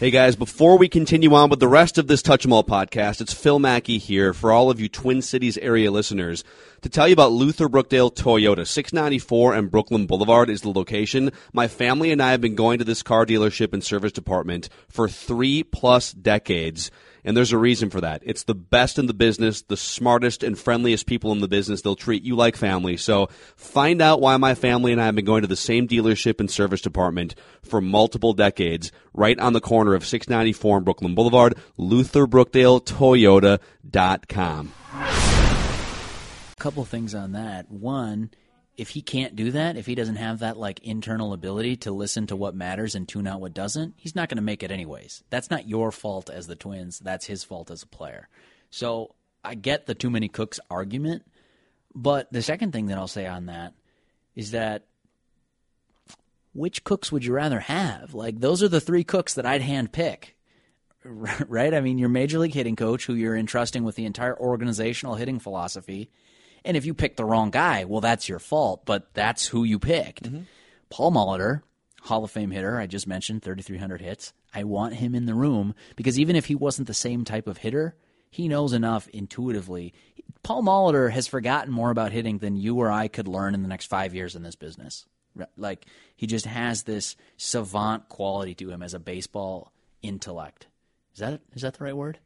Hey 0.00 0.10
guys, 0.10 0.34
before 0.34 0.76
we 0.76 0.88
continue 0.88 1.32
on 1.34 1.50
with 1.50 1.60
the 1.60 1.68
rest 1.68 1.98
of 1.98 2.08
this 2.08 2.20
Touch 2.20 2.44
'em 2.44 2.52
All 2.52 2.64
podcast, 2.64 3.20
it's 3.20 3.32
Phil 3.32 3.60
Mackey 3.60 3.98
here 3.98 4.34
for 4.34 4.50
all 4.50 4.68
of 4.68 4.80
you 4.80 4.88
Twin 4.88 5.22
Cities 5.22 5.56
area 5.58 5.90
listeners 5.90 6.42
to 6.82 6.88
tell 6.88 7.06
you 7.06 7.12
about 7.12 7.30
Luther 7.32 7.68
Brookdale 7.68 8.12
Toyota. 8.12 8.66
694 8.66 9.54
and 9.54 9.70
Brooklyn 9.70 10.06
Boulevard 10.06 10.50
is 10.50 10.62
the 10.62 10.70
location. 10.70 11.30
My 11.52 11.68
family 11.68 12.10
and 12.10 12.20
I 12.20 12.32
have 12.32 12.40
been 12.40 12.56
going 12.56 12.78
to 12.80 12.84
this 12.84 13.02
car 13.04 13.24
dealership 13.24 13.72
and 13.72 13.84
service 13.84 14.12
department 14.12 14.68
for 14.88 15.08
three 15.08 15.62
plus 15.62 16.12
decades. 16.12 16.90
And 17.24 17.36
there's 17.36 17.52
a 17.52 17.58
reason 17.58 17.88
for 17.88 18.02
that. 18.02 18.22
It's 18.24 18.44
the 18.44 18.54
best 18.54 18.98
in 18.98 19.06
the 19.06 19.14
business, 19.14 19.62
the 19.62 19.78
smartest 19.78 20.42
and 20.42 20.58
friendliest 20.58 21.06
people 21.06 21.32
in 21.32 21.40
the 21.40 21.48
business. 21.48 21.80
They'll 21.80 21.96
treat 21.96 22.22
you 22.22 22.36
like 22.36 22.54
family. 22.54 22.98
So 22.98 23.28
find 23.56 24.02
out 24.02 24.20
why 24.20 24.36
my 24.36 24.54
family 24.54 24.92
and 24.92 25.00
I 25.00 25.06
have 25.06 25.14
been 25.14 25.24
going 25.24 25.40
to 25.42 25.48
the 25.48 25.56
same 25.56 25.88
dealership 25.88 26.38
and 26.38 26.50
service 26.50 26.82
department 26.82 27.34
for 27.62 27.80
multiple 27.80 28.34
decades, 28.34 28.92
right 29.14 29.38
on 29.38 29.54
the 29.54 29.60
corner 29.60 29.94
of 29.94 30.04
694 30.04 30.76
and 30.76 30.84
Brooklyn 30.84 31.14
Boulevard, 31.14 31.54
LutherBrookdaleToyota.com. 31.78 34.72
A 36.52 36.56
couple 36.60 36.84
things 36.84 37.14
on 37.14 37.32
that. 37.32 37.70
One, 37.70 38.30
if 38.76 38.90
he 38.90 39.02
can't 39.02 39.36
do 39.36 39.52
that, 39.52 39.76
if 39.76 39.86
he 39.86 39.94
doesn't 39.94 40.16
have 40.16 40.40
that 40.40 40.56
like 40.56 40.80
internal 40.80 41.32
ability 41.32 41.76
to 41.76 41.92
listen 41.92 42.26
to 42.26 42.36
what 42.36 42.54
matters 42.54 42.94
and 42.94 43.08
tune 43.08 43.26
out 43.26 43.40
what 43.40 43.54
doesn't, 43.54 43.94
he's 43.96 44.16
not 44.16 44.28
going 44.28 44.36
to 44.36 44.42
make 44.42 44.62
it 44.62 44.70
anyways. 44.70 45.22
That's 45.30 45.50
not 45.50 45.68
your 45.68 45.92
fault 45.92 46.28
as 46.28 46.46
the 46.46 46.56
Twins. 46.56 46.98
That's 46.98 47.26
his 47.26 47.44
fault 47.44 47.70
as 47.70 47.82
a 47.82 47.86
player. 47.86 48.28
So 48.70 49.14
I 49.44 49.54
get 49.54 49.86
the 49.86 49.94
too 49.94 50.10
many 50.10 50.28
cooks 50.28 50.58
argument, 50.70 51.24
but 51.94 52.32
the 52.32 52.42
second 52.42 52.72
thing 52.72 52.86
that 52.86 52.98
I'll 52.98 53.06
say 53.06 53.26
on 53.26 53.46
that 53.46 53.74
is 54.34 54.50
that 54.50 54.84
which 56.52 56.84
cooks 56.84 57.12
would 57.12 57.24
you 57.24 57.32
rather 57.32 57.60
have? 57.60 58.14
Like 58.14 58.40
those 58.40 58.62
are 58.62 58.68
the 58.68 58.80
three 58.80 59.04
cooks 59.04 59.34
that 59.34 59.46
I'd 59.46 59.62
hand 59.62 59.92
pick. 59.92 60.36
Right? 61.06 61.74
I 61.74 61.82
mean, 61.82 61.98
your 61.98 62.08
major 62.08 62.38
league 62.38 62.54
hitting 62.54 62.76
coach 62.76 63.04
who 63.04 63.12
you're 63.12 63.36
entrusting 63.36 63.84
with 63.84 63.94
the 63.94 64.06
entire 64.06 64.34
organizational 64.40 65.16
hitting 65.16 65.38
philosophy. 65.38 66.08
And 66.64 66.76
if 66.76 66.86
you 66.86 66.94
pick 66.94 67.16
the 67.16 67.24
wrong 67.24 67.50
guy, 67.50 67.84
well, 67.84 68.00
that's 68.00 68.28
your 68.28 68.38
fault, 68.38 68.86
but 68.86 69.12
that's 69.14 69.46
who 69.46 69.64
you 69.64 69.78
picked. 69.78 70.24
Mm-hmm. 70.24 70.42
Paul 70.90 71.12
Molitor, 71.12 71.62
Hall 72.02 72.24
of 72.24 72.30
Fame 72.30 72.50
hitter, 72.50 72.78
I 72.78 72.86
just 72.86 73.06
mentioned, 73.06 73.42
3,300 73.42 74.00
hits. 74.00 74.32
I 74.54 74.64
want 74.64 74.94
him 74.94 75.14
in 75.14 75.26
the 75.26 75.34
room 75.34 75.74
because 75.96 76.18
even 76.18 76.36
if 76.36 76.46
he 76.46 76.54
wasn't 76.54 76.88
the 76.88 76.94
same 76.94 77.24
type 77.24 77.46
of 77.46 77.58
hitter, 77.58 77.96
he 78.30 78.48
knows 78.48 78.72
enough 78.72 79.08
intuitively. 79.08 79.92
Paul 80.42 80.62
Molitor 80.62 81.10
has 81.10 81.26
forgotten 81.26 81.72
more 81.72 81.90
about 81.90 82.12
hitting 82.12 82.38
than 82.38 82.56
you 82.56 82.76
or 82.76 82.90
I 82.90 83.08
could 83.08 83.28
learn 83.28 83.54
in 83.54 83.62
the 83.62 83.68
next 83.68 83.86
five 83.86 84.14
years 84.14 84.36
in 84.36 84.42
this 84.42 84.56
business. 84.56 85.06
Like, 85.56 85.86
he 86.16 86.26
just 86.26 86.46
has 86.46 86.84
this 86.84 87.16
savant 87.36 88.08
quality 88.08 88.54
to 88.56 88.70
him 88.70 88.82
as 88.82 88.94
a 88.94 89.00
baseball 89.00 89.72
intellect. 90.02 90.68
Is 91.14 91.20
that 91.20 91.40
is 91.54 91.62
that 91.62 91.74
the 91.74 91.84
right 91.84 91.96
word? 91.96 92.18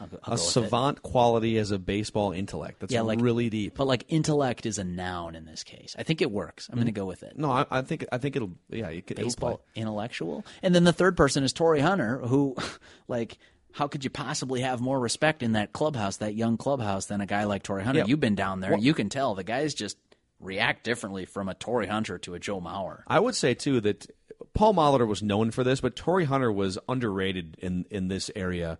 I'll 0.00 0.06
go, 0.06 0.18
I'll 0.22 0.32
A 0.32 0.34
with 0.34 0.40
it. 0.40 0.44
savant 0.44 1.02
quality 1.02 1.58
as 1.58 1.70
a 1.70 1.78
baseball 1.78 2.32
intellect. 2.32 2.80
That's 2.80 2.92
Yeah, 2.92 3.02
like 3.02 3.20
really 3.20 3.50
deep. 3.50 3.74
But 3.76 3.86
like 3.86 4.04
intellect 4.08 4.64
is 4.66 4.78
a 4.78 4.84
noun 4.84 5.34
in 5.34 5.44
this 5.44 5.62
case. 5.62 5.94
I 5.98 6.02
think 6.02 6.22
it 6.22 6.30
works. 6.30 6.68
I'm 6.68 6.76
going 6.76 6.86
to 6.86 6.92
mm. 6.92 6.96
go 6.96 7.04
with 7.04 7.22
it. 7.22 7.36
no, 7.36 7.50
I, 7.50 7.66
I 7.70 7.82
think 7.82 8.06
I 8.10 8.18
think 8.18 8.36
it'll 8.36 8.52
yeah, 8.70 8.88
it, 8.88 9.06
could- 9.06 9.18
it'll. 9.18 9.28
Baseball 9.28 9.60
intellectual. 9.74 10.44
And 10.62 10.74
then 10.74 10.84
the 10.84 10.92
third 10.92 11.16
person 11.16 11.44
is 11.44 11.52
Torii 11.52 11.80
Hunter, 11.80 12.18
who, 12.18 12.56
like, 13.08 13.38
how 13.72 13.86
could 13.86 14.02
you 14.02 14.10
possibly 14.10 14.62
have 14.62 14.80
more 14.80 14.98
respect 14.98 15.42
in 15.42 15.52
that 15.52 15.72
clubhouse, 15.72 16.16
that 16.18 16.34
young 16.34 16.56
clubhouse, 16.56 17.06
than 17.06 17.20
a 17.20 17.26
guy 17.26 17.44
like 17.44 17.62
Torii 17.62 17.84
Hunter? 17.84 18.00
Yeah. 18.00 18.06
You've 18.06 18.20
been 18.20 18.34
down 18.34 18.60
there. 18.60 18.76
you 18.76 18.94
can 18.94 19.08
tell 19.10 19.34
the 19.34 19.44
guys 19.44 19.74
just 19.74 19.96
react 20.40 20.84
differently 20.84 21.26
from 21.26 21.48
a 21.48 21.54
Torii 21.54 21.86
Hunter 21.86 22.18
to 22.18 22.34
a 22.34 22.38
Joe 22.38 22.60
Mauer. 22.60 23.02
I 23.06 23.20
would 23.20 23.34
say 23.34 23.54
too 23.54 23.80
that 23.82 24.06
Paul 24.54 24.74
Molitor 24.74 25.06
was 25.06 25.22
known 25.22 25.50
for 25.50 25.62
this, 25.62 25.80
but 25.80 25.94
Torii 25.94 26.24
Hunter 26.24 26.50
was 26.50 26.78
underrated 26.88 27.56
in 27.60 27.84
in 27.90 28.08
this 28.08 28.30
area. 28.34 28.78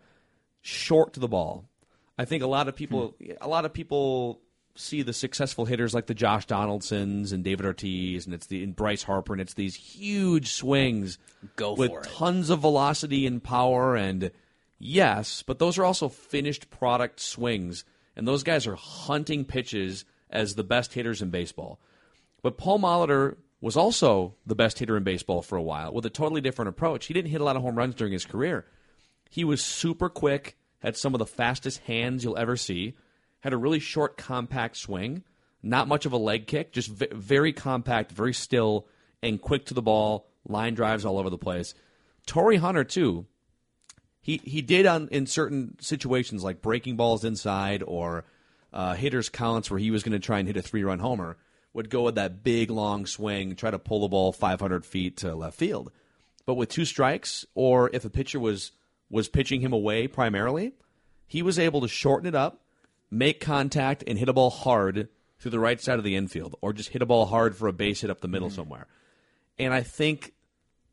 Short 0.63 1.15
to 1.15 1.21
the 1.21 1.29
ball. 1.29 1.65
I 2.19 2.25
think 2.25 2.43
a 2.43 2.47
lot 2.47 2.69
of 2.69 2.77
people 2.77 3.15
hmm. 3.19 3.33
a 3.41 3.49
lot 3.49 3.65
of 3.65 3.73
people 3.73 4.41
see 4.77 5.03
the 5.03 5.13
successful 5.13 5.65
hitters 5.65 5.95
like 5.95 6.07
the 6.07 6.15
Josh 6.15 6.47
Donaldsons 6.47 7.33
and 7.33 7.43
David 7.43 7.67
Ortiz 7.67 8.27
and 8.27 8.35
it's 8.35 8.47
the 8.47 8.63
and 8.63 8.77
Bryce 8.77 9.03
Harper 9.03 9.33
and 9.33 9.41
it's 9.41 9.55
these 9.55 9.75
huge 9.75 10.53
swings 10.53 11.19
Go 11.57 11.75
with 11.75 11.91
for 11.91 12.01
it. 12.01 12.09
tons 12.15 12.51
of 12.51 12.61
velocity 12.61 13.27
and 13.27 13.43
power 13.43 13.97
and 13.97 14.31
yes, 14.79 15.43
but 15.43 15.59
those 15.59 15.79
are 15.79 15.85
also 15.85 16.09
finished 16.09 16.71
product 16.71 17.21
swings 17.21 17.85
and 18.17 18.27
those 18.29 18.43
guys 18.43 18.67
are 18.67 18.77
hunting 18.77 19.45
pitches 19.45 20.05
as 20.31 20.55
the 20.55 20.65
best 20.65 20.95
hitters 20.95 21.23
in 21.23 21.31
baseball. 21.31 21.81
But 22.43 22.57
Paul 22.57 22.79
Molitor 22.79 23.37
was 23.61 23.77
also 23.77 24.35
the 24.47 24.55
best 24.55 24.79
hitter 24.79 24.97
in 24.97 25.05
baseball 25.05 25.43
for 25.43 25.57
a 25.57 25.63
while 25.63 25.93
with 25.93 26.07
a 26.07 26.11
totally 26.11 26.41
different 26.41 26.71
approach. 26.71 27.07
He 27.07 27.15
didn't 27.15 27.31
hit 27.31 27.41
a 27.41 27.45
lot 27.45 27.57
of 27.57 27.63
home 27.63 27.77
runs 27.77 27.95
during 27.95 28.13
his 28.13 28.25
career. 28.25 28.65
He 29.31 29.45
was 29.45 29.65
super 29.65 30.09
quick, 30.09 30.59
had 30.81 30.97
some 30.97 31.15
of 31.15 31.21
the 31.21 31.27
fastest 31.27 31.79
hands 31.85 32.25
you'll 32.25 32.37
ever 32.37 32.57
see, 32.57 32.95
had 33.41 33.53
a 33.53 33.57
really 33.57 33.79
short, 33.79 34.17
compact 34.17 34.77
swing, 34.77 35.23
not 35.63 35.89
much 35.89 36.05
of 36.05 36.13
a 36.13 36.19
leg 36.19 36.49
kick, 36.49 36.73
just 36.73 36.89
v- 36.89 37.07
very 37.13 37.53
compact, 37.53 38.11
very 38.11 38.35
still, 38.35 38.89
and 39.23 39.41
quick 39.41 39.67
to 39.67 39.75
the 39.75 39.81
ball, 39.81 40.27
line 40.47 40.75
drives 40.75 41.05
all 41.05 41.17
over 41.17 41.31
the 41.31 41.39
place. 41.39 41.75
Torii 42.27 42.57
Hunter, 42.57 42.83
too, 42.83 43.27
he 44.21 44.39
he 44.45 44.63
did 44.63 44.85
on 44.85 45.09
in 45.09 45.27
certain 45.27 45.77
situations 45.81 46.45
like 46.45 46.61
breaking 46.61 46.97
balls 46.97 47.25
inside 47.25 47.83
or 47.87 48.25
uh, 48.73 48.95
hitters 48.95 49.29
counts 49.29 49.71
where 49.71 49.79
he 49.79 49.91
was 49.91 50.03
going 50.03 50.13
to 50.13 50.25
try 50.25 50.39
and 50.39 50.49
hit 50.49 50.57
a 50.57 50.63
three 50.63 50.85
run 50.85 50.99
homer. 50.99 51.37
Would 51.73 51.89
go 51.89 52.03
with 52.03 52.17
that 52.17 52.43
big 52.43 52.69
long 52.69 53.07
swing, 53.07 53.55
try 53.55 53.71
to 53.71 53.79
pull 53.79 54.01
the 54.01 54.09
ball 54.09 54.33
500 54.33 54.85
feet 54.85 55.19
to 55.19 55.37
left 55.37 55.57
field. 55.57 55.93
But 56.45 56.55
with 56.55 56.69
two 56.69 56.85
strikes, 56.85 57.45
or 57.55 57.91
if 57.93 58.05
a 58.05 58.11
pitcher 58.11 58.41
was 58.41 58.73
was 59.11 59.29
pitching 59.29 59.61
him 59.61 59.73
away 59.73 60.07
primarily, 60.07 60.73
he 61.27 61.43
was 61.43 61.59
able 61.59 61.81
to 61.81 61.89
shorten 61.89 62.29
it 62.29 62.35
up, 62.35 62.63
make 63.11 63.41
contact, 63.41 64.05
and 64.07 64.19
hit 64.19 64.29
a 64.29 64.33
ball 64.33 64.51
hard 64.51 65.09
through 65.39 65.51
the 65.51 65.59
right 65.59 65.81
side 65.81 65.99
of 65.99 66.05
the 66.05 66.17
infield, 66.17 66.55
or 66.61 66.73
just 66.73 66.91
hit 66.91 67.03
a 67.03 67.07
ball 67.07 67.27
hard 67.27 67.57
for 67.57 67.67
a 67.67 67.73
base 67.73 68.03
hit 68.03 68.11
up 68.11 68.21
the 68.21 68.29
middle 68.29 68.49
mm-hmm. 68.49 68.57
somewhere. 68.57 68.87
And 69.59 69.75
I 69.75 69.83
think 69.83 70.33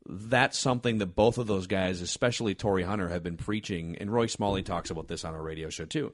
that's 0.06 0.58
something 0.58 0.98
that 0.98 1.14
both 1.14 1.38
of 1.38 1.46
those 1.46 1.66
guys, 1.66 2.00
especially 2.00 2.54
Torii 2.54 2.82
Hunter, 2.82 3.08
have 3.08 3.22
been 3.22 3.36
preaching. 3.36 3.96
And 3.98 4.10
Roy 4.10 4.26
Smalley 4.26 4.62
talks 4.62 4.90
about 4.90 5.06
this 5.06 5.24
on 5.24 5.34
our 5.34 5.42
radio 5.42 5.68
show 5.68 5.84
too. 5.84 6.12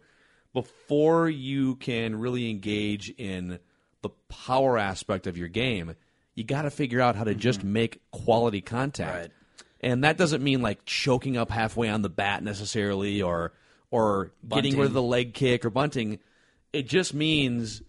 Before 0.52 1.28
you 1.28 1.76
can 1.76 2.18
really 2.18 2.50
engage 2.50 3.10
in 3.10 3.58
the 4.02 4.10
power 4.28 4.78
aspect 4.78 5.26
of 5.26 5.38
your 5.38 5.48
game, 5.48 5.94
you 6.34 6.44
got 6.44 6.62
to 6.62 6.70
figure 6.70 7.00
out 7.00 7.16
how 7.16 7.24
to 7.24 7.34
just 7.34 7.60
mm-hmm. 7.60 7.72
make 7.72 8.02
quality 8.10 8.60
contact. 8.60 9.16
Right. 9.16 9.30
And 9.84 10.02
that 10.02 10.16
doesn't 10.16 10.42
mean 10.42 10.62
like 10.62 10.84
choking 10.86 11.36
up 11.36 11.50
halfway 11.50 11.88
on 11.90 12.02
the 12.02 12.08
bat 12.08 12.42
necessarily, 12.42 13.20
or 13.22 13.52
or 13.90 14.32
getting 14.48 14.76
rid 14.78 14.86
of 14.86 14.92
the 14.94 15.02
leg 15.02 15.34
kick 15.34 15.64
or 15.64 15.70
bunting. 15.70 16.18
It 16.72 16.88
just 16.88 17.12
means 17.14 17.82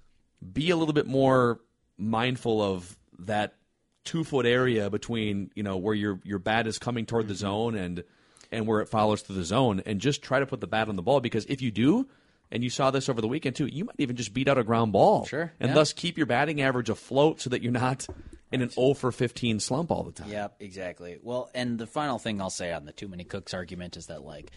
be 0.53 0.69
a 0.69 0.75
little 0.75 0.93
bit 0.93 1.07
more 1.07 1.59
mindful 1.97 2.61
of 2.61 2.97
that 3.19 3.55
two 4.03 4.23
foot 4.23 4.45
area 4.45 4.89
between 4.89 5.49
you 5.55 5.63
know 5.63 5.77
where 5.77 5.95
your 5.95 6.19
your 6.23 6.37
bat 6.39 6.67
is 6.67 6.77
coming 6.77 7.05
toward 7.05 7.27
the 7.27 7.33
Mm-hmm. 7.33 7.39
zone 7.39 7.75
and 7.75 8.03
and 8.51 8.67
where 8.67 8.81
it 8.81 8.89
follows 8.89 9.21
through 9.21 9.37
the 9.37 9.43
zone, 9.45 9.81
and 9.85 9.99
just 10.01 10.21
try 10.21 10.39
to 10.39 10.45
put 10.45 10.59
the 10.61 10.67
bat 10.67 10.87
on 10.89 10.95
the 10.97 11.01
ball 11.01 11.19
because 11.21 11.45
if 11.45 11.61
you 11.61 11.71
do. 11.71 12.07
And 12.51 12.63
you 12.63 12.69
saw 12.69 12.91
this 12.91 13.09
over 13.09 13.21
the 13.21 13.27
weekend 13.27 13.55
too. 13.55 13.65
You 13.65 13.85
might 13.85 13.95
even 13.97 14.15
just 14.15 14.31
beat 14.31 14.47
out 14.47 14.59
a 14.59 14.63
ground 14.63 14.91
ball, 14.91 15.25
Sure, 15.25 15.51
and 15.59 15.69
yeah. 15.69 15.73
thus 15.73 15.93
keep 15.93 16.15
your 16.15 16.27
batting 16.27 16.61
average 16.61 16.91
afloat 16.91 17.41
so 17.41 17.49
that 17.49 17.63
you're 17.63 17.71
not 17.71 18.05
in 18.51 18.61
an 18.61 18.69
0 18.69 18.93
for 18.93 19.11
15 19.11 19.59
slump 19.59 19.91
all 19.91 20.03
the 20.03 20.11
time. 20.11 20.29
Yep, 20.29 20.55
exactly. 20.59 21.17
Well, 21.21 21.49
and 21.53 21.77
the 21.77 21.87
final 21.87 22.19
thing 22.19 22.41
I'll 22.41 22.49
say 22.49 22.71
on 22.71 22.85
the 22.85 22.91
too 22.91 23.07
many 23.07 23.23
cooks 23.23 23.53
argument 23.53 23.97
is 23.97 24.07
that 24.07 24.23
like 24.23 24.51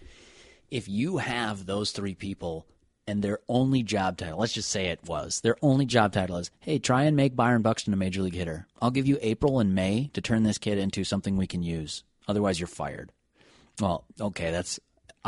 if 0.70 0.88
you 0.88 1.18
have 1.18 1.66
those 1.66 1.92
three 1.92 2.14
people 2.14 2.66
and 3.06 3.22
their 3.22 3.38
only 3.48 3.82
job 3.82 4.18
title, 4.18 4.38
let's 4.38 4.52
just 4.52 4.68
say 4.68 4.86
it 4.86 5.00
was, 5.06 5.40
their 5.40 5.56
only 5.62 5.86
job 5.86 6.12
title 6.12 6.36
is, 6.36 6.50
hey, 6.60 6.78
try 6.78 7.04
and 7.04 7.16
make 7.16 7.34
Byron 7.34 7.62
Buxton 7.62 7.94
a 7.94 7.96
major 7.96 8.20
league 8.22 8.34
hitter. 8.34 8.66
I'll 8.82 8.90
give 8.90 9.06
you 9.06 9.18
April 9.22 9.60
and 9.60 9.74
May 9.74 10.10
to 10.12 10.20
turn 10.20 10.42
this 10.42 10.58
kid 10.58 10.78
into 10.78 11.04
something 11.04 11.36
we 11.36 11.46
can 11.46 11.62
use. 11.62 12.04
Otherwise, 12.26 12.60
you're 12.60 12.66
fired. 12.66 13.12
Well, 13.80 14.04
okay, 14.20 14.50
that's 14.50 14.78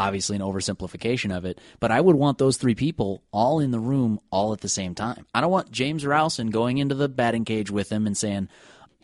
obviously 0.00 0.34
an 0.34 0.42
oversimplification 0.42 1.36
of 1.36 1.44
it, 1.44 1.60
but 1.78 1.90
I 1.90 2.00
would 2.00 2.16
want 2.16 2.38
those 2.38 2.56
three 2.56 2.74
people 2.74 3.22
all 3.30 3.60
in 3.60 3.70
the 3.70 3.78
room 3.78 4.18
all 4.30 4.54
at 4.54 4.62
the 4.62 4.68
same 4.68 4.94
time. 4.94 5.26
I 5.34 5.42
don't 5.42 5.50
want 5.50 5.70
James 5.70 6.06
Rowson 6.06 6.50
going 6.50 6.78
into 6.78 6.94
the 6.94 7.08
batting 7.08 7.44
cage 7.44 7.70
with 7.70 7.92
him 7.92 8.06
and 8.06 8.16
saying, 8.16 8.48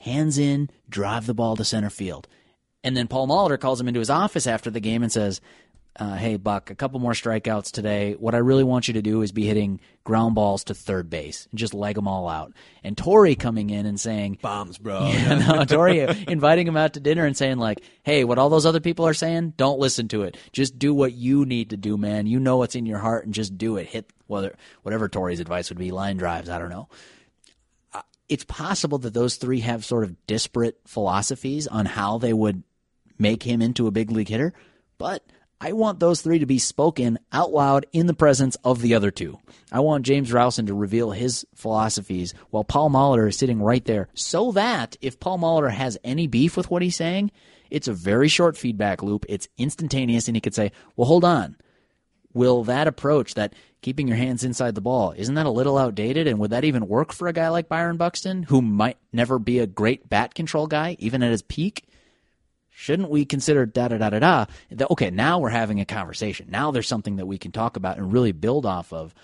hands 0.01 0.39
in, 0.39 0.71
drive 0.89 1.27
the 1.27 1.35
ball 1.35 1.55
to 1.57 1.65
center 1.65 1.91
field. 1.91 2.27
And 2.83 2.97
then 2.97 3.09
Paul 3.09 3.29
Molitor 3.29 3.61
calls 3.61 3.79
him 3.79 3.89
into 3.89 4.01
his 4.01 4.09
office 4.09 4.47
after 4.47 4.71
the 4.71 4.81
game 4.81 5.03
and 5.03 5.13
says, 5.13 5.43
uh, 5.99 6.15
"Hey 6.15 6.37
Buck, 6.37 6.71
a 6.71 6.75
couple 6.75 7.01
more 7.01 7.13
strikeouts 7.13 7.71
today. 7.71 8.15
What 8.15 8.35
I 8.35 8.39
really 8.39 8.65
want 8.65 8.89
you 8.89 8.95
to 8.95 9.03
do 9.03 9.23
is 9.23 9.33
be 9.33 9.47
hitting 9.47 9.81
ground 10.05 10.35
balls 10.35 10.65
to 10.65 10.75
third 10.75 11.11
base 11.11 11.49
and 11.51 11.59
just 11.59 11.75
leg 11.75 11.95
them 11.97 12.07
all 12.09 12.29
out." 12.29 12.53
And 12.85 12.97
Torii 12.97 13.35
coming 13.35 13.71
in 13.71 13.87
and 13.87 13.99
saying, 13.99 14.39
Bombs, 14.43 14.79
bro. 14.79 15.07
yeah, 15.13 15.35
no, 15.39 15.65
Torii 15.67 16.01
inviting 16.29 16.67
him 16.67 16.77
out 16.77 16.95
to 16.95 17.01
dinner 17.01 17.25
and 17.27 17.37
saying 17.37 17.59
like, 17.59 17.83
"Hey, 18.03 18.25
what 18.25 18.39
all 18.39 18.49
those 18.49 18.67
other 18.67 18.81
people 18.81 19.07
are 19.07 19.15
saying, 19.15 19.55
don't 19.57 19.81
listen 19.81 20.09
to 20.09 20.23
it. 20.23 20.37
Just 20.53 20.79
do 20.79 20.95
what 20.95 21.13
you 21.13 21.45
need 21.45 21.71
to 21.71 21.77
do, 21.77 21.97
man. 21.97 22.27
You 22.27 22.39
know 22.41 22.57
what's 22.57 22.75
in 22.77 22.87
your 22.87 22.99
heart, 22.99 23.25
and 23.25 23.35
just 23.35 23.57
do 23.59 23.77
it. 23.77 23.87
Hit 23.87 24.11
whether 24.27 24.57
whatever 24.83 25.09
Torii's 25.09 25.41
advice 25.41 25.69
would 25.71 25.79
be, 25.79 25.91
line 25.91 26.17
drives. 26.17 26.49
I 26.49 26.59
don't 26.59 26.71
know. 26.71 26.89
Uh, 27.95 28.03
It's 28.29 28.45
possible 28.45 28.99
that 28.99 29.15
those 29.15 29.37
three 29.37 29.61
have 29.61 29.85
sort 29.85 30.05
of 30.05 30.27
disparate 30.27 30.79
philosophies 30.87 31.67
on 31.67 31.87
how 31.87 32.19
they 32.19 32.33
would 32.33 32.63
make 33.19 33.43
him 33.45 33.63
into 33.63 33.87
a 33.87 33.91
big 33.93 34.11
league 34.11 34.29
hitter, 34.29 34.53
but 34.99 35.25
I 35.61 35.73
want 35.73 36.01
those 36.01 36.21
three 36.21 36.39
to 36.39 36.47
be 36.47 36.59
spoken 36.59 37.19
out 37.33 37.51
loud 37.51 37.87
in 37.93 38.07
the 38.07 38.15
presence 38.15 38.57
of 38.63 38.83
the 38.83 38.95
other 38.95 39.11
two. 39.11 39.39
I 39.73 39.81
want 39.81 40.05
James 40.05 40.31
Rowson 40.33 40.67
to 40.67 40.75
reveal 40.75 41.13
his 41.13 41.47
philosophies 41.55 42.35
while 42.51 42.65
Paul 42.65 42.91
Molitor 42.91 43.29
is 43.29 43.39
sitting 43.39 43.63
right 43.63 43.85
there 43.85 44.09
so 44.13 44.53
that 44.53 44.97
if 45.01 45.19
Paul 45.19 45.39
Molitor 45.39 45.71
has 45.71 45.97
any 46.05 46.27
beef 46.27 46.59
with 46.59 46.71
what 46.71 46.83
he's 46.83 46.97
saying, 46.97 47.31
it's 47.71 47.89
a 47.89 47.95
very 47.95 48.29
short 48.29 48.59
feedback 48.59 49.03
loop. 49.03 49.25
It's 49.31 49.49
instantaneous 49.57 50.29
and 50.29 50.37
he 50.37 50.43
could 50.43 50.55
say, 50.55 50.73
well, 50.95 51.09
hold 51.09 51.25
on. 51.25 51.57
Will 52.35 52.65
that 52.65 52.87
approach, 52.87 53.33
that 53.35 53.55
keeping 53.81 54.09
your 54.09 54.19
hands 54.19 54.45
inside 54.45 54.75
the 54.75 54.83
ball, 54.83 55.15
isn't 55.17 55.37
that 55.37 55.47
a 55.47 55.51
little 55.51 55.79
outdated? 55.79 56.27
And 56.27 56.39
would 56.39 56.51
that 56.51 56.65
even 56.65 56.87
work 56.87 57.15
for 57.15 57.29
a 57.29 57.33
guy 57.33 57.49
like 57.49 57.67
Byron 57.67 57.97
Buxton, 57.97 58.43
who 58.43 58.61
might 58.61 58.99
never 59.11 59.39
be 59.39 59.59
a 59.59 59.67
great 59.67 60.07
bat 60.11 60.35
control 60.35 60.67
guy, 60.67 60.97
even 60.99 61.23
at 61.23 61.31
his 61.31 61.41
peak? 61.41 61.89
Shouldn't 62.79 63.09
we 63.09 63.25
consider 63.25 63.65
da 63.65 63.89
da 63.89 63.97
da 63.97 64.11
da 64.11 64.19
da? 64.19 64.47
Okay, 64.91 65.11
now 65.11 65.39
we're 65.39 65.49
having 65.49 65.81
a 65.81 65.87
conversation. 65.87 66.49
Now 66.51 66.71
there's 66.71 66.87
something 66.87 67.17
that 67.17 67.27
we 67.27 67.39
can 67.39 67.51
talk 67.51 67.77
about 67.77 67.97
and 67.97 68.13
really 68.13 68.33
build 68.33 68.67
off 68.67 68.93
of. 68.93 69.15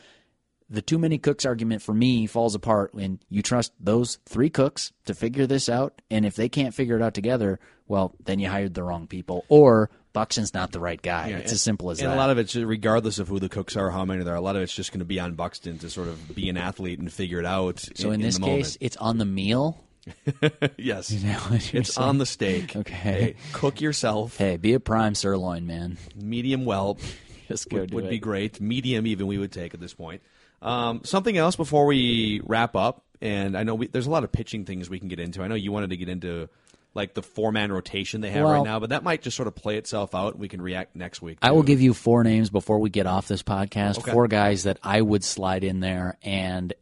The 0.71 0.81
too 0.81 0.99
many 0.99 1.19
cooks 1.19 1.45
argument 1.45 1.83
for 1.83 1.93
me 1.93 2.27
falls 2.27 2.55
apart 2.55 2.95
when 2.95 3.21
you 3.29 3.43
trust 3.43 3.75
those 3.79 4.19
three 4.25 4.49
cooks 4.49 4.93
to 5.05 5.15
figure 5.15 5.47
this 5.47 5.69
out, 5.69 6.01
and 6.11 6.25
if 6.25 6.35
they 6.35 6.49
can't 6.49 6.75
figure 6.75 6.97
it 6.97 7.03
out 7.03 7.13
together, 7.13 7.61
well, 7.87 8.15
then 8.25 8.39
you 8.39 8.49
hired 8.49 8.73
the 8.73 8.83
wrong 8.83 9.07
people, 9.07 9.45
or 9.51 9.91
Buxton's 10.15 10.55
not 10.55 10.73
the 10.73 10.81
right 10.81 11.01
guy. 11.01 11.29
it's 11.29 11.43
and- 11.43 11.53
as 11.53 11.61
simple 11.61 11.91
as 11.91 12.01
and 12.01 12.09
that. 12.09 12.15
a 12.15 12.17
lot 12.17 12.31
of 12.31 12.39
it's 12.39 12.57
regardless 12.57 13.19
of 13.19 13.29
who 13.29 13.39
the 13.39 13.51
cooks 13.51 13.77
are, 13.77 13.91
how 13.91 14.07
many 14.07 14.25
there 14.25 14.33
are. 14.33 14.39
A 14.39 14.41
lot 14.41 14.57
of 14.57 14.63
it's 14.63 14.75
just 14.75 14.93
going 14.93 15.01
to 15.01 15.05
be 15.05 15.21
on 15.21 15.35
Buxton 15.35 15.79
to 15.81 15.91
sort 15.91 16.09
of 16.09 16.35
be 16.35 16.49
an 16.49 16.57
athlete 16.57 16.99
and 16.99 17.13
figure 17.13 17.39
it 17.39 17.47
out. 17.47 17.81
so 17.95 18.13
in, 18.13 18.23
this 18.23 18.39
the 18.39 18.47
case, 18.47 18.79
it's 18.81 18.97
on 18.97 19.19
the 19.19 19.27
meal. 19.27 19.79
yes, 20.77 21.13
you're 21.13 21.81
it's 21.81 21.95
saying? 21.95 22.09
on 22.09 22.19
the 22.19 22.27
steak. 22.27 22.75
Okay. 22.75 22.93
Hey, 22.95 23.35
cook 23.53 23.81
yourself. 23.81 24.37
Hey, 24.37 24.57
be 24.57 24.75
a 24.75 24.81
prime 24.81 25.15
sirloin, 25.15 25.67
man. 25.67 25.97
Medium 26.17 26.65
well 26.65 26.99
Just 27.49 27.69
go 27.69 27.81
would, 27.81 27.95
would 27.95 28.09
be 28.09 28.19
great. 28.19 28.61
Medium 28.61 29.07
even 29.07 29.27
we 29.27 29.39
would 29.39 29.53
take 29.53 29.75
at 29.75 29.81
this 29.81 29.95
point. 29.95 30.23
Um, 30.61 31.03
something 31.05 31.37
else 31.37 31.57
before 31.57 31.87
we 31.87 32.41
wrap 32.45 32.77
up, 32.77 33.05
and 33.21 33.57
I 33.57 33.63
know 33.63 33.75
we, 33.75 33.89
there's 33.89 34.07
a 34.07 34.11
lot 34.11 34.25
of 34.25 34.33
pitching 34.33 34.65
things 34.65 34.89
we 34.89 34.99
can 34.99 35.09
get 35.09 35.21
into. 35.21 35.43
I 35.43 35.49
know 35.49 35.55
you 35.55 35.73
wanted 35.73 35.91
to 35.91 35.97
get 35.97 36.09
into 36.09 36.49
like 36.95 37.15
the 37.15 37.23
four 37.23 37.53
man 37.53 37.73
rotation 37.73 38.21
they 38.21 38.31
have 38.31 38.45
Well- 38.45 38.55
right 38.55 38.65
now, 38.65 38.81
but 38.81 38.91
that 38.91 39.03
might 39.03 39.23
just 39.23 39.37
sort 39.37 39.49
of 39.49 39.55
play 39.55 39.77
itself 39.77 40.15
out. 40.15 40.39
We 40.39 40.49
can 40.49 40.63
react 40.63 40.95
next 40.95 41.21
week. 41.23 41.39
I 41.43 41.53
will 41.53 41.63
give 41.63 41.81
you 41.81 41.95
four 41.95 42.23
names 42.23 42.51
before 42.51 42.79
we 42.79 42.91
get 42.91 43.07
off 43.07 43.29
this 43.29 43.43
podcast. 43.43 43.99
Okay. 43.99 44.13
Four 44.13 44.29
guys 44.29 44.65
that 44.65 44.79
I 44.83 45.01
would 45.01 45.25
slide 45.25 45.65
in 45.65 45.81
there, 45.81 46.17
and 46.23 46.73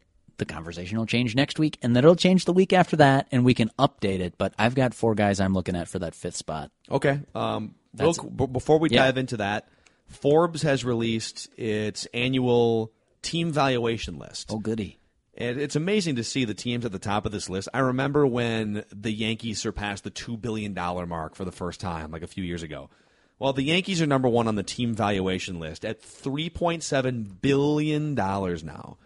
the 0.40 0.44
conversation 0.44 0.98
will 0.98 1.06
change 1.06 1.36
next 1.36 1.60
week, 1.60 1.78
and 1.82 1.94
then 1.94 2.02
it'll 2.04 2.16
change 2.16 2.44
the 2.46 2.52
week 2.52 2.72
after 2.72 2.96
that, 2.96 3.28
and 3.30 3.44
we 3.44 3.54
can 3.54 3.70
update 3.78 4.18
it. 4.18 4.34
But 4.36 4.52
I've 4.58 4.74
got 4.74 4.92
four 4.94 5.14
guys 5.14 5.38
I'm 5.38 5.54
looking 5.54 5.76
at 5.76 5.86
for 5.86 6.00
that 6.00 6.16
fifth 6.16 6.34
spot. 6.36 6.72
Okay. 6.90 7.20
Um, 7.34 7.76
real, 7.96 8.12
b- 8.14 8.46
before 8.48 8.78
we 8.80 8.90
Yeah. 8.90 9.04
dive 9.04 9.16
into 9.18 9.36
that, 9.36 9.68
Forbes 10.08 10.62
has 10.62 10.84
released 10.84 11.48
its 11.56 12.06
annual 12.12 12.90
team 13.22 13.52
valuation 13.52 14.18
list. 14.18 14.48
Oh, 14.50 14.58
goody. 14.58 14.98
And 15.36 15.60
it's 15.60 15.76
amazing 15.76 16.16
to 16.16 16.24
see 16.24 16.44
the 16.44 16.52
teams 16.54 16.84
at 16.84 16.90
the 16.92 16.98
top 16.98 17.24
of 17.24 17.30
this 17.32 17.48
list. 17.48 17.68
I 17.72 17.78
remember 17.78 18.26
when 18.26 18.84
the 18.92 19.12
Yankees 19.12 19.60
surpassed 19.60 20.02
the 20.04 20.10
$2 20.10 20.38
billion 20.40 20.74
mark 20.74 21.36
for 21.36 21.44
the 21.44 21.52
first 21.52 21.80
time, 21.80 22.10
like 22.10 22.22
a 22.22 22.26
few 22.26 22.42
years 22.44 22.62
ago. 22.64 22.90
Well, 23.38 23.54
the 23.54 23.62
Yankees 23.62 24.02
are 24.02 24.06
number 24.06 24.28
one 24.28 24.48
on 24.48 24.56
the 24.56 24.62
team 24.62 24.94
valuation 24.94 25.60
list 25.60 25.84
at 25.86 26.02
$3.7 26.02 27.40
billion 27.40 28.14
now, 28.14 28.98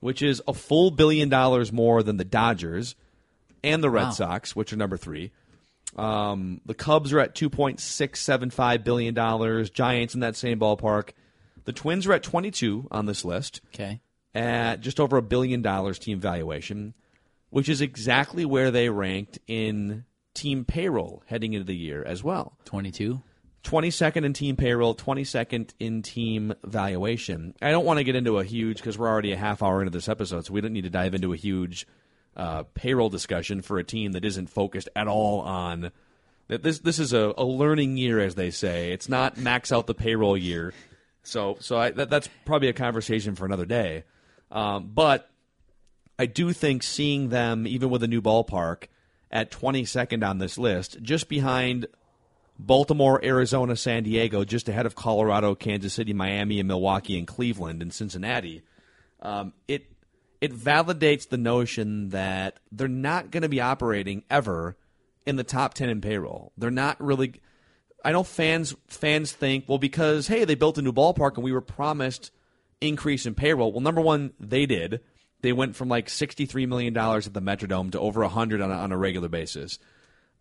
which 0.00 0.22
is 0.22 0.42
a 0.48 0.54
full 0.54 0.90
billion 0.90 1.28
dollars 1.28 1.72
more 1.72 2.02
than 2.02 2.16
the 2.16 2.24
Dodgers 2.24 2.94
and 3.64 3.82
the 3.82 3.90
Red 3.90 4.04
Wow. 4.04 4.10
Sox, 4.10 4.54
which 4.56 4.72
are 4.72 4.76
number 4.76 4.96
three. 4.96 5.32
Um, 5.96 6.60
the 6.66 6.74
Cubs 6.74 7.12
are 7.12 7.18
at 7.20 7.34
$2.675 7.34 8.84
billion, 8.84 9.64
Giants 9.72 10.14
in 10.14 10.20
that 10.20 10.36
same 10.36 10.60
ballpark. 10.60 11.10
The 11.64 11.72
Twins 11.72 12.06
are 12.06 12.12
at 12.12 12.22
22 12.22 12.88
on 12.90 13.06
this 13.06 13.24
list 13.24 13.60
Okay. 13.74 14.00
at 14.34 14.80
just 14.80 15.00
over 15.00 15.16
a 15.16 15.22
billion 15.22 15.62
dollars 15.62 15.98
team 15.98 16.20
valuation, 16.20 16.94
which 17.50 17.68
is 17.68 17.80
exactly 17.80 18.44
where 18.44 18.70
they 18.70 18.88
ranked 18.90 19.38
in 19.46 20.04
team 20.34 20.64
payroll 20.64 21.22
heading 21.26 21.52
into 21.54 21.64
the 21.64 21.76
year 21.76 22.02
as 22.04 22.22
well. 22.22 22.56
22. 22.66 23.22
22nd 23.64 24.24
in 24.24 24.32
team 24.32 24.56
payroll, 24.56 24.94
22nd 24.94 25.70
in 25.78 26.02
team 26.02 26.54
valuation. 26.64 27.54
I 27.60 27.70
don't 27.70 27.84
want 27.84 27.98
to 27.98 28.04
get 28.04 28.16
into 28.16 28.38
a 28.38 28.44
huge 28.44 28.78
because 28.78 28.96
we're 28.96 29.08
already 29.08 29.32
a 29.32 29.36
half 29.36 29.62
hour 29.62 29.80
into 29.80 29.90
this 29.90 30.08
episode, 30.08 30.46
so 30.46 30.52
we 30.52 30.60
don't 30.60 30.72
need 30.72 30.84
to 30.84 30.90
dive 30.90 31.14
into 31.14 31.32
a 31.32 31.36
huge 31.36 31.86
uh, 32.36 32.62
payroll 32.74 33.08
discussion 33.10 33.62
for 33.62 33.78
a 33.78 33.84
team 33.84 34.12
that 34.12 34.24
isn't 34.24 34.48
focused 34.48 34.88
at 34.94 35.08
all 35.08 35.40
on. 35.40 35.90
that 36.46 36.62
This 36.62 36.78
this 36.78 36.98
is 36.98 37.12
a, 37.12 37.34
a 37.36 37.44
learning 37.44 37.96
year, 37.96 38.20
as 38.20 38.36
they 38.36 38.50
say. 38.50 38.92
It's 38.92 39.08
not 39.08 39.36
max 39.36 39.72
out 39.72 39.86
the 39.86 39.94
payroll 39.94 40.36
year, 40.36 40.72
so 41.22 41.56
so 41.60 41.76
I, 41.76 41.90
that, 41.90 42.10
that's 42.10 42.28
probably 42.44 42.68
a 42.68 42.72
conversation 42.72 43.34
for 43.34 43.44
another 43.44 43.66
day. 43.66 44.04
Um, 44.50 44.90
but 44.94 45.28
I 46.18 46.26
do 46.26 46.52
think 46.52 46.82
seeing 46.82 47.28
them, 47.28 47.66
even 47.66 47.90
with 47.90 48.02
a 48.02 48.08
new 48.08 48.22
ballpark, 48.22 48.84
at 49.30 49.50
22nd 49.50 50.26
on 50.26 50.38
this 50.38 50.56
list, 50.58 51.02
just 51.02 51.28
behind 51.28 51.86
Baltimore, 52.58 53.24
Arizona, 53.24 53.76
San 53.76 54.02
Diego, 54.02 54.44
just 54.44 54.68
ahead 54.68 54.86
of 54.86 54.96
Colorado, 54.96 55.54
Kansas 55.54 55.92
City, 55.92 56.12
Miami, 56.12 56.58
and 56.58 56.66
Milwaukee, 56.66 57.16
and 57.16 57.26
Cleveland 57.26 57.82
and 57.82 57.92
Cincinnati. 57.92 58.62
Um, 59.20 59.52
it 59.68 59.92
it 60.40 60.52
validates 60.52 61.28
the 61.28 61.36
notion 61.36 62.10
that 62.10 62.58
they're 62.72 62.88
not 62.88 63.30
going 63.30 63.42
to 63.42 63.48
be 63.48 63.60
operating 63.60 64.24
ever 64.28 64.76
in 65.26 65.36
the 65.36 65.44
top 65.44 65.74
ten 65.74 65.88
in 65.88 66.00
payroll. 66.00 66.52
They're 66.56 66.70
not 66.70 67.00
really. 67.00 67.40
I 68.04 68.12
know 68.12 68.22
fans 68.24 68.74
fans 68.88 69.32
think 69.32 69.68
well 69.68 69.78
because 69.78 70.26
hey 70.26 70.44
they 70.44 70.54
built 70.54 70.78
a 70.78 70.82
new 70.82 70.92
ballpark 70.92 71.34
and 71.34 71.44
we 71.44 71.52
were 71.52 71.60
promised 71.60 72.32
increase 72.80 73.26
in 73.26 73.34
payroll. 73.34 73.72
Well, 73.72 73.80
number 73.80 74.00
one 74.00 74.32
they 74.40 74.66
did. 74.66 75.00
They 75.40 75.52
went 75.52 75.76
from 75.76 75.88
like 75.88 76.08
sixty 76.08 76.46
three 76.46 76.66
million 76.66 76.92
dollars 76.92 77.28
at 77.28 77.34
the 77.34 77.42
Metrodome 77.42 77.92
to 77.92 78.00
over 78.00 78.24
hundred 78.24 78.60
on 78.60 78.72
a, 78.72 78.74
on 78.74 78.90
a 78.90 78.98
regular 78.98 79.28
basis. 79.28 79.78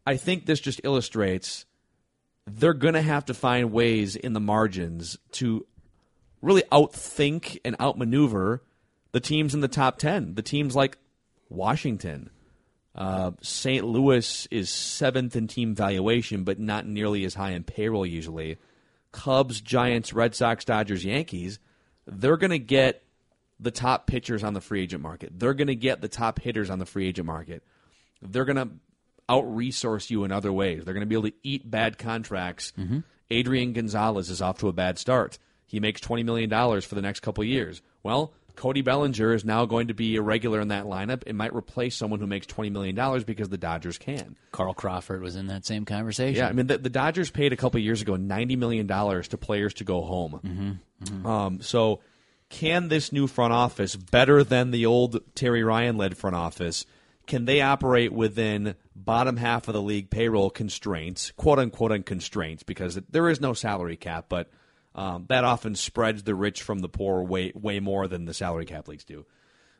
I 0.05 0.17
think 0.17 0.45
this 0.45 0.59
just 0.59 0.81
illustrates 0.83 1.65
they're 2.47 2.73
going 2.73 2.93
to 2.93 3.01
have 3.01 3.25
to 3.25 3.33
find 3.33 3.71
ways 3.71 4.15
in 4.15 4.33
the 4.33 4.39
margins 4.39 5.17
to 5.33 5.65
really 6.41 6.63
outthink 6.71 7.59
and 7.65 7.75
outmaneuver 7.79 8.63
the 9.11 9.19
teams 9.19 9.53
in 9.53 9.59
the 9.59 9.67
top 9.67 9.97
10. 9.97 10.35
The 10.35 10.41
teams 10.41 10.75
like 10.75 10.97
Washington. 11.49 12.29
Uh, 12.95 13.31
St. 13.41 13.85
Louis 13.85 14.47
is 14.49 14.69
seventh 14.69 15.35
in 15.35 15.47
team 15.47 15.75
valuation, 15.75 16.43
but 16.43 16.59
not 16.59 16.87
nearly 16.87 17.25
as 17.25 17.35
high 17.35 17.51
in 17.51 17.63
payroll 17.63 18.05
usually. 18.05 18.57
Cubs, 19.11 19.61
Giants, 19.61 20.13
Red 20.13 20.33
Sox, 20.33 20.65
Dodgers, 20.65 21.03
Yankees, 21.05 21.59
they're 22.05 22.37
going 22.37 22.51
to 22.51 22.59
get 22.59 23.03
the 23.59 23.71
top 23.71 24.07
pitchers 24.07 24.43
on 24.43 24.53
the 24.53 24.61
free 24.61 24.83
agent 24.83 25.03
market. 25.03 25.31
They're 25.37 25.53
going 25.53 25.67
to 25.67 25.75
get 25.75 26.01
the 26.01 26.07
top 26.07 26.39
hitters 26.39 26.69
on 26.69 26.79
the 26.79 26.85
free 26.85 27.07
agent 27.07 27.27
market. 27.27 27.63
They're 28.21 28.45
going 28.45 28.57
to 28.57 28.69
out 29.29 29.43
resource 29.55 30.09
you 30.09 30.23
in 30.23 30.31
other 30.31 30.51
ways. 30.51 30.85
They're 30.85 30.93
going 30.93 31.01
to 31.01 31.07
be 31.07 31.15
able 31.15 31.29
to 31.29 31.35
eat 31.43 31.69
bad 31.69 31.97
contracts. 31.97 32.73
Adrian 33.29 33.73
Gonzalez 33.73 34.29
is 34.29 34.41
off 34.41 34.59
to 34.59 34.69
a 34.69 34.73
bad 34.73 34.97
start. 34.97 35.37
He 35.65 35.79
makes 35.79 35.99
$20 35.99 36.23
million 36.23 36.49
for 36.81 36.95
the 36.95 37.01
next 37.01 37.19
couple 37.19 37.43
years. 37.43 37.81
Well, 38.03 38.33
Cody 38.55 38.81
Bellinger 38.81 39.33
is 39.33 39.45
now 39.45 39.65
going 39.65 39.89
to 39.89 39.93
be 39.93 40.15
a 40.15 40.21
regular 40.21 40.59
in 40.61 40.69
that 40.69 40.85
lineup. 40.85 41.23
It 41.27 41.35
might 41.35 41.53
replace 41.53 41.95
someone 41.95 42.19
who 42.19 42.25
makes 42.27 42.47
$20 42.47 42.71
million 42.71 43.23
because 43.23 43.49
the 43.49 43.57
Dodgers 43.57 43.97
can. 43.97 44.35
Carl 44.51 44.73
Crawford 44.73 45.21
was 45.21 45.35
in 45.35 45.47
that 45.47 45.65
same 45.65 45.85
conversation. 45.85 46.37
Yeah, 46.37 46.47
I 46.47 46.53
mean, 46.53 46.67
the, 46.67 46.77
the 46.77 46.89
Dodgers 46.89 47.29
paid 47.29 47.53
a 47.53 47.57
couple 47.57 47.79
years 47.79 48.01
ago 48.01 48.13
$90 48.13 48.57
million 48.57 48.87
to 48.87 49.37
players 49.37 49.73
to 49.75 49.83
go 49.83 50.01
home. 50.01 50.79
Um, 51.23 51.61
so, 51.61 51.99
can 52.49 52.87
this 52.87 53.11
new 53.11 53.27
front 53.27 53.53
office, 53.53 53.95
better 53.95 54.43
than 54.43 54.71
the 54.71 54.85
old 54.85 55.19
Terry 55.35 55.63
Ryan 55.63 55.97
led 55.97 56.17
front 56.17 56.35
office, 56.35 56.85
can 57.27 57.45
they 57.45 57.61
operate 57.61 58.11
within 58.11 58.75
bottom 58.95 59.37
half 59.37 59.67
of 59.67 59.73
the 59.73 59.81
league 59.81 60.09
payroll 60.09 60.49
constraints, 60.49 61.31
quote 61.31 61.59
unquote, 61.59 61.91
on 61.91 62.03
constraints, 62.03 62.63
because 62.63 62.99
there 63.09 63.29
is 63.29 63.39
no 63.39 63.53
salary 63.53 63.97
cap, 63.97 64.25
but 64.29 64.49
um, 64.95 65.25
that 65.29 65.43
often 65.43 65.75
spreads 65.75 66.23
the 66.23 66.33
rich 66.33 66.63
from 66.63 66.79
the 66.79 66.89
poor 66.89 67.21
way 67.21 67.51
way 67.53 67.79
more 67.79 68.07
than 68.07 68.25
the 68.25 68.33
salary 68.33 68.65
cap 68.65 68.87
leagues 68.87 69.03
do. 69.03 69.25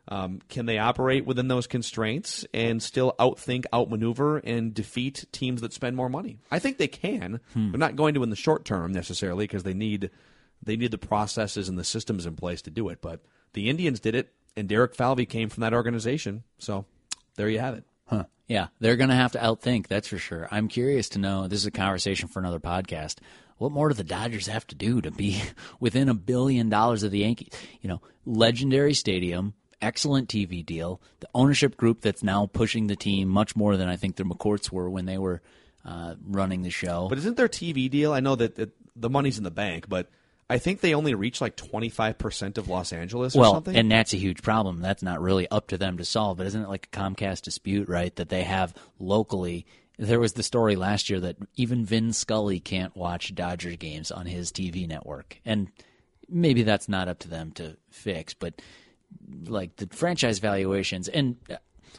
Um, 0.10 0.40
can 0.48 0.66
they 0.68 0.78
operate 0.78 1.26
within 1.26 1.50
those 1.50 1.68
constraints 1.68 2.46
and 2.54 2.82
still 2.82 3.14
outthink, 3.20 3.66
outmaneuver, 3.74 4.38
and 4.38 4.74
defeat 4.74 5.26
teams 5.34 5.62
that 5.62 5.74
spend 5.74 5.98
more 5.98 6.08
money? 6.08 6.40
I 6.50 6.60
think 6.60 6.78
they 6.78 6.88
can. 6.88 7.42
They're 7.72 7.80
not 7.80 7.98
going 7.98 8.14
to 8.14 8.24
in 8.24 8.30
the 8.30 8.38
short 8.38 8.64
term 8.64 8.94
necessarily 8.94 9.46
because 9.46 9.64
they 9.64 9.74
need 9.74 10.12
they 10.64 10.78
need 10.78 10.92
the 10.92 10.98
processes 10.98 11.68
and 11.68 11.78
the 11.78 11.84
systems 11.84 12.26
in 12.26 12.36
place 12.36 12.62
to 12.64 12.72
do 12.72 12.90
it. 12.90 13.02
But 13.02 13.22
the 13.54 13.70
Indians 13.70 14.00
did 14.00 14.16
it, 14.16 14.34
and 14.56 14.70
Derek 14.70 14.96
Falvey 14.96 15.26
came 15.26 15.50
from 15.50 15.62
that 15.62 15.74
organization. 15.74 16.44
So 16.58 16.86
there 17.38 17.50
you 17.50 17.60
have 17.60 17.76
it. 17.76 17.86
Huh. 18.06 18.26
Yeah, 18.48 18.68
they're 18.80 18.98
going 18.98 19.10
to 19.10 19.16
have 19.16 19.32
to 19.34 19.40
outthink, 19.40 19.88
that's 19.88 20.08
for 20.08 20.18
sure. 20.18 20.48
I'm 20.52 20.68
curious 20.68 21.10
to 21.10 21.20
know 21.20 21.48
this 21.48 21.60
is 21.60 21.66
a 21.66 21.72
conversation 21.72 22.28
for 22.28 22.40
another 22.40 22.60
podcast. 22.60 23.18
What 23.58 23.72
more 23.72 23.90
do 23.90 23.96
the 23.96 24.04
Dodgers 24.04 24.48
have 24.48 24.68
to 24.68 24.76
do 24.76 25.02
to 25.02 25.12
be 25.12 25.42
within 25.80 26.10
a 26.10 26.14
billion 26.14 26.70
dollars 26.70 27.04
of 27.04 27.12
the 27.12 27.20
Yankees? 27.20 27.50
You 27.82 27.90
know, 27.90 28.02
legendary 28.26 28.94
stadium, 28.94 29.54
excellent 29.82 30.30
TV 30.30 30.66
deal, 30.66 31.02
the 31.20 31.30
ownership 31.34 31.78
group 31.78 32.02
that's 32.02 32.24
now 32.24 32.46
pushing 32.46 32.88
the 32.88 32.96
team 32.96 33.30
much 33.30 33.56
more 33.56 33.78
than 33.78 33.90
I 33.90 33.96
think 33.96 34.16
the 34.16 34.24
McCourts 34.24 34.72
were 34.72 34.90
when 34.90 35.06
they 35.06 35.18
were 35.18 35.42
uh, 35.86 36.16
running 36.26 36.62
the 36.62 36.70
show. 36.70 37.08
But 37.10 37.18
isn't 37.20 37.38
their 37.38 37.48
TV 37.48 37.90
deal? 37.90 38.14
I 38.14 38.20
know 38.20 38.36
that 38.36 38.56
that 38.56 38.72
the 38.96 39.10
money's 39.10 39.38
in 39.38 39.44
the 39.44 39.52
bank, 39.52 39.88
but 39.88 40.10
I 40.50 40.60
think 40.60 40.80
they 40.80 40.94
only 40.94 41.14
reach 41.14 41.42
like 41.42 41.56
twenty 41.56 41.90
five 41.90 42.18
percent 42.18 42.58
of 42.58 42.70
Los 42.70 42.94
Angeles 42.94 43.36
or 43.36 43.42
well, 43.42 43.54
something. 43.56 43.76
and 43.76 43.92
that's 43.92 44.14
a 44.14 44.18
huge 44.18 44.42
problem. 44.42 44.82
That's 44.82 45.04
not 45.04 45.22
really 45.22 45.48
up 45.50 45.68
to 45.68 45.78
them 45.78 45.98
to 45.98 46.06
solve. 46.06 46.38
But 46.38 46.48
isn't 46.48 46.62
it 46.62 46.70
like 46.70 46.90
a 46.92 46.98
Comcast 46.98 47.42
dispute, 47.42 47.90
right? 47.90 48.16
That 48.16 48.30
they 48.30 48.44
have 48.44 48.74
locally. 49.00 49.66
There 50.00 50.20
was 50.20 50.34
the 50.34 50.44
story 50.44 50.76
last 50.76 51.10
year 51.10 51.20
that 51.22 51.38
even 51.56 51.84
Vin 51.84 52.14
Scully 52.14 52.60
can't 52.60 52.96
watch 52.96 53.34
Dodger 53.34 53.76
games 53.76 54.12
on 54.12 54.28
his 54.28 54.52
TV 54.52 54.88
network, 54.88 55.42
and 55.44 55.70
maybe 56.30 56.64
that's 56.64 56.88
not 56.88 57.08
up 57.08 57.20
to 57.20 57.28
them 57.28 57.52
to 57.54 57.76
fix. 57.90 58.34
But 58.34 58.62
like 59.46 59.76
the 59.78 59.88
franchise 59.88 60.40
valuations, 60.40 61.10
and 61.10 61.38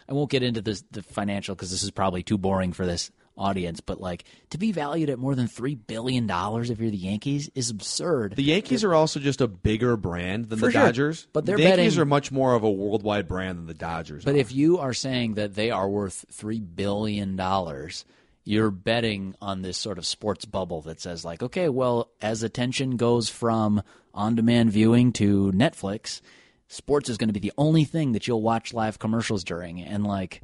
I 0.08 0.12
won't 0.12 0.30
get 0.30 0.42
into 0.42 0.62
this 0.62 0.84
the 0.90 1.02
financial 1.02 1.54
because 1.54 1.70
this 1.70 1.82
is 1.82 1.90
probably 1.90 2.22
too 2.22 2.38
boring 2.38 2.72
for 2.72 2.86
this 2.86 3.10
audience. 3.38 3.80
But 3.80 4.00
like 4.00 4.24
to 4.50 4.58
be 4.58 4.72
valued 4.72 5.08
at 5.10 5.18
more 5.18 5.34
than 5.34 5.46
three 5.46 5.74
billion 5.74 6.26
dollars 6.26 6.70
if 6.70 6.80
you're 6.80 6.90
the 6.90 6.96
Yankees 6.96 7.50
is 7.54 7.70
absurd. 7.70 8.34
the 8.36 8.42
Yankees 8.42 8.84
are 8.84 8.94
also 8.94 9.20
just 9.20 9.40
a 9.40 9.48
bigger 9.48 9.96
brand 9.96 10.46
than 10.50 10.58
For 10.58 10.66
the 10.66 10.72
sure. 10.72 10.82
Dodgers. 10.82 11.26
But 11.32 11.46
they're 11.46 11.56
the 11.56 11.62
Yankees 11.62 11.94
betting- 11.94 12.00
are 12.00 12.04
much 12.06 12.30
more 12.32 12.54
of 12.54 12.62
a 12.64 12.70
worldwide 12.70 13.28
brand 13.28 13.58
than 13.58 13.66
the 13.66 13.74
Dodgers. 13.74 14.24
But 14.24 14.34
are. 14.34 14.38
if 14.38 14.52
you 14.52 14.78
are 14.78 14.92
saying 14.94 15.34
that 15.34 15.54
they 15.54 15.70
are 15.70 15.88
worth 15.88 16.24
three 16.30 16.60
billion 16.60 17.36
dollars, 17.36 18.04
you're 18.44 18.70
betting 18.70 19.34
on 19.42 19.62
this 19.62 19.76
sort 19.76 19.98
of 19.98 20.06
sports 20.06 20.44
bubble 20.46 20.80
that 20.82 21.00
says 21.00 21.24
like, 21.24 21.42
okay, 21.42 21.68
well, 21.68 22.10
as 22.22 22.42
attention 22.42 22.96
goes 22.96 23.28
from 23.28 23.82
on-demand 24.14 24.72
viewing 24.72 25.12
to 25.12 25.52
Netflix, 25.54 26.20
sports 26.66 27.08
is 27.10 27.18
going 27.18 27.28
to 27.28 27.32
be 27.34 27.40
the 27.40 27.52
only 27.58 27.84
thing 27.84 28.12
that 28.12 28.26
you'll 28.26 28.40
watch 28.42 28.72
live 28.72 28.98
commercials 28.98 29.44
during, 29.44 29.80
and 29.82 30.06
like 30.06 30.40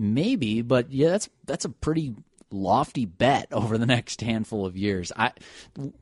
maybe, 0.00 0.62
but 0.62 0.90
yeah, 0.90 1.10
that's 1.10 1.28
that's 1.44 1.64
a 1.64 1.68
pretty 1.68 2.14
lofty 2.50 3.04
bet 3.04 3.48
over 3.52 3.78
the 3.78 3.86
next 3.86 4.20
handful 4.20 4.66
of 4.66 4.76
years. 4.76 5.12
I 5.14 5.32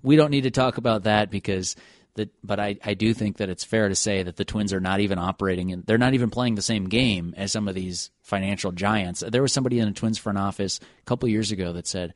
we 0.03 0.17
don't 0.17 0.31
need 0.31 0.45
to 0.45 0.51
talk 0.51 0.79
about 0.79 1.05
that 1.05 1.31
because 1.31 1.77
that 2.15 2.31
but 2.43 2.61
I, 2.61 2.77
I 2.85 2.95
do 2.95 3.13
think 3.13 3.39
that 3.39 3.49
it's 3.49 3.65
fair 3.65 3.89
to 3.89 3.95
say 3.95 4.23
that 4.23 4.37
the 4.37 4.45
Twins 4.45 4.73
are 4.73 4.81
not 4.81 5.01
even 5.01 5.19
operating 5.19 5.73
and 5.73 5.85
they're 5.85 5.99
not 5.99 6.15
even 6.15 6.31
playing 6.31 6.55
the 6.55 6.63
same 6.63 6.89
game 6.89 7.35
as 7.37 7.53
some 7.53 7.69
of 7.69 7.75
these 7.75 8.11
financial 8.23 8.73
giants. 8.73 9.23
There 9.27 9.43
was 9.43 9.53
somebody 9.53 9.79
in 9.79 9.87
the 9.87 9.95
Twins 9.95 10.19
front 10.19 10.39
office 10.39 10.81
a 10.81 11.05
couple 11.05 11.29
years 11.29 11.51
ago 11.53 11.73
that 11.73 11.87
said 11.87 12.15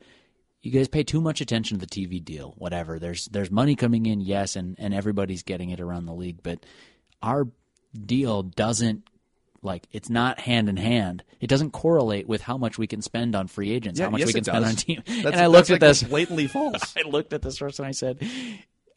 you 0.61 0.71
guys 0.71 0.87
pay 0.87 1.03
too 1.03 1.19
much 1.19 1.41
attention 1.41 1.77
to 1.77 1.85
the 1.85 1.89
TV 1.89 2.23
deal. 2.23 2.53
Whatever. 2.57 2.97
There's 2.97 3.25
there's 3.25 3.51
money 3.51 3.75
coming 3.75 4.05
in, 4.05 4.21
yes, 4.21 4.55
and, 4.55 4.75
and 4.79 4.93
everybody's 4.93 5.43
getting 5.43 5.71
it 5.71 5.81
around 5.81 6.05
the 6.05 6.13
league, 6.13 6.41
but 6.41 6.65
our 7.21 7.47
deal 7.93 8.43
doesn't 8.43 9.07
like 9.63 9.87
it's 9.91 10.09
not 10.09 10.39
hand 10.39 10.69
in 10.69 10.77
hand. 10.77 11.23
It 11.39 11.47
doesn't 11.47 11.71
correlate 11.71 12.27
with 12.27 12.41
how 12.41 12.57
much 12.57 12.77
we 12.77 12.87
can 12.87 13.01
spend 13.01 13.35
on 13.35 13.47
free 13.47 13.71
agents, 13.71 13.99
Yeah, 13.99 14.05
how 14.05 14.11
much 14.11 14.19
yes, 14.19 14.27
we 14.27 14.33
can 14.33 14.43
spend 14.43 14.63
does. 14.63 14.71
on 14.71 14.75
team. 14.77 15.03
That's- 15.05 15.25
and 15.33 15.35
I 15.41 15.47
looked 15.47 15.69
at 15.69 15.79
this 15.79 16.03
blatantly 16.03 16.47
false. 16.47 16.93
I 17.03 17.07
looked 17.07 17.33
at 17.33 17.41
this 17.41 17.57
person. 17.59 17.85
I 17.85 17.91
said, 17.91 18.21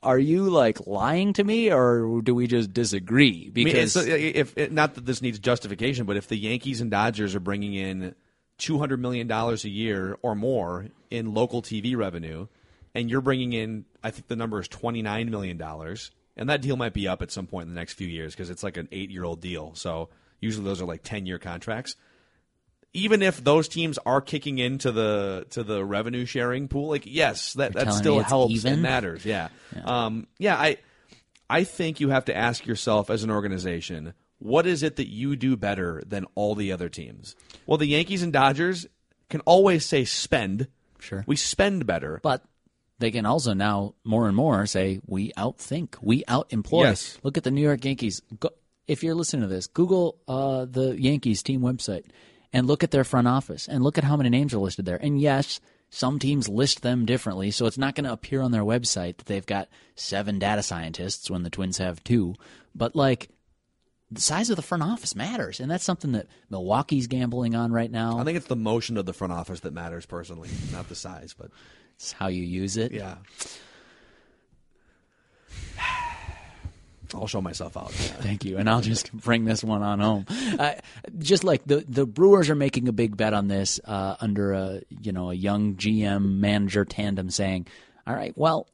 "Are 0.03 0.19
you 0.19 0.45
like 0.51 0.87
lying 0.87 1.33
to 1.35 1.45
me, 1.45 1.73
or 1.73 2.21
do 2.23 2.35
we 2.35 2.47
just 2.47 2.73
disagree?" 2.73 3.51
I 3.51 3.55
mean, 3.55 3.69
uh, 3.69 3.71
Because 3.71 3.97
if 3.97 4.57
it, 4.59 4.73
not 4.73 4.95
that 4.95 5.07
this 5.07 5.23
needs 5.23 5.39
justification, 5.39 6.05
but 6.07 6.17
if 6.17 6.29
the 6.29 6.37
Yankees 6.37 6.81
and 6.81 6.91
Dodgers 6.91 7.35
are 7.35 7.41
bringing 7.41 7.75
in 7.75 8.15
two 8.59 8.79
hundred 8.79 9.01
million 9.01 9.27
dollars 9.27 9.65
a 9.65 9.69
year 9.71 10.17
or 10.23 10.35
more 10.35 10.87
in 11.11 11.35
local 11.35 11.63
TV 11.63 11.97
revenue, 11.97 12.47
and 12.95 13.11
you're 13.11 13.21
bringing 13.21 13.53
in, 13.53 13.85
I 14.03 14.11
think 14.11 14.29
the 14.29 14.37
number 14.37 14.61
is 14.61 14.69
twenty 14.69 15.03
nine 15.03 15.31
million 15.31 15.57
dollars, 15.59 16.11
and 16.37 16.49
that 16.49 16.63
deal 16.63 16.77
might 16.77 16.95
be 16.95 17.07
up 17.09 17.21
at 17.23 17.31
some 17.31 17.47
point 17.47 17.69
in 17.69 17.75
the 17.75 17.79
next 17.81 17.95
few 17.95 18.09
years 18.09 18.35
because 18.35 18.51
it's 18.51 18.63
like 18.63 18.77
an 18.77 18.89
eight 18.93 19.11
year 19.11 19.25
old 19.25 19.41
deal. 19.41 19.75
So 19.75 20.09
usually 20.41 20.65
those 20.65 20.81
are 20.81 20.87
like 20.87 21.03
ten 21.03 21.27
year 21.27 21.39
contracts. 21.39 21.97
Even 22.93 23.21
if 23.21 23.45
those 23.45 23.69
teams 23.69 23.99
are 24.07 24.23
kicking 24.23 24.59
into 24.59 24.91
the 24.91 25.47
to 25.51 25.63
the 25.63 25.85
revenue 25.85 26.25
sharing 26.25 26.67
pool, 26.69 26.89
like 26.89 27.05
yes, 27.07 27.53
that 27.55 27.75
that 27.75 27.93
still 27.93 28.21
helps 28.21 28.55
even? 28.55 28.75
and 28.75 28.83
matters. 28.83 29.25
Yeah. 29.25 29.49
Um, 29.85 30.27
yeah, 30.39 30.57
I 30.57 30.79
I 31.51 31.65
think 31.65 32.01
you 32.01 32.09
have 32.09 32.25
to 32.27 32.37
ask 32.37 32.67
yourself 32.67 33.11
as 33.11 33.23
an 33.23 33.31
organization, 33.31 34.15
what 34.39 34.67
is 34.67 34.83
it 34.83 34.97
that 34.97 35.09
you 35.09 35.37
do 35.37 35.57
better 35.57 36.03
than 36.07 36.25
all 36.35 36.55
the 36.55 36.73
other 36.73 36.89
teams? 36.89 37.37
Well, 37.67 37.79
the 37.79 37.87
Yankees 37.87 38.23
and 38.23 38.33
Dodgers 38.33 38.87
can 39.29 39.41
always 39.43 39.85
say 39.85 40.05
spend. 40.05 40.69
Sure. 40.99 41.23
We 41.27 41.37
spend 41.37 41.87
better. 41.87 42.21
but 42.23 42.45
they 42.99 43.11
can 43.11 43.27
also 43.27 43.53
now 43.53 43.95
more 44.05 44.27
and 44.27 44.35
more 44.35 44.65
say 44.67 45.01
we 45.07 45.33
outthink, 45.33 45.97
we 46.01 46.25
outemploy. 46.25 46.85
Yes. 46.85 47.19
Look 47.23 47.37
at 47.37 47.45
the 47.45 47.51
New 47.51 47.61
York 47.61 47.85
Yankees. 47.85 48.23
Go, 48.41 48.49
if 48.87 49.03
you're 49.03 49.15
listening 49.15 49.43
to 49.43 49.49
this, 49.49 49.67
Google 49.67 50.19
uh, 50.29 50.65
the 50.65 51.01
Yankees 51.01 51.43
team 51.43 51.61
website 51.61 52.05
and 52.53 52.67
look 52.67 52.85
at 52.85 52.91
their 52.91 53.05
front 53.05 53.29
office 53.29 53.69
and 53.69 53.83
look 53.83 53.99
at 53.99 54.05
how 54.05 54.17
many 54.17 54.31
names 54.31 54.55
are 54.55 54.59
listed 54.59 54.85
there. 54.85 54.99
And 55.03 55.21
yes, 55.21 55.61
some 55.91 56.19
teams 56.19 56.49
list 56.49 56.83
them 56.83 57.07
differently, 57.07 57.51
so 57.51 57.67
it's 57.67 57.79
not 57.79 57.95
going 57.95 58.05
to 58.05 58.13
appear 58.13 58.41
on 58.41 58.53
their 58.53 58.63
website 58.63 59.19
that 59.19 59.27
they've 59.27 59.47
got 59.47 59.69
seven 59.95 60.39
data 60.39 60.63
scientists 60.63 61.31
when 61.31 61.43
the 61.43 61.51
Twins 61.51 61.79
have 61.79 62.03
two. 62.05 62.35
But 62.75 62.97
like 62.97 63.31
the 64.11 64.21
size 64.21 64.51
of 64.51 64.57
the 64.57 64.63
front 64.63 64.83
office 64.83 65.15
matters, 65.15 65.61
and 65.61 65.71
that's 65.71 65.85
something 65.85 66.13
that 66.13 66.27
Milwaukee's 66.51 67.07
gambling 67.07 67.55
on 67.55 67.73
right 67.73 67.91
now. 67.91 68.19
I 68.19 68.25
think 68.25 68.37
it's 68.37 68.47
the 68.47 68.57
motion 68.57 68.97
of 68.97 69.07
the 69.07 69.13
front 69.13 69.33
office 69.33 69.61
that 69.61 69.73
matters 69.73 70.07
personally, 70.07 70.49
not 70.73 70.89
the 70.89 70.95
size. 70.95 71.35
But 71.37 71.51
It's 71.97 72.13
how 72.13 72.29
you 72.29 72.43
use 72.43 72.77
it. 72.77 72.93
Yeah. 72.93 73.17
I'll 77.15 77.27
show 77.27 77.41
myself 77.41 77.77
out. 77.77 77.93
Thank 77.93 78.45
you, 78.45 78.59
and 78.59 78.69
I'll 78.69 78.81
just 78.81 79.13
bring 79.15 79.45
this 79.45 79.63
one 79.63 79.83
on 79.83 80.01
home. 80.01 80.27
Uh, 80.59 80.75
just 81.19 81.45
like 81.45 81.65
the 81.65 81.85
the 81.89 82.07
Brewers 82.07 82.51
are 82.51 82.55
making 82.55 82.89
a 82.89 82.93
big 82.93 83.17
bet 83.17 83.35
on 83.35 83.49
this 83.49 83.81
uh, 83.85 84.17
under 84.21 84.53
a 84.53 84.81
you 84.89 85.13
know 85.13 85.31
a 85.31 85.35
young 85.35 85.75
GM 85.75 86.39
manager 86.39 86.85
tandem, 86.85 87.31
saying, 87.31 87.67
"All 88.07 88.15
right, 88.15 88.33
well, 88.37 88.69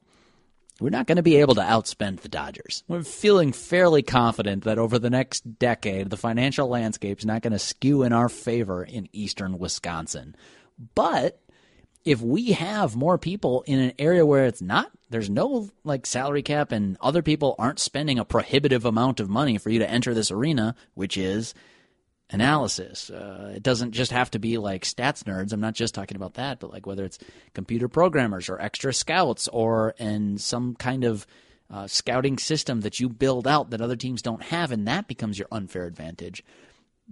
we're 0.80 0.90
not 0.90 1.06
going 1.06 1.16
to 1.16 1.22
be 1.22 1.36
able 1.36 1.54
to 1.56 1.60
outspend 1.62 2.20
the 2.20 2.28
Dodgers. 2.28 2.84
We're 2.88 3.02
feeling 3.02 3.52
fairly 3.52 4.02
confident 4.02 4.64
that 4.64 4.78
over 4.78 4.98
the 4.98 5.10
next 5.10 5.58
decade, 5.58 6.10
the 6.10 6.16
financial 6.16 6.68
landscape 6.68 7.18
is 7.18 7.26
not 7.26 7.42
going 7.42 7.52
to 7.52 7.58
skew 7.58 8.02
in 8.02 8.12
our 8.12 8.28
favor 8.28 8.84
in 8.84 9.08
eastern 9.12 9.58
Wisconsin, 9.58 10.36
but." 10.94 11.38
If 12.04 12.20
we 12.20 12.52
have 12.52 12.96
more 12.96 13.18
people 13.18 13.62
in 13.66 13.78
an 13.78 13.92
area 13.98 14.26
where 14.26 14.46
it's 14.46 14.62
not 14.62 14.90
there's 15.10 15.30
no 15.30 15.68
like 15.84 16.06
salary 16.06 16.42
cap 16.42 16.72
and 16.72 16.96
other 17.00 17.22
people 17.22 17.54
aren't 17.58 17.78
spending 17.78 18.18
a 18.18 18.24
prohibitive 18.24 18.84
amount 18.84 19.20
of 19.20 19.28
money 19.28 19.58
for 19.58 19.70
you 19.70 19.78
to 19.78 19.90
enter 19.90 20.14
this 20.14 20.30
arena 20.30 20.74
which 20.94 21.16
is 21.16 21.54
analysis. 22.30 23.10
Uh, 23.10 23.52
it 23.54 23.62
doesn't 23.62 23.92
just 23.92 24.10
have 24.10 24.30
to 24.30 24.38
be 24.38 24.56
like 24.56 24.84
stats 24.84 25.22
nerds. 25.24 25.52
I'm 25.52 25.60
not 25.60 25.74
just 25.74 25.94
talking 25.94 26.16
about 26.16 26.34
that 26.34 26.60
but 26.60 26.70
like 26.70 26.86
whether 26.86 27.04
it's 27.04 27.18
computer 27.54 27.88
programmers 27.88 28.48
or 28.48 28.60
extra 28.60 28.92
scouts 28.92 29.48
or 29.48 29.94
in 29.98 30.38
some 30.38 30.74
kind 30.74 31.04
of 31.04 31.26
uh, 31.70 31.86
scouting 31.86 32.38
system 32.38 32.80
that 32.80 33.00
you 33.00 33.08
build 33.08 33.46
out 33.46 33.70
that 33.70 33.80
other 33.80 33.96
teams 33.96 34.22
don't 34.22 34.42
have 34.42 34.72
and 34.72 34.86
that 34.86 35.08
becomes 35.08 35.38
your 35.38 35.48
unfair 35.50 35.84
advantage 35.84 36.42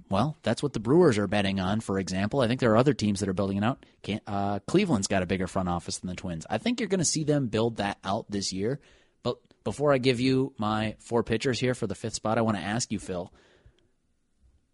well, 0.09 0.37
that's 0.43 0.63
what 0.63 0.73
the 0.73 0.81
Brewers 0.81 1.19
are 1.19 1.27
betting 1.27 1.61
on, 1.61 1.81
for 1.81 1.99
example. 1.99 2.41
I 2.41 2.49
think 2.49 2.61
there 2.61 2.73
are 2.73 2.77
other 2.77 2.95
teams 2.95 3.21
that 3.21 3.29
are 3.29 3.35
building 3.35 3.59
it 3.59 3.65
out. 3.65 3.85
Uh, 4.27 4.61
Cleveland's 4.61 5.09
got 5.09 5.23
a 5.23 5.27
bigger 5.27 5.47
front 5.47 5.69
office 5.69 5.99
than 5.99 6.09
the 6.09 6.17
Twins. 6.17 6.47
I 6.49 6.59
think 6.59 6.81
you're 6.81 6.89
going 6.89 7.01
to 7.01 7.05
see 7.05 7.25
them 7.25 7.49
build 7.49 7.77
that 7.77 7.99
out 8.05 8.31
this 8.31 8.53
year. 8.53 8.81
But 9.23 9.37
before 9.65 9.93
I 9.93 9.99
give 9.99 10.21
you 10.21 10.55
my 10.59 10.97
four 11.01 11.23
pitchers 11.23 11.61
here 11.61 11.75
for 11.75 11.87
the 11.87 11.95
fifth 11.95 12.15
spot, 12.15 12.39
I 12.39 12.43
want 12.43 12.57
to 12.57 12.63
ask 12.63 12.91
you, 12.93 12.99
Phil. 12.99 13.33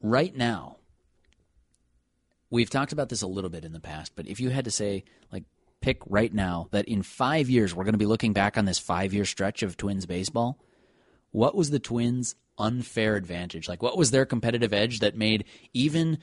Right 0.00 0.36
now, 0.36 0.76
we've 2.50 2.70
talked 2.70 2.92
about 2.92 3.08
this 3.08 3.22
a 3.22 3.26
little 3.26 3.50
bit 3.50 3.64
in 3.64 3.72
the 3.72 3.80
past, 3.80 4.12
but 4.14 4.26
if 4.26 4.40
you 4.40 4.50
had 4.50 4.66
to 4.66 4.70
say, 4.70 5.04
like, 5.32 5.44
pick 5.80 6.00
right 6.06 6.32
now 6.32 6.68
that 6.70 6.86
in 6.86 7.02
five 7.02 7.48
years 7.48 7.74
we're 7.74 7.84
going 7.84 7.94
to 7.94 7.98
be 7.98 8.06
looking 8.06 8.32
back 8.32 8.56
on 8.56 8.66
this 8.66 8.78
five 8.78 9.12
year 9.12 9.24
stretch 9.24 9.62
of 9.62 9.76
Twins 9.76 10.06
baseball, 10.06 10.58
what 11.32 11.54
was 11.54 11.70
the 11.70 11.78
Twins' 11.78 12.34
unfair 12.58 13.16
advantage? 13.16 13.68
Like, 13.68 13.82
what 13.82 13.96
was 13.96 14.10
their 14.10 14.26
competitive 14.26 14.72
edge 14.72 15.00
that 15.00 15.16
made 15.16 15.44
even 15.72 16.18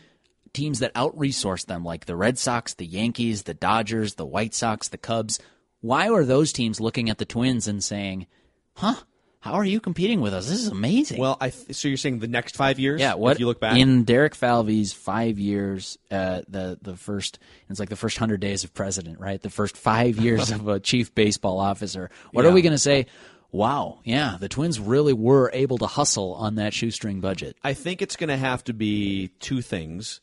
teams 0.53 0.79
that 0.79 0.91
out 0.95 1.17
resourced 1.17 1.65
them, 1.65 1.83
like 1.83 2.05
the 2.05 2.15
Red 2.15 2.37
Sox, 2.37 2.73
the 2.73 2.85
Yankees, 2.85 3.43
the 3.43 3.53
Dodgers, 3.53 4.15
the 4.15 4.25
White 4.25 4.53
Sox, 4.53 4.87
the 4.87 4.97
Cubs, 4.97 5.39
why 5.81 6.09
were 6.09 6.25
those 6.25 6.53
teams 6.53 6.79
looking 6.79 7.09
at 7.09 7.17
the 7.17 7.25
Twins 7.25 7.67
and 7.67 7.83
saying, 7.83 8.27
huh? 8.75 8.95
How 9.43 9.55
are 9.55 9.65
you 9.65 9.81
competing 9.81 10.21
with 10.21 10.33
us? 10.33 10.47
This 10.47 10.61
is 10.61 10.67
amazing. 10.69 11.19
Well, 11.19 11.35
I 11.41 11.49
th- 11.49 11.75
so 11.75 11.89
you're 11.89 11.97
saying 11.97 12.19
the 12.19 12.29
next 12.29 12.55
five 12.55 12.79
years? 12.79 13.01
Yeah, 13.01 13.15
what 13.15 13.33
If 13.33 13.41
you 13.41 13.45
look 13.45 13.59
back, 13.59 13.77
in 13.77 14.05
Derek 14.05 14.35
Falvey's 14.35 14.93
five 14.93 15.37
years, 15.37 15.97
uh, 16.09 16.43
the 16.47 16.79
the 16.81 16.95
first 16.95 17.39
it's 17.69 17.77
like 17.77 17.89
the 17.89 17.97
first 17.97 18.17
hundred 18.17 18.39
days 18.39 18.63
of 18.63 18.73
president, 18.73 19.19
right? 19.19 19.41
The 19.41 19.49
first 19.49 19.75
five 19.75 20.17
years 20.17 20.49
of 20.51 20.69
a 20.69 20.79
chief 20.79 21.13
baseball 21.13 21.59
officer. 21.59 22.09
What 22.31 22.45
are 22.45 22.53
we 22.53 22.61
going 22.61 22.71
to 22.71 22.79
say? 22.79 23.07
Wow, 23.53 23.99
yeah, 24.03 24.37
the 24.39 24.49
Twins 24.49 24.79
really 24.79 25.13
were 25.13 25.51
able 25.53 25.77
to 25.77 25.85
hustle 25.85 26.33
on 26.33 26.55
that 26.55 26.73
shoestring 26.73 27.21
budget. 27.21 27.55
I 27.63 27.75
think 27.75 28.01
it's 28.01 28.15
going 28.15 28.29
to 28.29 28.37
have 28.37 28.63
to 28.63 28.73
be 28.73 29.27
two 29.39 29.61
things. 29.61 30.21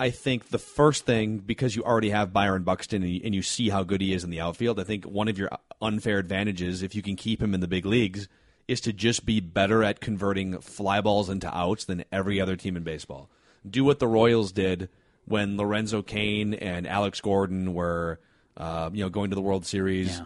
I 0.00 0.08
think 0.08 0.48
the 0.48 0.58
first 0.58 1.04
thing, 1.04 1.38
because 1.38 1.76
you 1.76 1.84
already 1.84 2.08
have 2.08 2.32
Byron 2.32 2.62
Buxton 2.62 3.02
and 3.02 3.12
you, 3.12 3.20
and 3.22 3.34
you 3.34 3.42
see 3.42 3.68
how 3.68 3.82
good 3.82 4.00
he 4.00 4.14
is 4.14 4.24
in 4.24 4.30
the 4.30 4.40
outfield, 4.40 4.80
I 4.80 4.84
think 4.84 5.04
one 5.04 5.28
of 5.28 5.38
your 5.38 5.50
unfair 5.82 6.18
advantages, 6.18 6.82
if 6.82 6.94
you 6.94 7.02
can 7.02 7.16
keep 7.16 7.42
him 7.42 7.52
in 7.52 7.60
the 7.60 7.68
big 7.68 7.84
leagues, 7.84 8.28
is 8.66 8.80
to 8.80 8.94
just 8.94 9.26
be 9.26 9.40
better 9.40 9.84
at 9.84 10.00
converting 10.00 10.58
fly 10.60 11.02
balls 11.02 11.28
into 11.28 11.54
outs 11.54 11.84
than 11.84 12.06
every 12.10 12.40
other 12.40 12.56
team 12.56 12.78
in 12.78 12.82
baseball. 12.82 13.28
Do 13.68 13.84
what 13.84 13.98
the 13.98 14.08
Royals 14.08 14.52
did 14.52 14.88
when 15.26 15.58
Lorenzo 15.58 16.00
Cain 16.00 16.54
and 16.54 16.86
Alex 16.86 17.20
Gordon 17.20 17.74
were, 17.74 18.20
uh, 18.56 18.88
you 18.90 19.04
know, 19.04 19.10
going 19.10 19.28
to 19.28 19.36
the 19.36 19.42
World 19.42 19.66
Series. 19.66 20.22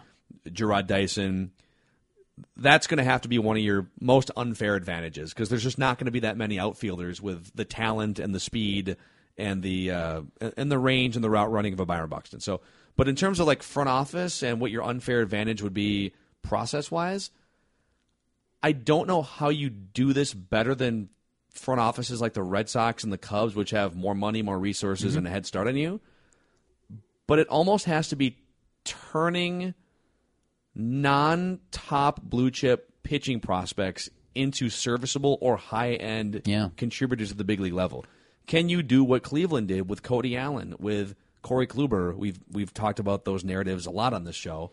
Jarrod 0.47 0.87
Dyson 0.87 1.51
that's 2.57 2.87
going 2.87 2.97
to 2.97 3.03
have 3.03 3.21
to 3.21 3.27
be 3.27 3.39
one 3.39 3.57
of 3.57 3.63
your 3.63 3.87
most 3.99 4.31
unfair 4.35 4.75
advantages 4.75 5.33
because 5.33 5.49
there's 5.49 5.63
just 5.63 5.77
not 5.77 5.97
going 5.97 6.05
to 6.05 6.11
be 6.11 6.21
that 6.21 6.37
many 6.37 6.59
outfielders 6.59 7.21
with 7.21 7.51
the 7.55 7.65
talent 7.65 8.19
and 8.19 8.33
the 8.33 8.39
speed 8.39 8.97
and 9.37 9.63
the 9.63 9.91
uh, 9.91 10.21
and 10.57 10.71
the 10.71 10.77
range 10.77 11.15
and 11.15 11.23
the 11.23 11.29
route 11.29 11.51
running 11.51 11.73
of 11.73 11.79
a 11.79 11.85
Byron 11.85 12.09
Buxton. 12.09 12.39
So, 12.39 12.61
but 12.95 13.07
in 13.07 13.15
terms 13.15 13.39
of 13.39 13.47
like 13.47 13.63
front 13.63 13.89
office 13.89 14.43
and 14.43 14.59
what 14.59 14.71
your 14.71 14.83
unfair 14.83 15.21
advantage 15.21 15.61
would 15.61 15.73
be 15.73 16.13
process 16.41 16.91
wise, 16.91 17.31
I 18.61 18.73
don't 18.73 19.07
know 19.07 19.21
how 19.21 19.49
you 19.49 19.69
do 19.69 20.13
this 20.13 20.33
better 20.33 20.75
than 20.75 21.09
front 21.53 21.79
offices 21.79 22.21
like 22.21 22.33
the 22.33 22.43
Red 22.43 22.69
Sox 22.69 23.03
and 23.03 23.11
the 23.11 23.17
Cubs, 23.17 23.55
which 23.55 23.71
have 23.71 23.95
more 23.95 24.15
money, 24.15 24.41
more 24.41 24.59
resources, 24.59 25.15
and 25.15 25.25
a 25.25 25.29
head 25.29 25.45
start 25.45 25.67
on 25.67 25.75
you. 25.75 25.99
But 27.27 27.39
it 27.39 27.47
almost 27.47 27.85
has 27.85 28.09
to 28.09 28.15
be 28.15 28.37
turning 28.83 29.73
non 30.75 31.59
top 31.71 32.21
blue 32.21 32.51
chip 32.51 32.91
pitching 33.03 33.39
prospects 33.39 34.09
into 34.35 34.69
serviceable 34.69 35.37
or 35.41 35.57
high 35.57 35.93
end 35.93 36.41
Yeah. 36.45 36.69
contributors 36.77 37.31
at 37.31 37.37
the 37.37 37.43
big 37.43 37.59
league 37.59 37.73
level. 37.73 38.05
Can 38.45 38.69
you 38.69 38.81
do 38.83 39.03
what 39.03 39.23
Cleveland 39.23 39.67
did 39.67 39.89
with 39.89 40.01
Cody 40.03 40.35
Allen, 40.37 40.75
with 40.79 41.15
Corey 41.41 41.67
Kluber? 41.67 42.15
We've 42.15 42.39
we've 42.51 42.73
talked 42.73 42.99
about 42.99 43.25
those 43.25 43.43
narratives 43.43 43.85
a 43.85 43.91
lot 43.91 44.13
on 44.13 44.23
this 44.23 44.35
show. 44.35 44.71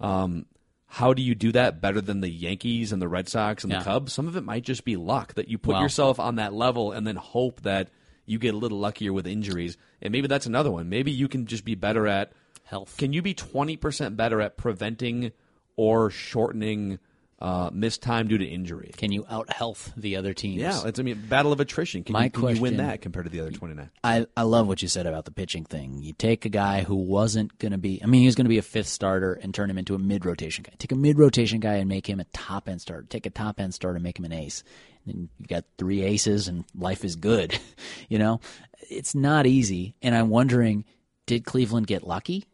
Um, 0.00 0.46
how 0.86 1.14
do 1.14 1.22
you 1.22 1.34
do 1.34 1.52
that 1.52 1.80
better 1.80 2.00
than 2.00 2.20
the 2.20 2.28
Yankees 2.28 2.92
and 2.92 3.00
the 3.00 3.08
Red 3.08 3.28
Sox 3.28 3.64
and 3.64 3.72
Yeah. 3.72 3.78
the 3.78 3.84
Cubs? 3.84 4.12
Some 4.12 4.28
of 4.28 4.36
it 4.36 4.42
might 4.44 4.62
just 4.64 4.84
be 4.84 4.96
luck 4.96 5.34
that 5.34 5.48
you 5.48 5.56
put 5.58 5.72
Well- 5.74 5.82
yourself 5.82 6.20
on 6.20 6.36
that 6.36 6.52
level 6.52 6.92
and 6.92 7.06
then 7.06 7.16
hope 7.16 7.62
that 7.62 7.88
you 8.26 8.38
get 8.38 8.54
a 8.54 8.58
little 8.58 8.78
luckier 8.78 9.12
with 9.12 9.26
injuries. 9.26 9.76
And 10.02 10.12
maybe 10.12 10.28
that's 10.28 10.46
another 10.46 10.70
one. 10.70 10.88
Maybe 10.88 11.10
you 11.10 11.28
can 11.28 11.46
just 11.46 11.64
be 11.64 11.74
better 11.74 12.06
at 12.06 12.32
Health. 12.72 12.96
Can 12.96 13.12
you 13.12 13.20
be 13.20 13.34
20% 13.34 14.16
better 14.16 14.40
at 14.40 14.56
preventing 14.56 15.32
or 15.76 16.08
shortening 16.08 16.98
uh, 17.38 17.70
missed 17.70 18.02
time 18.02 18.28
due 18.28 18.38
to 18.38 18.46
injury? 18.46 18.92
Can 18.96 19.12
you 19.12 19.26
out 19.28 19.52
health 19.52 19.92
the 19.94 20.16
other 20.16 20.32
teams? 20.32 20.62
Yeah, 20.62 20.86
it's 20.86 20.98
I 20.98 21.02
mean 21.02 21.20
battle 21.28 21.52
of 21.52 21.60
attrition. 21.60 22.02
Can, 22.02 22.14
My 22.14 22.24
you, 22.24 22.30
can 22.30 22.56
you 22.56 22.62
win 22.62 22.76
that 22.78 23.02
compared 23.02 23.26
to 23.26 23.30
the 23.30 23.40
other 23.40 23.50
29? 23.50 23.90
I, 24.02 24.26
I 24.36 24.42
love 24.42 24.68
what 24.68 24.80
you 24.80 24.88
said 24.88 25.06
about 25.06 25.26
the 25.26 25.32
pitching 25.32 25.64
thing. 25.64 26.02
You 26.02 26.14
take 26.14 26.46
a 26.46 26.48
guy 26.48 26.82
who 26.82 26.94
wasn't 26.94 27.58
going 27.58 27.72
to 27.72 27.78
be, 27.78 28.00
I 28.02 28.06
mean, 28.06 28.20
he 28.20 28.26
was 28.26 28.36
going 28.36 28.46
to 28.46 28.48
be 28.48 28.58
a 28.58 28.62
fifth 28.62 28.86
starter 28.86 29.34
and 29.34 29.52
turn 29.52 29.68
him 29.68 29.76
into 29.76 29.94
a 29.94 29.98
mid 29.98 30.24
rotation 30.24 30.62
guy. 30.62 30.72
Take 30.78 30.92
a 30.92 30.96
mid 30.96 31.18
rotation 31.18 31.60
guy 31.60 31.74
and 31.74 31.90
make 31.90 32.08
him 32.08 32.20
a 32.20 32.24
top 32.32 32.70
end 32.70 32.80
starter. 32.80 33.06
Take 33.06 33.26
a 33.26 33.30
top 33.30 33.60
end 33.60 33.74
starter 33.74 33.96
and 33.96 34.04
make 34.04 34.18
him 34.18 34.24
an 34.24 34.32
ace. 34.32 34.64
And 35.04 35.28
you 35.40 35.46
got 35.46 35.64
three 35.76 36.02
aces 36.02 36.48
and 36.48 36.64
life 36.74 37.04
is 37.04 37.16
good. 37.16 37.58
you 38.08 38.18
know, 38.18 38.40
it's 38.88 39.14
not 39.14 39.46
easy. 39.46 39.94
And 40.00 40.14
I'm 40.14 40.30
wondering, 40.30 40.84
did 41.26 41.44
Cleveland 41.44 41.88
get 41.88 42.06
lucky? 42.06 42.46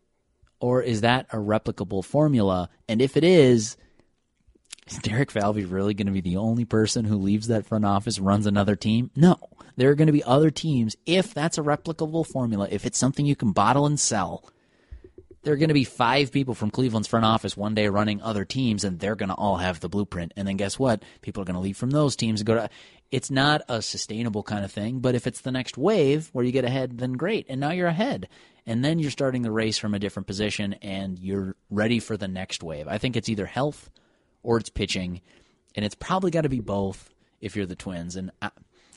Or 0.61 0.83
is 0.83 1.03
that 1.03 1.27
a 1.33 1.37
replicable 1.37 2.05
formula? 2.05 2.69
And 2.89 3.01
if 3.01 3.17
it 3.17 3.25
is, 3.25 3.77
is 4.89 4.99
Derek 4.99 5.31
Falvey 5.31 5.65
really 5.65 5.95
going 5.95 6.07
to 6.07 6.13
be 6.13 6.21
the 6.21 6.39
only 6.39 6.65
person 6.65 7.05
who 7.05 7.17
leaves 7.17 7.49
that 7.49 7.67
front 7.67 7.85
office, 7.85 8.19
runs 8.19 8.47
another 8.47 8.75
team? 8.75 9.11
No. 9.15 9.37
There 9.77 9.91
are 9.91 9.95
going 9.95 10.07
to 10.07 10.13
be 10.13 10.25
other 10.25 10.51
teams. 10.51 10.97
If 11.07 11.35
that's 11.35 11.59
a 11.59 11.63
replicable 11.63 12.27
formula, 12.27 12.69
if 12.71 12.85
it's 12.85 12.99
something 12.99 13.27
you 13.27 13.37
can 13.37 13.53
bottle 13.53 13.87
and 13.87 14.01
sell, 14.01 14.51
there 15.43 15.53
are 15.55 15.59
going 15.59 15.69
to 15.69 15.75
be 15.75 15.85
five 15.85 16.33
people 16.33 16.55
from 16.55 16.71
Cleveland's 16.71 17.07
front 17.07 17.25
office 17.25 17.57
one 17.57 17.75
day 17.75 17.89
running 17.89 18.21
other 18.21 18.45
teams, 18.45 18.83
and 18.83 18.99
they're 18.99 19.15
going 19.15 19.29
to 19.29 19.35
all 19.35 19.57
have 19.57 19.79
the 19.81 19.89
blueprint. 19.89 20.33
And 20.37 20.49
then 20.49 20.57
guess 20.57 20.79
what? 20.79 21.03
People 21.23 21.43
are 21.43 21.47
going 21.47 21.55
to 21.55 21.61
leave 21.61 21.77
from 21.77 21.91
those 21.91 22.17
teams 22.17 22.41
and 22.41 22.47
go 22.47 22.55
to. 22.55 22.71
It's 23.11 23.31
not 23.31 23.63
a 23.69 23.81
sustainable 23.81 24.43
kind 24.43 24.65
of 24.65 24.73
thing, 24.73 24.99
but 24.99 25.15
if 25.15 25.27
it's 25.27 25.41
the 25.41 25.53
next 25.53 25.79
wave 25.79 26.29
where 26.33 26.45
you 26.45 26.53
get 26.53 26.65
ahead, 26.65 26.99
then 26.99 27.13
great. 27.13 27.47
And 27.49 27.61
now 27.61 27.71
you're 27.71 27.87
ahead. 27.87 28.29
And 28.69 28.85
then 28.85 28.99
you're 28.99 29.11
starting 29.11 29.41
the 29.41 29.51
race 29.51 29.79
from 29.79 29.95
a 29.95 29.99
different 29.99 30.27
position 30.27 30.75
and 30.75 31.19
you're 31.19 31.57
ready 31.71 32.01
for 32.01 32.19
the 32.19 32.29
next 32.29 32.63
wave. 32.63 32.87
I 32.87 32.99
think 32.99 33.17
it's 33.17 33.31
either 33.31 33.47
health 33.47 33.89
or 34.43 34.59
it's 34.59 34.69
pitching, 34.69 35.23
and 35.75 35.87
it's 35.87 35.95
probably 35.95 36.31
got 36.31 36.43
to 36.43 36.51
be 36.51 36.61
both 36.61 37.13
if 37.41 37.57
you're 37.57 37.65
the 37.65 37.75
Twins. 37.75 38.15
And 38.17 38.31
I, 38.43 38.51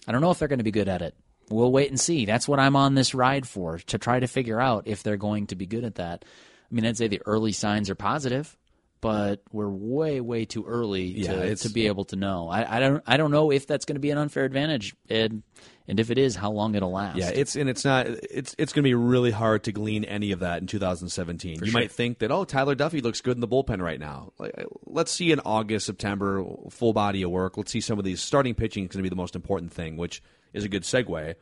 I 0.06 0.12
don't 0.12 0.20
know 0.20 0.30
if 0.30 0.40
they're 0.40 0.50
going 0.50 0.60
to 0.60 0.64
be 0.66 0.72
good 0.72 0.90
at 0.90 1.02
it. 1.02 1.16
We'll 1.50 1.72
wait 1.72 1.90
and 1.90 1.98
see. 1.98 2.26
That's 2.26 2.50
what 2.50 2.60
I'm 2.60 2.76
on 2.76 2.96
this 2.96 3.16
ride 3.16 3.48
for 3.48 3.78
to 3.78 3.98
try 3.98 4.20
to 4.20 4.28
figure 4.28 4.60
out 4.60 4.88
if 4.88 5.04
they're 5.04 5.16
going 5.16 5.48
to 5.48 5.56
be 5.56 5.66
good 5.66 5.86
at 5.86 5.96
that. 5.96 6.26
I 6.70 6.76
mean, 6.76 6.86
I'd 6.86 6.98
say 6.98 7.08
the 7.08 7.22
early 7.26 7.54
signs 7.54 7.90
are 7.90 7.96
positive, 7.96 8.58
but 9.00 9.42
we're 9.54 9.70
way, 9.70 10.20
way 10.20 10.44
too 10.44 10.66
early 10.66 11.04
Yeah, 11.04 11.34
to, 11.34 11.56
to 11.56 11.70
be 11.70 11.88
able 11.88 12.06
to 12.06 12.18
know. 12.18 12.50
I, 12.50 12.78
I 12.78 12.80
don't, 12.82 13.04
I 13.08 13.16
don't 13.16 13.32
know 13.32 13.52
if 13.52 13.68
that's 13.68 13.86
going 13.86 13.96
to 13.96 14.02
be 14.02 14.12
an 14.12 14.18
unfair 14.18 14.44
advantage, 14.44 14.96
and 15.10 15.44
and 15.88 16.00
if 16.00 16.12
it 16.12 16.18
is, 16.18 16.36
how 16.36 16.52
long 16.52 16.76
it'll 16.76 16.92
last. 16.92 17.18
Yeah, 17.18 17.30
it's 17.30 17.56
and 17.56 17.70
it's 17.70 17.84
not. 17.84 18.08
It's 18.08 18.56
it's 18.58 18.74
going 18.74 18.84
to 18.84 18.88
be 18.88 18.94
really 18.94 19.32
hard 19.32 19.64
to 19.64 19.72
glean 19.72 20.04
any 20.06 20.32
of 20.32 20.40
that 20.40 20.62
in 20.62 20.68
2017. 20.68 21.64
you 21.64 21.72
might 21.72 21.92
think 21.92 22.20
that 22.20 22.32
oh, 22.32 22.46
Tyler 22.46 22.76
Duffey 22.76 23.02
looks 23.02 23.22
good 23.22 23.36
in 23.36 23.42
the 23.42 23.48
bullpen 23.48 23.82
right 23.82 24.00
now. 24.00 24.32
Like, 24.38 24.54
let's 24.86 25.12
see 25.12 25.32
in 25.32 25.40
August, 25.42 25.86
September, 25.86 26.46
full 26.70 26.94
body 26.94 27.24
of 27.24 27.32
work. 27.32 27.58
Let's 27.58 27.72
see 27.72 27.82
some 27.82 28.00
of 28.00 28.06
these 28.06 28.22
starting 28.22 28.56
pitching 28.56 28.84
is 28.84 28.90
going 28.90 29.00
to 29.00 29.04
be 29.04 29.10
the 29.10 29.16
most 29.16 29.36
important 29.36 29.74
thing, 29.74 29.98
which 29.98 30.22
is 30.54 30.64
a 30.64 30.70
good 30.70 30.84
segue. 30.84 31.36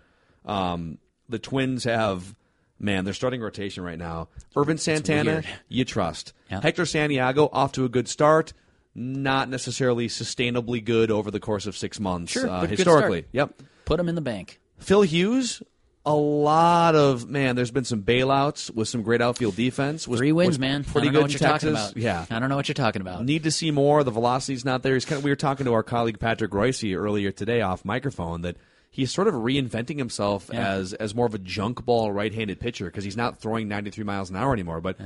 Um, 0.45 0.97
the 1.27 1.39
Twins 1.39 1.83
have 1.83 2.35
man, 2.79 3.05
their 3.05 3.13
starting 3.13 3.41
rotation 3.41 3.83
right 3.83 3.97
now. 3.97 4.29
Ervin 4.55 4.77
Santana, 4.77 5.43
you 5.67 5.85
trust. 5.85 6.33
Yeah. 6.49 6.61
Hector 6.61 6.85
Santiago 6.85 7.49
off 7.51 7.73
to 7.73 7.85
a 7.85 7.89
good 7.89 8.07
start. 8.07 8.53
Not 8.95 9.49
necessarily 9.49 10.07
sustainably 10.07 10.83
good 10.83 11.11
over 11.11 11.29
the 11.29 11.39
course 11.39 11.67
of 11.67 11.77
six 11.77 11.99
months. 11.99 12.31
Sure, 12.31 12.49
uh, 12.49 12.65
historically. 12.65 13.25
Yep. 13.31 13.61
Put 13.89 13.99
him 13.99 14.07
in 14.07 14.15
the 14.15 14.21
bank. 14.21 14.59
Phil 14.77 15.01
Hughes, 15.01 15.61
a 16.05 16.13
lot 16.15 16.95
of 16.95 17.27
man. 17.27 17.55
There's 17.55 17.71
been 17.71 17.83
some 17.83 18.03
bailouts 18.03 18.73
with 18.73 18.87
some 18.87 19.01
great 19.01 19.21
outfield 19.21 19.55
defense. 19.55 20.07
Was, 20.07 20.19
Three 20.19 20.31
wins, 20.31 20.57
man. 20.59 20.83
Pretty 20.83 21.09
I 21.09 21.11
don't 21.11 21.13
know 21.13 21.21
good 21.27 21.33
you're 21.33 21.39
Texas. 21.49 21.73
talking 21.73 21.91
about. 21.91 21.97
Yeah, 21.97 22.25
I 22.29 22.39
don't 22.39 22.49
know 22.49 22.55
what 22.55 22.67
you're 22.67 22.73
talking 22.75 23.01
about. 23.01 23.25
Need 23.25 23.43
to 23.43 23.51
see 23.51 23.71
more. 23.71 24.03
The 24.03 24.11
velocity's 24.11 24.63
not 24.63 24.83
there. 24.83 24.93
He's 24.93 25.05
kind 25.05 25.17
of, 25.17 25.23
we 25.23 25.31
were 25.31 25.35
talking 25.35 25.65
to 25.65 25.73
our 25.73 25.83
colleague 25.83 26.19
Patrick 26.19 26.51
Reusse 26.51 26.95
earlier 26.95 27.31
today 27.31 27.61
off 27.61 27.83
microphone 27.83 28.41
that 28.43 28.55
he's 28.91 29.11
sort 29.11 29.27
of 29.27 29.33
reinventing 29.33 29.97
himself 29.97 30.49
Yeah. 30.53 30.67
as 30.69 30.93
as 30.93 31.13
more 31.13 31.25
of 31.25 31.33
a 31.33 31.39
junk 31.39 31.83
ball 31.83 32.11
right-handed 32.11 32.59
pitcher 32.59 32.85
because 32.85 33.03
he's 33.03 33.17
not 33.17 33.39
throwing 33.39 33.67
93 33.67 34.03
miles 34.05 34.29
an 34.29 34.35
hour 34.37 34.53
anymore. 34.53 34.79
But 34.81 34.97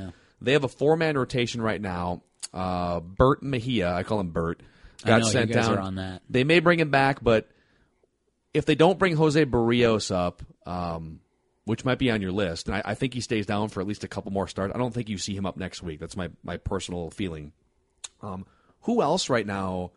they 0.42 0.52
have 0.52 0.64
a 0.66 0.70
four-man 0.70 1.18
rotation 1.18 1.62
right 1.62 1.82
now. 1.82 2.22
Uh, 2.54 3.00
Bert 3.00 3.42
Mejia, 3.42 3.94
I 3.94 4.04
call 4.04 4.20
him 4.20 4.30
Bert, 4.30 4.62
got 5.06 5.22
know, 5.22 5.28
sent 5.28 5.52
down. 5.54 5.78
are 5.78 5.80
on 5.82 5.96
that. 5.96 6.22
They 6.30 6.44
may 6.44 6.60
bring 6.60 6.80
him 6.80 6.92
back, 6.92 7.24
but 7.24 7.48
if 8.54 8.66
they 8.66 8.76
don't 8.76 9.00
bring 9.00 9.16
Jose 9.16 9.44
Berrios 9.46 10.14
up, 10.14 10.42
um, 10.66 11.20
which 11.66 11.86
might 11.86 11.98
be 11.98 12.12
on 12.12 12.22
your 12.22 12.32
list, 12.32 12.68
and 12.68 12.76
I, 12.76 12.82
I 12.86 12.94
think 12.96 13.14
he 13.14 13.22
stays 13.22 13.46
down 13.46 13.70
for 13.70 13.82
at 13.82 13.88
least 13.88 14.04
a 14.04 14.08
couple 14.08 14.32
more 14.32 14.48
starts. 14.48 14.74
I 14.76 14.78
don't 14.78 14.94
think 14.94 15.10
you 15.10 15.18
see 15.18 15.36
him 15.36 15.46
up 15.46 15.58
next 15.58 15.82
week. 15.82 16.00
That's 16.00 16.18
my 16.18 16.30
my 16.44 16.58
personal 16.58 17.10
feeling. 17.10 17.52
Um, 18.22 18.46
who 18.82 19.02
else 19.02 19.30
right 19.30 19.48
now 19.48 19.92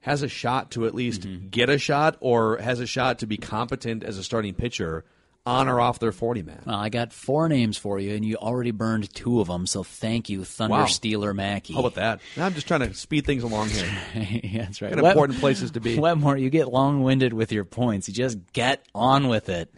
has 0.00 0.22
a 0.22 0.28
shot 0.28 0.72
to 0.72 0.86
at 0.86 0.94
least 0.94 1.22
Mm-hmm. 1.22 1.48
get 1.48 1.70
a 1.70 1.78
shot, 1.78 2.16
or 2.20 2.58
has 2.58 2.80
a 2.80 2.86
shot 2.86 3.20
to 3.20 3.26
be 3.26 3.36
competent 3.36 4.02
as 4.04 4.18
a 4.18 4.24
starting 4.24 4.54
pitcher 4.54 5.04
on 5.46 5.68
or 5.68 5.80
off 5.80 5.98
their 5.98 6.12
forty 6.12 6.42
man? 6.42 6.62
Well, 6.66 6.76
I 6.76 6.88
got 6.88 7.12
four 7.12 7.48
names 7.48 7.76
for 7.76 7.98
you, 7.98 8.14
and 8.14 8.24
you 8.24 8.36
already 8.36 8.70
burned 8.70 9.12
two 9.14 9.40
of 9.40 9.48
them. 9.48 9.66
So 9.66 9.82
thank 9.82 10.28
you, 10.28 10.44
Thunder 10.44 10.76
Wow. 10.76 10.86
Stealer 10.86 11.34
Mackey. 11.34 11.74
How 11.74 11.80
about 11.80 11.94
that? 11.94 12.20
I'm 12.36 12.54
just 12.54 12.66
trying 12.66 12.80
to 12.80 12.94
speed 12.94 13.26
things 13.26 13.42
along 13.42 13.68
here. 13.70 13.86
yeah, 14.42 14.64
that's 14.64 14.80
right. 14.82 14.92
Important 14.92 15.38
places 15.40 15.72
to 15.72 15.80
be. 15.80 15.98
Wetmore, 15.98 16.36
you 16.36 16.50
get 16.50 16.68
long-winded 16.68 17.32
with 17.32 17.52
your 17.52 17.64
points. 17.64 18.08
You 18.08 18.14
just 18.14 18.38
get 18.52 18.86
on 18.94 19.28
with 19.28 19.48
it. 19.48 19.72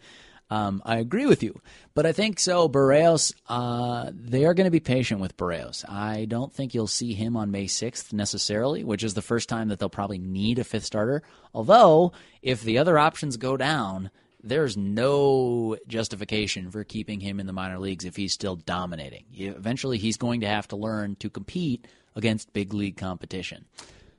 Um, 0.48 0.80
I 0.84 0.98
agree 0.98 1.26
with 1.26 1.42
you, 1.42 1.60
but 1.94 2.06
I 2.06 2.12
think 2.12 2.38
so. 2.38 2.68
Berrios, 2.68 3.34
uh, 3.48 4.12
they 4.14 4.44
are 4.44 4.54
going 4.54 4.66
to 4.66 4.70
be 4.70 4.78
patient 4.78 5.20
with 5.20 5.36
Berrios. 5.36 5.84
I 5.88 6.24
don't 6.26 6.52
think 6.52 6.72
you'll 6.72 6.86
see 6.86 7.14
him 7.14 7.36
on 7.36 7.50
May 7.50 7.64
6th 7.64 8.12
necessarily, 8.12 8.84
which 8.84 9.02
is 9.02 9.14
the 9.14 9.22
first 9.22 9.48
time 9.48 9.68
that 9.68 9.80
they'll 9.80 9.88
probably 9.88 10.18
need 10.18 10.60
a 10.60 10.64
fifth 10.64 10.84
starter. 10.84 11.24
Although, 11.52 12.12
if 12.42 12.62
the 12.62 12.78
other 12.78 12.96
options 12.96 13.36
go 13.36 13.56
down, 13.56 14.12
there's 14.46 14.76
no 14.76 15.76
justification 15.88 16.70
for 16.70 16.84
keeping 16.84 17.20
him 17.20 17.40
in 17.40 17.46
the 17.46 17.52
minor 17.52 17.78
leagues 17.78 18.04
if 18.04 18.16
he's 18.16 18.32
still 18.32 18.56
dominating. 18.56 19.24
Eventually, 19.32 19.98
he's 19.98 20.16
going 20.16 20.40
to 20.40 20.48
have 20.48 20.68
to 20.68 20.76
learn 20.76 21.16
to 21.16 21.28
compete 21.28 21.86
against 22.14 22.52
big 22.52 22.72
league 22.72 22.96
competition. 22.96 23.66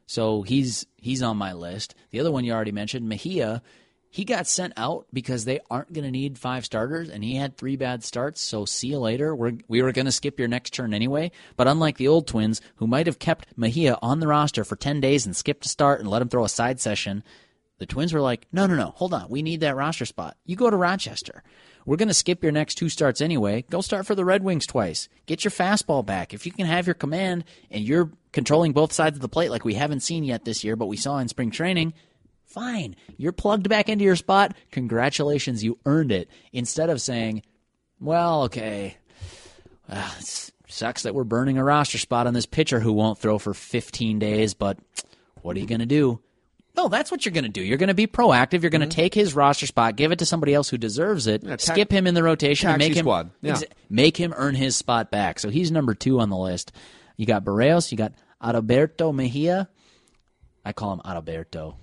So 0.05 0.41
he's 0.41 0.86
he's 0.97 1.23
on 1.23 1.38
my 1.38 1.53
list. 1.53 1.95
The 2.11 2.19
other 2.19 2.32
one 2.32 2.45
you 2.45 2.53
already 2.53 2.71
mentioned, 2.71 3.09
Mejia, 3.09 3.61
he 4.09 4.23
got 4.23 4.47
sent 4.47 4.73
out 4.78 5.05
because 5.11 5.43
they 5.43 5.59
aren't 5.69 5.91
going 5.91 6.05
to 6.05 6.11
need 6.11 6.38
five 6.38 6.63
starters, 6.65 7.09
and 7.09 7.23
he 7.23 7.36
had 7.36 7.57
three 7.57 7.75
bad 7.75 8.03
starts. 8.03 8.41
So 8.41 8.65
see 8.65 8.88
you 8.88 8.99
later. 8.99 9.36
We're, 9.36 9.57
we 9.67 9.82
were 9.82 9.91
going 9.91 10.05
to 10.05 10.11
skip 10.11 10.39
your 10.39 10.47
next 10.47 10.73
turn 10.73 10.93
anyway. 10.93 11.32
But 11.57 11.67
unlike 11.67 11.97
the 11.97 12.07
old 12.07 12.25
Twins, 12.25 12.61
who 12.78 12.88
might 12.88 13.07
have 13.07 13.19
kept 13.19 13.47
Mejia 13.57 13.97
on 14.01 14.19
the 14.19 14.28
roster 14.28 14.63
for 14.63 14.75
ten 14.75 15.01
days 15.01 15.25
and 15.25 15.36
skipped 15.36 15.65
a 15.65 15.69
start 15.69 15.99
and 15.99 16.09
let 16.09 16.21
him 16.21 16.30
throw 16.30 16.45
a 16.45 16.49
side 16.49 16.80
session, 16.80 17.23
the 17.80 17.86
Twins 17.86 18.13
were 18.13 18.21
like, 18.21 18.47
no, 18.51 18.65
no, 18.65 18.75
no, 18.75 18.93
hold 18.95 19.13
on. 19.13 19.30
We 19.30 19.41
need 19.41 19.59
that 19.61 19.75
roster 19.75 20.05
spot. 20.05 20.38
You 20.45 20.55
go 20.55 20.69
to 20.69 20.78
Rochester. 20.78 21.43
We're 21.86 21.97
going 21.97 22.09
to 22.09 22.13
skip 22.13 22.43
your 22.43 22.51
next 22.51 22.75
two 22.75 22.89
starts 22.89 23.21
anyway. 23.21 23.63
Go 23.69 23.82
start 23.82 24.05
for 24.05 24.15
the 24.15 24.25
Red 24.25 24.43
Wings 24.43 24.65
twice. 24.65 25.07
Get 25.25 25.45
your 25.45 25.51
fastball 25.51 26.05
back. 26.05 26.34
If 26.34 26.45
you 26.45 26.51
can 26.51 26.65
have 26.65 26.86
your 26.86 26.95
command 26.95 27.45
and 27.71 27.84
you're 27.84 28.11
controlling 28.34 28.73
both 28.73 28.91
sides 28.91 29.15
of 29.15 29.21
the 29.21 29.30
plate 29.30 29.51
like 29.51 29.63
we 29.63 29.75
haven't 29.75 30.01
seen 30.01 30.23
yet 30.23 30.43
this 30.43 30.63
year, 30.63 30.75
but 30.75 30.88
we 30.88 30.97
saw 30.97 31.17
in 31.19 31.30
spring 31.30 31.49
training, 31.49 31.93
fine. 32.45 32.95
You're 33.15 33.32
plugged 33.32 33.69
back 33.69 33.88
into 33.88 34.03
your 34.03 34.17
spot. 34.17 34.55
Congratulations, 34.71 35.63
you 35.63 35.80
earned 35.86 36.11
it. 36.11 36.30
Instead 36.51 36.89
of 36.89 36.99
saying, 36.99 37.43
well, 38.01 38.43
okay, 38.43 38.97
ah, 39.89 40.17
it 40.19 40.51
sucks 40.67 41.03
that 41.03 41.15
we're 41.15 41.23
burning 41.23 41.57
a 41.57 41.63
roster 41.63 41.99
spot 41.99 42.28
on 42.28 42.34
this 42.34 42.45
pitcher 42.45 42.80
who 42.82 42.91
won't 42.91 43.17
throw 43.17 43.38
for 43.38 43.53
15 43.53 44.19
days, 44.19 44.53
but 44.53 44.78
what 45.41 45.55
are 45.55 45.59
you 45.59 45.67
going 45.67 45.80
to 45.80 45.86
do? 45.86 46.19
No, 46.78 46.88
that's 46.88 47.09
what 47.09 47.25
you're 47.25 47.34
going 47.34 47.43
to 47.43 47.49
do. 47.49 47.61
You're 47.61 47.80
going 47.80 47.88
to 47.88 47.95
be 47.95 48.05
proactive. 48.05 48.61
You're 48.61 48.69
going 48.69 48.88
to 48.88 48.95
take 48.95 49.15
his 49.15 49.34
roster 49.34 49.65
spot, 49.65 49.95
give 49.95 50.11
it 50.11 50.19
to 50.19 50.25
somebody 50.28 50.53
else 50.53 50.69
who 50.69 50.78
deserves 50.78 51.25
it, 51.25 51.41
ta- 51.43 51.57
skip 51.57 51.91
him 51.91 52.05
in 52.05 52.13
the 52.13 52.21
rotation, 52.21 52.69
and 52.69 52.78
make 52.78 52.93
him 52.93 53.03
squad. 53.03 53.32
Yeah. 53.41 53.53
Exa- 53.55 53.71
make 53.89 54.15
him 54.15 54.34
earn 54.38 54.53
his 54.53 54.75
spot 54.78 55.09
back. 55.09 55.39
So 55.39 55.49
he's 55.49 55.71
number 55.71 55.95
two 55.95 56.19
on 56.19 56.30
the 56.30 56.38
list. 56.38 56.71
You 57.17 57.25
got 57.25 57.43
Berrios. 57.43 57.91
You 57.91 57.97
got 57.97 58.13
Adalberto 58.41 59.13
Mejia. 59.13 59.67
I 60.63 60.71
call 60.71 60.93
him 60.93 61.01
Adalberto. 61.03 61.75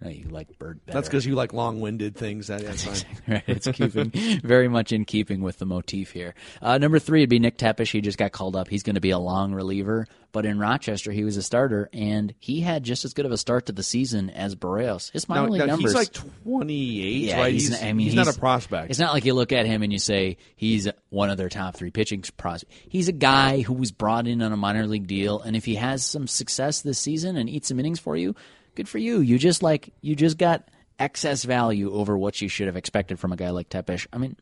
No, 0.00 0.08
you 0.08 0.28
like 0.28 0.58
Bird 0.58 0.84
better. 0.84 0.98
That's 0.98 1.08
because 1.08 1.24
you 1.24 1.36
like 1.36 1.52
long-winded 1.52 2.16
things. 2.16 2.48
That, 2.48 2.62
that's 2.62 2.82
fine. 2.84 3.16
right. 3.28 3.44
It's 3.46 3.68
keeping 3.68 4.10
very 4.42 4.68
much 4.68 4.92
in 4.92 5.04
keeping 5.04 5.42
with 5.42 5.58
the 5.58 5.66
motif 5.66 6.10
here. 6.10 6.34
Uh, 6.60 6.78
number 6.78 6.98
three 6.98 7.20
would 7.20 7.28
be 7.30 7.38
Nick 7.38 7.56
Tepesch. 7.56 7.92
He 7.92 8.00
just 8.00 8.18
got 8.18 8.32
called 8.32 8.56
up. 8.56 8.68
He's 8.68 8.82
going 8.82 8.96
to 8.96 9.00
be 9.00 9.10
a 9.10 9.18
long 9.18 9.54
reliever, 9.54 10.08
but 10.32 10.46
in 10.46 10.58
Rochester 10.58 11.12
he 11.12 11.24
was 11.24 11.36
a 11.36 11.42
starter, 11.42 11.88
and 11.92 12.34
he 12.38 12.60
had 12.60 12.82
just 12.82 13.04
as 13.04 13.12
good 13.14 13.26
of 13.26 13.32
a 13.32 13.36
start 13.36 13.66
to 13.66 13.72
the 13.72 13.82
season 13.82 14.30
as 14.30 14.56
Berrios. 14.56 15.12
His 15.12 15.28
minor 15.28 15.42
Now, 15.42 15.48
league 15.52 15.60
now, 15.60 15.66
numbers. 15.66 15.92
he's 15.92 15.94
like 15.94 16.12
28, 16.44 17.16
yeah, 17.28 17.38
right? 17.38 17.52
he's, 17.52 17.82
I 17.82 17.92
mean, 17.92 18.06
he's, 18.06 18.14
not 18.14 18.34
a 18.34 18.38
prospect. 18.38 18.90
It's 18.90 18.98
not 18.98 19.12
like 19.12 19.24
you 19.24 19.34
look 19.34 19.52
at 19.52 19.66
him 19.66 19.82
and 19.82 19.92
you 19.92 19.98
say 19.98 20.38
he's 20.56 20.88
one 21.10 21.30
of 21.30 21.36
their 21.36 21.48
top 21.50 21.76
three 21.76 21.90
pitching 21.90 22.24
prospects. 22.36 22.74
He's 22.88 23.08
a 23.08 23.12
guy 23.12 23.60
who 23.60 23.74
was 23.74 23.92
brought 23.92 24.26
in 24.26 24.42
on 24.42 24.52
a 24.52 24.56
minor 24.56 24.86
league 24.86 25.06
deal, 25.06 25.40
and 25.40 25.54
if 25.54 25.64
he 25.64 25.74
has 25.76 26.04
some 26.04 26.26
success 26.26 26.80
this 26.80 26.98
season 26.98 27.36
and 27.36 27.48
eats 27.48 27.68
some 27.68 27.78
innings 27.78 28.00
for 28.00 28.16
you, 28.16 28.34
good 28.74 28.88
for 28.88 28.98
you. 28.98 29.20
You 29.20 29.38
just 29.38 29.62
like 29.62 29.92
you 30.00 30.16
just 30.16 30.38
got 30.38 30.68
excess 30.98 31.44
value 31.44 31.92
over 31.92 32.16
what 32.16 32.40
you 32.40 32.48
should 32.48 32.66
have 32.66 32.76
expected 32.76 33.18
from 33.18 33.32
a 33.32 33.36
guy 33.36 33.50
like 33.50 33.68
Tepesch. 33.68 34.06
I 34.12 34.18
mean, 34.18 34.36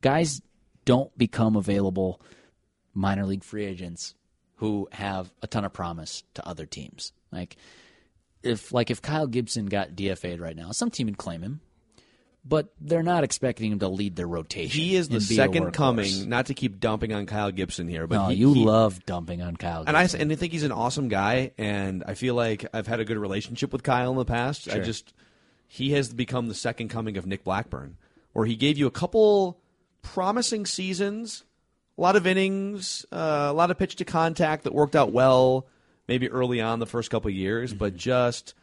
guys 0.00 0.40
don't 0.84 1.16
become 1.18 1.56
available 1.56 2.20
minor 2.94 3.26
league 3.26 3.44
free 3.44 3.64
agents 3.64 4.14
who 4.58 4.88
have 4.92 5.28
a 5.42 5.46
ton 5.48 5.64
of 5.64 5.72
promise 5.72 6.22
to 6.34 6.46
other 6.46 6.66
teams. 6.66 7.12
Like 7.32 7.56
if 8.42 8.72
like 8.72 8.90
if 8.90 9.02
Kyle 9.02 9.26
Gibson 9.26 9.66
got 9.66 9.90
DFA'd 9.90 10.40
right 10.40 10.56
now, 10.56 10.70
some 10.72 10.90
team 10.90 11.06
would 11.08 11.18
claim 11.18 11.42
him, 11.42 11.60
but 12.44 12.72
they're 12.80 13.02
not 13.02 13.24
expecting 13.24 13.72
him 13.72 13.78
to 13.80 13.88
lead 13.88 14.16
their 14.16 14.26
rotation. 14.28 14.80
he 14.80 14.94
is 14.96 15.08
the 15.08 15.16
and 15.16 15.28
be 15.28 15.34
a 15.34 15.36
second 15.36 15.72
coming. 15.72 16.28
Not 16.28 16.46
to 16.46 16.54
keep 16.54 16.78
dumping 16.80 17.12
on 17.12 17.26
Kyle 17.26 17.50
Gibson 17.50 17.88
here, 17.88 18.06
but 18.06 18.16
No, 18.16 18.28
he, 18.28 18.36
you 18.36 18.52
he- 18.54 18.64
love 18.64 19.04
dumping 19.06 19.42
on 19.42 19.56
Kyle. 19.56 19.84
and 19.86 19.96
I 19.96 20.02
Gibson. 20.04 20.20
and 20.22 20.32
I 20.32 20.34
think 20.36 20.52
he's 20.52 20.62
an 20.62 20.72
awesome 20.72 21.08
guy, 21.08 21.50
and 21.58 22.04
I 22.06 22.14
feel 22.14 22.34
like 22.34 22.64
I've 22.72 22.86
had 22.86 23.00
a 23.00 23.04
good 23.04 23.18
relationship 23.18 23.72
with 23.72 23.82
Kyle 23.82 24.10
in 24.12 24.16
the 24.16 24.24
past. 24.24 24.68
I 24.70 24.78
just 24.78 25.12
he 25.66 25.90
has 25.92 26.12
become 26.14 26.48
the 26.48 26.54
second 26.54 26.88
coming 26.88 27.16
of 27.16 27.26
Nick 27.26 27.44
Blackburn, 27.44 27.96
where 28.32 28.46
he 28.46 28.56
gave 28.56 28.78
you 28.78 28.86
a 28.86 28.90
couple 28.90 29.60
promising 30.02 30.64
seasons, 30.64 31.44
a 31.98 32.00
lot 32.00 32.14
of 32.16 32.26
innings, 32.26 33.04
uh, 33.12 33.48
a 33.50 33.52
lot 33.52 33.70
of 33.72 33.78
pitch 33.78 33.96
to 33.96 34.04
contact 34.04 34.64
that 34.64 34.72
worked 34.72 34.94
out 34.94 35.12
well, 35.12 35.66
maybe 36.06 36.30
early 36.30 36.60
on 36.60 36.78
the 36.78 36.86
first 36.86 37.10
couple 37.10 37.28
of 37.28 37.34
years, 37.34 37.74
but 37.74 37.92
Mm-hmm. 37.94 37.98
just 37.98 38.54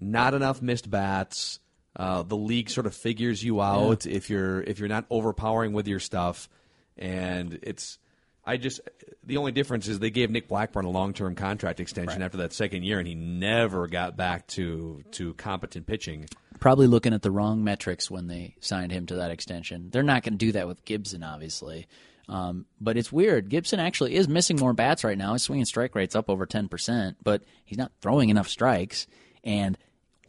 not 0.00 0.32
enough 0.34 0.62
missed 0.62 0.88
bats. 0.90 1.58
Uh, 1.96 2.22
the 2.22 2.36
league 2.36 2.70
sort 2.70 2.86
of 2.86 2.94
figures 2.94 3.42
you 3.44 3.60
out 3.62 4.04
if 4.06 4.28
you're 4.28 4.60
if 4.62 4.78
you're 4.80 4.88
not 4.88 5.04
overpowering 5.10 5.72
with 5.72 5.86
your 5.88 6.00
stuff, 6.00 6.48
and 6.96 7.58
it's. 7.62 7.98
I 8.46 8.58
just 8.58 8.80
the 9.22 9.38
only 9.38 9.52
difference 9.52 9.88
is 9.88 10.00
they 10.00 10.10
gave 10.10 10.28
Nick 10.30 10.48
Blackburn 10.48 10.84
a 10.84 10.90
long 10.90 11.14
term 11.14 11.34
contract 11.34 11.80
extension 11.80 12.20
after 12.20 12.38
that 12.38 12.52
second 12.52 12.82
year, 12.82 12.98
and 12.98 13.08
he 13.08 13.14
never 13.14 13.86
got 13.86 14.16
back 14.18 14.46
to 14.48 15.02
to 15.12 15.32
competent 15.34 15.86
pitching. 15.86 16.26
probably 16.60 16.86
looking 16.86 17.14
at 17.14 17.22
the 17.22 17.30
wrong 17.30 17.64
metrics 17.64 18.10
when 18.10 18.26
they 18.26 18.54
signed 18.60 18.92
him 18.92 19.06
to 19.06 19.14
that 19.16 19.30
extension. 19.30 19.88
They're 19.90 20.02
not 20.02 20.24
going 20.24 20.34
to 20.34 20.38
do 20.38 20.52
that 20.52 20.66
with 20.66 20.84
Gibson, 20.84 21.22
obviously. 21.22 21.86
Um, 22.28 22.66
but 22.80 22.96
it's 22.96 23.12
weird. 23.12 23.50
Gibson 23.50 23.80
actually 23.80 24.14
is 24.14 24.28
missing 24.28 24.58
more 24.58 24.72
bats 24.72 25.04
right 25.04 25.18
now. 25.18 25.34
His 25.34 25.42
swinging 25.42 25.66
strike 25.66 25.94
rate's 25.94 26.16
up 26.16 26.30
over 26.30 26.46
10%, 26.46 27.16
but 27.22 27.42
he's 27.64 27.78
not 27.78 27.92
throwing 28.00 28.30
enough 28.30 28.48
strikes. 28.48 29.06
And 29.42 29.76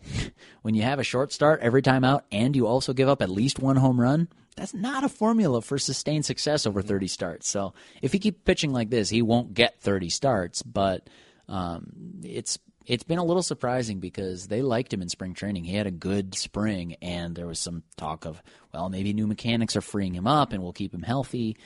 when 0.62 0.76
you 0.76 0.82
have 0.84 1.00
a 1.00 1.04
short 1.04 1.32
start 1.32 1.62
every 1.62 1.82
time 1.82 2.04
out 2.04 2.26
and 2.32 2.56
you 2.56 2.68
also 2.68 2.94
give 2.94 3.08
up 3.08 3.22
at 3.22 3.30
least 3.30 3.60
one 3.60 3.78
home 3.78 4.00
run, 4.00 4.28
that's 4.56 4.74
not 4.74 5.04
a 5.04 5.10
formula 5.10 5.62
for 5.62 5.78
sustained 5.78 6.26
success 6.26 6.66
over 6.66 6.82
30 6.82 7.08
starts. 7.08 7.50
So 7.50 7.74
if 8.02 8.14
he 8.14 8.20
keeps 8.20 8.42
pitching 8.44 8.72
like 8.72 8.90
this, 8.90 9.10
he 9.10 9.22
won't 9.22 9.54
get 9.54 9.82
30 9.82 10.10
starts, 10.10 10.64
but 10.64 11.10
um, 11.48 12.22
it's 12.24 12.58
it's 12.86 13.04
been 13.04 13.18
a 13.18 13.24
little 13.24 13.42
surprising 13.42 14.00
because 14.00 14.48
they 14.48 14.62
liked 14.62 14.94
him 14.94 15.02
in 15.02 15.10
spring 15.10 15.34
training. 15.34 15.64
He 15.64 15.76
had 15.76 15.88
a 15.88 15.92
good 15.92 16.36
spring, 16.36 16.96
and 17.02 17.36
there 17.36 17.48
was 17.48 17.60
some 17.60 17.82
talk 17.98 18.26
of, 18.26 18.42
well, 18.74 18.90
maybe 18.90 19.12
new 19.12 19.26
mechanics 19.26 19.76
are 19.76 19.82
freeing 19.82 20.14
him 20.14 20.28
up 20.28 20.54
and 20.54 20.62
we'll 20.62 20.72
keep 20.72 20.94
him 20.94 21.02
healthy. 21.02 21.58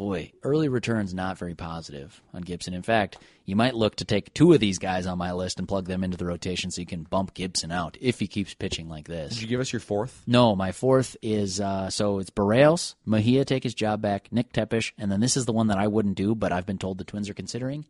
Boy, 0.00 0.32
early 0.42 0.70
returns 0.70 1.12
not 1.12 1.36
very 1.36 1.54
positive 1.54 2.22
on 2.32 2.40
Gibson. 2.40 2.72
In 2.72 2.80
fact, 2.80 3.18
you 3.44 3.54
might 3.54 3.74
look 3.74 3.96
to 3.96 4.06
take 4.06 4.32
two 4.32 4.54
of 4.54 4.58
these 4.58 4.78
guys 4.78 5.04
on 5.04 5.18
my 5.18 5.32
list 5.32 5.58
and 5.58 5.68
plug 5.68 5.88
them 5.88 6.02
into 6.02 6.16
the 6.16 6.24
rotation 6.24 6.70
so 6.70 6.80
you 6.80 6.86
can 6.86 7.02
bump 7.02 7.34
Gibson 7.34 7.70
out 7.70 7.98
if 8.00 8.18
he 8.18 8.26
keeps 8.26 8.54
pitching 8.54 8.88
like 8.88 9.06
this. 9.06 9.34
Did 9.34 9.42
you 9.42 9.48
give 9.48 9.60
us 9.60 9.74
your 9.74 9.80
fourth? 9.80 10.22
No, 10.26 10.56
my 10.56 10.72
fourth 10.72 11.18
is 11.20 11.60
uh, 11.60 11.90
so 11.90 12.18
it's 12.18 12.30
Berrios, 12.30 12.94
Mejia 13.04 13.44
take 13.44 13.62
his 13.62 13.74
job 13.74 14.00
back, 14.00 14.32
Nick 14.32 14.54
Tepesch, 14.54 14.92
and 14.96 15.12
then 15.12 15.20
this 15.20 15.36
is 15.36 15.44
the 15.44 15.52
one 15.52 15.66
that 15.66 15.76
I 15.76 15.86
wouldn't 15.86 16.16
do, 16.16 16.34
but 16.34 16.50
I've 16.50 16.64
been 16.64 16.78
told 16.78 16.96
the 16.96 17.04
Twins 17.04 17.28
are 17.28 17.34
considering. 17.34 17.84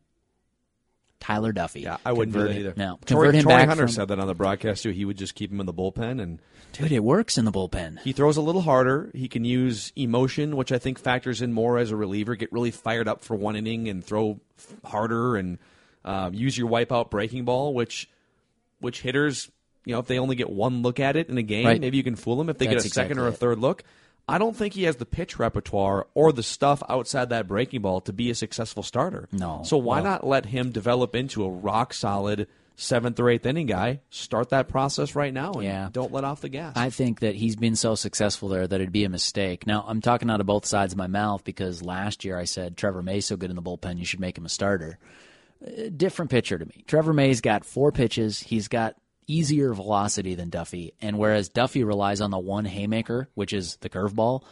Tyler 1.20 1.52
Duffey. 1.52 1.82
Yeah, 1.82 1.98
I 2.04 2.12
wouldn't 2.12 2.34
do 2.36 2.42
that 2.42 2.50
it- 2.50 2.56
either. 2.58 2.74
No, 2.76 2.98
Torii, 3.04 3.28
convert 3.30 3.34
him 3.34 3.44
back 3.46 3.68
Hunter 3.68 3.84
from- 3.86 3.92
said 3.92 4.08
that 4.08 4.18
on 4.18 4.26
the 4.26 4.34
broadcast 4.34 4.82
too. 4.82 4.90
He 4.90 5.04
would 5.04 5.18
just 5.18 5.34
keep 5.34 5.52
him 5.52 5.60
in 5.60 5.66
the 5.66 5.72
bullpen, 5.74 6.20
and 6.20 6.40
Dude, 6.72 6.92
it 6.92 7.04
works 7.04 7.36
in 7.36 7.44
the 7.44 7.52
bullpen. 7.52 8.00
he 8.00 8.12
throws 8.12 8.36
a 8.36 8.40
little 8.40 8.62
harder. 8.62 9.10
He 9.14 9.28
can 9.28 9.44
use 9.44 9.92
emotion, 9.96 10.56
which 10.56 10.72
I 10.72 10.78
think 10.78 10.98
factors 10.98 11.42
in 11.42 11.52
more 11.52 11.78
as 11.78 11.90
a 11.90 11.96
reliever. 11.96 12.34
Get 12.36 12.52
really 12.52 12.70
fired 12.70 13.06
up 13.08 13.22
for 13.22 13.36
one 13.36 13.54
inning 13.56 13.88
and 13.88 14.02
throw 14.04 14.40
harder, 14.84 15.36
and 15.36 15.58
um, 16.04 16.32
use 16.34 16.56
your 16.56 16.68
wipeout 16.70 17.10
breaking 17.10 17.44
ball, 17.44 17.74
which 17.74 18.08
which 18.80 19.02
hitters, 19.02 19.50
you 19.84 19.92
know, 19.92 20.00
if 20.00 20.06
they 20.06 20.18
only 20.18 20.36
get 20.36 20.48
one 20.48 20.80
look 20.80 20.98
at 21.00 21.16
it 21.16 21.28
in 21.28 21.36
a 21.36 21.42
game, 21.42 21.66
Right. 21.66 21.80
maybe 21.80 21.98
you 21.98 22.02
can 22.02 22.16
fool 22.16 22.36
them. 22.36 22.48
If 22.48 22.56
they 22.56 22.66
That's 22.66 22.84
get 22.84 22.86
a 22.90 22.94
second 22.94 23.18
or 23.18 23.26
a 23.26 23.32
third 23.32 23.58
look, 23.58 23.84
I 24.30 24.38
don't 24.38 24.56
think 24.56 24.74
he 24.74 24.84
has 24.84 24.96
the 24.96 25.06
pitch 25.06 25.38
repertoire 25.38 26.06
or 26.14 26.32
the 26.32 26.42
stuff 26.42 26.82
outside 26.88 27.30
that 27.30 27.46
breaking 27.48 27.82
ball 27.82 28.00
to 28.02 28.12
be 28.12 28.30
a 28.30 28.34
successful 28.34 28.82
starter. 28.82 29.28
No. 29.32 29.62
So 29.64 29.76
why 29.76 30.00
not 30.02 30.26
let 30.26 30.46
him 30.46 30.70
develop 30.70 31.14
into 31.14 31.44
a 31.44 31.50
rock 31.50 31.92
solid 31.92 32.46
seventh 32.76 33.20
or 33.20 33.28
eighth 33.28 33.44
inning 33.44 33.66
guy? 33.66 34.00
Start 34.10 34.50
that 34.50 34.68
process 34.68 35.14
right 35.14 35.34
now 35.34 35.52
and 35.54 35.64
Yeah. 35.64 35.88
don't 35.92 36.12
let 36.12 36.24
off 36.24 36.40
the 36.40 36.48
gas. 36.48 36.74
I 36.76 36.88
think 36.90 37.20
that 37.20 37.34
he's 37.34 37.56
been 37.56 37.76
so 37.76 37.94
successful 37.94 38.48
there 38.48 38.66
that 38.66 38.74
it'd 38.80 38.92
be 38.92 39.04
a 39.04 39.08
mistake. 39.10 39.66
Now, 39.66 39.84
I'm 39.86 40.00
talking 40.00 40.30
out 40.30 40.40
of 40.40 40.46
both 40.46 40.64
sides 40.64 40.94
of 40.94 40.96
my 40.98 41.06
mouth 41.08 41.44
because 41.44 41.82
last 41.82 42.24
year 42.24 42.38
I 42.38 42.44
said 42.44 42.76
Trevor 42.76 43.02
May's 43.02 43.26
so 43.26 43.36
good 43.36 43.50
in 43.50 43.56
the 43.56 43.62
bullpen, 43.62 43.98
you 43.98 44.04
should 44.06 44.20
make 44.20 44.38
him 44.38 44.46
a 44.46 44.48
starter. 44.48 44.98
Uh, 45.62 45.90
different 45.94 46.30
pitcher 46.30 46.56
to 46.56 46.64
me. 46.64 46.84
Trevor 46.86 47.12
May's 47.12 47.42
got 47.42 47.66
four 47.66 47.92
pitches. 47.92 48.40
He's 48.40 48.68
got 48.68 48.94
easier 49.30 49.72
velocity 49.72 50.34
than 50.34 50.50
Duffey. 50.50 50.92
And 51.00 51.18
whereas 51.18 51.48
Duffey 51.48 51.86
relies 51.86 52.20
on 52.20 52.30
the 52.30 52.38
one 52.38 52.64
haymaker, 52.64 53.28
which 53.34 53.52
is 53.52 53.76
the 53.76 53.88
curveball, 53.88 54.44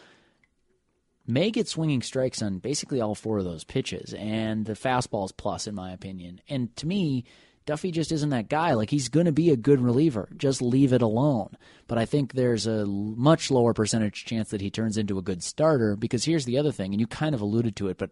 May 1.31 1.51
gets 1.51 1.73
swinging 1.73 2.01
strikes 2.01 2.41
on 2.41 2.59
basically 2.59 3.03
all 3.03 3.15
four 3.15 3.37
of 3.37 3.45
those 3.45 3.63
pitches, 3.63 4.15
and 4.15 4.65
the 4.65 4.73
fastball's 4.73 5.31
plus, 5.31 5.67
in 5.67 5.75
my 5.75 5.93
opinion. 5.93 6.41
And 6.49 6.75
to 6.77 6.87
me, 6.87 7.27
Duffey 7.67 7.93
just 7.93 8.13
isn't 8.13 8.31
that 8.31 8.49
guy. 8.49 8.73
Like, 8.73 8.89
he's 8.89 9.11
going 9.11 9.27
to 9.27 9.33
be 9.33 9.51
a 9.51 9.57
good 9.57 9.79
reliever. 9.79 10.31
Just 10.39 10.63
leave 10.63 10.95
it 10.95 11.03
alone. 11.03 11.55
But 11.87 11.99
I 11.99 12.07
think 12.07 12.33
there's 12.33 12.67
a 12.67 12.87
much 12.87 13.51
lower 13.51 13.75
percentage 13.75 14.25
chance 14.25 14.49
that 14.51 14.63
he 14.63 14.71
turns 14.71 14.97
into 14.97 15.19
a 15.19 15.23
good 15.23 15.43
starter 15.43 15.97
because 15.97 16.25
here's 16.25 16.47
the 16.47 16.57
other 16.57 16.73
thing, 16.73 16.95
and 16.95 17.01
you 17.01 17.07
kind 17.07 17.35
of 17.35 17.43
alluded 17.43 17.77
to 17.77 17.89
it, 17.89 17.99
but 17.99 18.09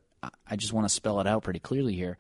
I 0.47 0.57
just 0.57 0.75
want 0.75 0.85
to 0.87 0.95
spell 0.95 1.19
it 1.19 1.27
out 1.27 1.43
pretty 1.43 1.61
clearly 1.61 1.95
here. 1.95 2.19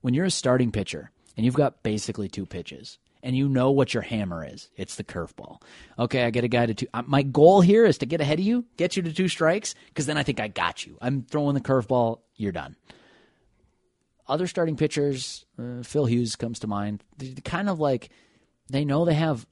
When 0.00 0.14
you're 0.14 0.24
a 0.24 0.30
starting 0.30 0.72
pitcher 0.72 1.10
and 1.36 1.44
you've 1.44 1.54
got 1.54 1.82
basically 1.82 2.30
two 2.30 2.46
pitches, 2.46 2.98
and 3.22 3.36
you 3.36 3.48
know 3.48 3.70
what 3.70 3.94
your 3.94 4.02
hammer 4.02 4.44
is. 4.44 4.68
It's 4.76 4.96
the 4.96 5.04
curveball. 5.04 5.62
Okay, 5.98 6.24
I 6.24 6.30
get 6.30 6.44
a 6.44 6.48
guy 6.48 6.66
to 6.66 6.74
two. 6.74 6.86
uh, 6.92 7.02
My 7.06 7.22
goal 7.22 7.60
here 7.60 7.84
is 7.84 7.98
to 7.98 8.06
get 8.06 8.20
ahead 8.20 8.38
of 8.38 8.44
you, 8.44 8.64
get 8.76 8.96
you 8.96 9.02
to 9.02 9.12
two 9.12 9.28
strikes, 9.28 9.74
because 9.88 10.06
then 10.06 10.16
I 10.16 10.22
think 10.22 10.40
I 10.40 10.48
got 10.48 10.84
you. 10.86 10.98
I'm 11.00 11.22
throwing 11.22 11.54
the 11.54 11.60
curveball. 11.60 12.20
You're 12.36 12.52
done. 12.52 12.76
Other 14.28 14.46
starting 14.46 14.76
pitchers, 14.76 15.44
uh, 15.58 15.82
Phil 15.82 16.06
Hughes 16.06 16.36
comes 16.36 16.60
to 16.60 16.66
mind. 16.66 17.04
They're 17.18 17.34
kind 17.44 17.68
of 17.68 17.80
like 17.80 18.10
they 18.70 18.84
know 18.84 19.04
they 19.04 19.14
have 19.14 19.46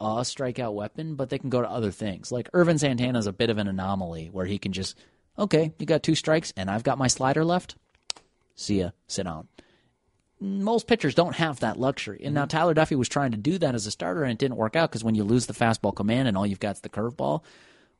a 0.00 0.20
strikeout 0.20 0.74
weapon, 0.74 1.14
but 1.14 1.30
they 1.30 1.38
can 1.38 1.50
go 1.50 1.62
to 1.62 1.70
other 1.70 1.90
things. 1.90 2.30
Like 2.30 2.48
Ervin 2.52 2.78
Santana 2.78 3.18
is 3.18 3.26
a 3.26 3.32
bit 3.32 3.50
of 3.50 3.58
an 3.58 3.68
anomaly 3.68 4.28
where 4.30 4.46
he 4.46 4.58
can 4.58 4.72
just, 4.72 4.96
okay, 5.38 5.72
you 5.78 5.86
got 5.86 6.02
two 6.02 6.14
strikes, 6.14 6.52
and 6.56 6.70
I've 6.70 6.82
got 6.84 6.98
my 6.98 7.06
slider 7.08 7.44
left. 7.44 7.76
See 8.54 8.80
ya. 8.80 8.90
Sit 9.08 9.24
down 9.24 9.48
most 10.44 10.86
pitchers 10.86 11.14
don't 11.14 11.34
have 11.36 11.60
that 11.60 11.78
luxury. 11.78 12.18
And 12.18 12.26
Mm-hmm. 12.28 12.34
now 12.34 12.44
Tyler 12.46 12.74
Duffey 12.74 12.96
was 12.96 13.08
trying 13.08 13.30
to 13.32 13.36
do 13.36 13.58
that 13.58 13.74
as 13.74 13.86
a 13.86 13.90
starter, 13.90 14.22
and 14.24 14.32
it 14.32 14.38
didn't 14.38 14.56
work 14.56 14.76
out 14.76 14.90
because 14.90 15.02
when 15.04 15.14
you 15.14 15.24
lose 15.24 15.46
the 15.46 15.52
fastball 15.54 15.94
command 15.94 16.28
and 16.28 16.36
all 16.36 16.46
you've 16.46 16.60
got 16.60 16.76
is 16.76 16.80
the 16.82 16.88
curveball, 16.88 17.42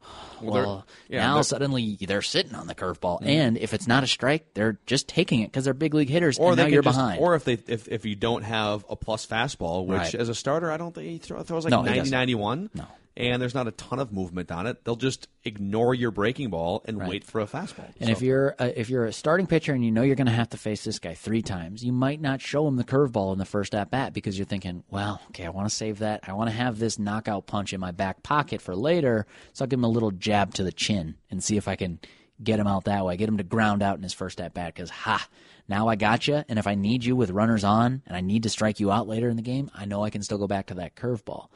well, 0.43 0.87
yeah, 1.09 1.21
now 1.21 1.35
they're- 1.35 1.43
suddenly 1.45 1.97
they're 2.01 2.21
sitting 2.23 2.55
on 2.55 2.67
the 2.67 2.75
curveball, 2.75 3.21
and 3.25 3.57
if 3.57 3.73
it's 3.73 3.87
not 3.87 4.03
a 4.05 4.07
strike, 4.07 4.53
they're 4.55 4.79
just 4.87 5.09
taking 5.09 5.41
it 5.41 5.47
because 5.51 5.65
they're 5.65 5.73
big 5.75 5.95
league 5.95 6.11
hitters, 6.11 6.39
or 6.39 6.49
and 6.51 6.59
now 6.59 6.67
you're 6.67 6.83
just, 6.83 6.97
behind. 6.99 7.21
Or 7.21 7.35
if 7.35 7.45
they 7.45 7.55
if, 7.67 7.89
if 7.89 8.05
you 8.05 8.15
don't 8.17 8.43
have 8.43 8.85
a 8.91 8.97
plus 8.97 9.27
fastball, 9.27 9.87
which 9.87 9.99
Right. 9.99 10.15
as 10.15 10.29
a 10.29 10.35
starter, 10.35 10.71
I 10.71 10.77
don't 10.77 10.95
think 10.95 11.09
he 11.09 11.19
throw, 11.19 11.43
throws 11.43 11.65
like 11.65 11.71
No, 11.71 11.83
90, 11.83 12.11
91. 12.11 12.71
No. 12.75 12.85
And 13.17 13.41
there's 13.41 13.55
not 13.55 13.69
a 13.69 13.71
ton 13.71 14.01
of 14.01 14.13
movement 14.13 14.51
on 14.51 14.67
it. 14.67 14.83
They'll 14.85 14.97
just 14.97 15.29
ignore 15.45 15.95
your 15.95 16.11
breaking 16.11 16.51
ball 16.51 16.83
and 16.85 16.99
Right. 16.99 17.09
wait 17.09 17.25
for 17.25 17.41
a 17.41 17.47
fastball. 17.47 17.87
And 18.01 18.07
So- 18.07 18.11
if 18.13 18.23
you're 18.23 18.57
a, 18.59 18.81
if 18.81 18.91
you're 18.91 19.05
a 19.05 19.13
starting 19.13 19.47
pitcher 19.47 19.73
and 19.73 19.85
you 19.85 19.93
know 19.93 20.03
you're 20.03 20.17
going 20.17 20.27
to 20.27 20.33
have 20.33 20.49
to 20.49 20.57
face 20.57 20.83
this 20.83 20.99
guy 20.99 21.15
three 21.15 21.41
times, 21.43 21.85
you 21.85 21.93
might 21.93 22.21
not 22.21 22.41
show 22.41 22.67
him 22.67 22.75
the 22.75 22.83
curveball 22.83 23.33
in 23.33 23.39
the 23.39 23.45
first 23.45 23.73
at 23.73 23.89
bat 23.91 24.15
because 24.15 24.37
you're 24.37 24.47
thinking, 24.47 24.83
well, 24.91 25.21
okay, 25.29 25.47
I 25.47 25.51
want 25.51 25.69
to 25.69 25.75
save 25.75 26.01
that. 26.01 26.21
I 26.29 26.33
want 26.33 26.51
to 26.51 26.57
have 26.57 26.81
this 26.81 26.99
knockout 26.99 27.47
punch 27.47 27.73
in 27.73 27.79
my 27.79 27.93
back 27.93 28.25
pocket 28.25 28.61
for 28.61 28.75
later, 28.75 29.27
so 29.53 29.65
I'll 29.65 29.69
give 29.69 29.79
him 29.79 29.85
a 29.85 29.89
little 29.89 30.11
jab 30.11 30.53
to 30.55 30.65
the 30.65 30.73
chin 30.73 31.15
and 31.31 31.43
see 31.43 31.57
if 31.57 31.69
I 31.69 31.77
can 31.77 32.01
get 32.43 32.59
him 32.59 32.67
out 32.67 32.83
that 32.85 33.05
way. 33.05 33.17
Get 33.17 33.29
him 33.29 33.37
to 33.37 33.45
ground 33.45 33.81
out 33.81 33.97
in 33.97 34.03
his 34.03 34.13
first 34.13 34.41
at 34.41 34.55
bat 34.55 34.75
because 34.75 34.91
ha, 34.91 35.29
now 35.69 35.87
I 35.87 35.95
got 35.95 36.27
you. 36.27 36.43
And 36.49 36.59
if 36.59 36.67
I 36.67 36.75
need 36.75 37.05
you 37.05 37.15
with 37.15 37.31
runners 37.31 37.63
on 37.63 38.03
and 38.09 38.17
I 38.17 38.23
need 38.23 38.43
to 38.43 38.49
strike 38.49 38.81
you 38.81 38.91
out 38.91 39.07
later 39.07 39.29
in 39.29 39.37
the 39.37 39.43
game, 39.43 39.71
I 39.73 39.85
know 39.85 40.03
I 40.03 40.11
can 40.11 40.21
still 40.23 40.39
go 40.39 40.49
back 40.49 40.67
to 40.67 40.75
that 40.75 40.97
curveball 40.97 41.47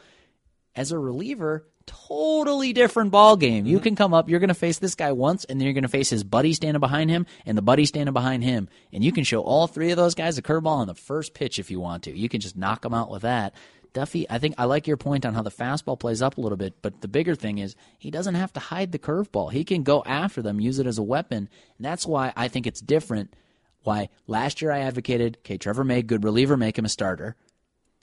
as 0.74 0.92
a 0.92 0.98
reliever, 0.98 1.66
totally 1.86 2.72
different 2.72 3.10
ball 3.10 3.36
game. 3.36 3.66
You 3.66 3.76
mm-hmm. 3.76 3.84
can 3.84 3.96
come 3.96 4.14
up, 4.14 4.28
you're 4.28 4.40
going 4.40 4.48
to 4.48 4.54
face 4.54 4.78
this 4.78 4.94
guy 4.94 5.12
once, 5.12 5.44
and 5.44 5.58
then 5.58 5.66
you're 5.66 5.74
going 5.74 5.82
to 5.82 5.88
face 5.88 6.10
his 6.10 6.22
buddy 6.22 6.52
standing 6.52 6.80
behind 6.80 7.10
him 7.10 7.26
and 7.46 7.56
the 7.56 7.62
buddy 7.62 7.86
standing 7.86 8.12
behind 8.12 8.44
him, 8.44 8.68
and 8.92 9.02
you 9.02 9.12
can 9.12 9.24
show 9.24 9.42
all 9.42 9.66
three 9.66 9.90
of 9.90 9.96
those 9.96 10.14
guys 10.14 10.38
a 10.38 10.42
curveball 10.42 10.66
on 10.66 10.86
the 10.86 10.94
first 10.94 11.34
pitch 11.34 11.58
if 11.58 11.70
you 11.70 11.80
want 11.80 12.04
to. 12.04 12.16
You 12.16 12.28
can 12.28 12.40
just 12.40 12.56
knock 12.56 12.82
them 12.82 12.94
out 12.94 13.10
with 13.10 13.22
that. 13.22 13.54
Duffey, 13.94 14.26
I 14.28 14.38
think 14.38 14.54
I 14.58 14.66
like 14.66 14.86
your 14.86 14.98
point 14.98 15.24
on 15.24 15.34
how 15.34 15.42
the 15.42 15.50
fastball 15.50 15.98
plays 15.98 16.20
up 16.20 16.36
a 16.36 16.40
little 16.40 16.58
bit, 16.58 16.82
but 16.82 17.00
the 17.00 17.08
bigger 17.08 17.34
thing 17.34 17.58
is 17.58 17.74
he 17.98 18.10
doesn't 18.10 18.34
have 18.34 18.52
to 18.52 18.60
hide 18.60 18.92
the 18.92 18.98
curveball. 18.98 19.50
He 19.50 19.64
can 19.64 19.82
go 19.82 20.02
after 20.04 20.42
them, 20.42 20.60
use 20.60 20.78
it 20.78 20.86
as 20.86 20.98
a 20.98 21.02
weapon, 21.02 21.48
and 21.78 21.84
that's 21.84 22.06
why 22.06 22.32
I 22.36 22.48
think 22.48 22.66
it's 22.66 22.80
different. 22.80 23.34
Why 23.82 24.10
last 24.26 24.60
year 24.60 24.70
I 24.70 24.80
advocated, 24.80 25.38
okay, 25.40 25.56
Trevor 25.56 25.84
May, 25.84 26.02
good 26.02 26.24
reliever, 26.24 26.56
make 26.56 26.78
him 26.78 26.84
a 26.84 26.90
starter. 26.90 27.36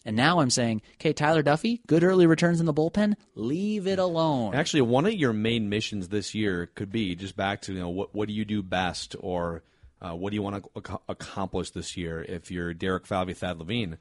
And 0.06 0.16
now 0.16 0.40
I'm 0.40 0.52
saying, 0.52 0.84
okay, 0.96 1.14
Tyler 1.14 1.42
Duffey, 1.42 1.82
good 1.88 2.04
early 2.04 2.28
returns 2.28 2.60
in 2.60 2.68
the 2.68 2.74
bullpen, 2.74 3.16
leave 3.34 3.88
it 3.88 3.98
alone. 3.98 4.54
Actually, 4.54 4.82
one 4.82 5.08
of 5.08 5.14
your 5.14 5.34
main 5.34 5.68
missions 5.68 6.10
this 6.10 6.36
year 6.36 6.68
could 6.76 6.92
be 6.92 7.16
just 7.16 7.36
back 7.36 7.62
to 7.64 7.74
you 7.74 7.80
know 7.80 7.90
what 7.90 8.14
what 8.14 8.28
do 8.28 8.34
you 8.34 8.46
do 8.46 8.62
best, 8.62 9.16
or 9.20 9.64
uh, 10.02 10.12
what 10.12 10.30
do 10.30 10.36
you 10.36 10.44
want 10.44 10.64
to 10.64 10.70
ac- 10.78 11.04
accomplish 11.10 11.72
this 11.72 11.98
year? 11.98 12.22
If 12.22 12.52
you're 12.52 12.74
Derek 12.74 13.08
Falvey, 13.08 13.34
Thad 13.34 13.58
Levine, 13.58 13.98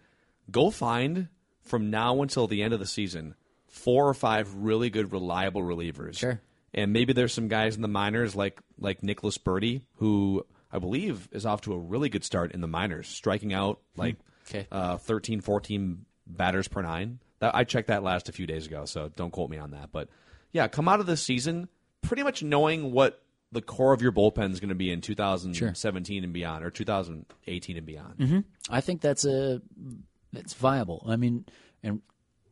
go 0.50 0.70
find 0.70 1.28
from 1.62 1.90
now 1.90 2.20
until 2.20 2.46
the 2.46 2.62
end 2.62 2.74
of 2.74 2.80
the 2.80 2.86
season 2.86 3.34
four 3.66 4.08
or 4.08 4.14
five 4.14 4.54
really 4.54 4.90
good, 4.90 5.10
reliable 5.10 5.62
relievers. 5.62 6.18
Sure. 6.18 6.40
And 6.72 6.92
maybe 6.92 7.12
there's 7.12 7.32
some 7.32 7.48
guys 7.48 7.76
in 7.76 7.82
the 7.82 7.88
minors 7.88 8.36
like 8.36 8.60
like 8.78 9.02
Nicholas 9.02 9.38
Burdi, 9.38 9.82
who 9.96 10.44
I 10.72 10.78
believe 10.78 11.28
is 11.32 11.46
off 11.46 11.62
to 11.62 11.72
a 11.72 11.78
really 11.78 12.08
good 12.08 12.24
start 12.24 12.52
in 12.52 12.60
the 12.60 12.66
minors, 12.66 13.08
striking 13.08 13.52
out 13.52 13.80
like 13.96 14.16
Okay. 14.48 14.66
uh, 14.70 14.96
13, 14.98 15.40
14 15.40 16.04
batters 16.26 16.68
per 16.68 16.82
nine. 16.82 17.18
That, 17.40 17.54
I 17.54 17.64
checked 17.64 17.88
that 17.88 18.02
last 18.02 18.28
a 18.28 18.32
few 18.32 18.46
days 18.46 18.66
ago, 18.66 18.84
so 18.84 19.10
don't 19.16 19.30
quote 19.30 19.50
me 19.50 19.58
on 19.58 19.72
that. 19.72 19.90
But 19.92 20.08
yeah, 20.52 20.68
come 20.68 20.88
out 20.88 21.00
of 21.00 21.06
this 21.06 21.22
season 21.22 21.68
pretty 22.02 22.22
much 22.22 22.42
knowing 22.42 22.92
what 22.92 23.22
the 23.52 23.62
core 23.62 23.92
of 23.92 24.02
your 24.02 24.12
bullpen 24.12 24.52
is 24.52 24.60
going 24.60 24.68
to 24.68 24.74
be 24.74 24.90
in 24.90 25.00
2017 25.00 26.24
and 26.24 26.32
beyond, 26.32 26.64
or 26.64 26.70
2018 26.70 27.76
and 27.76 27.86
beyond. 27.86 28.44
I 28.68 28.80
think 28.80 29.00
that's 29.00 29.24
a 29.24 29.62
it's 30.34 30.54
viable. 30.54 31.04
I 31.08 31.16
mean, 31.16 31.46
and 31.82 32.02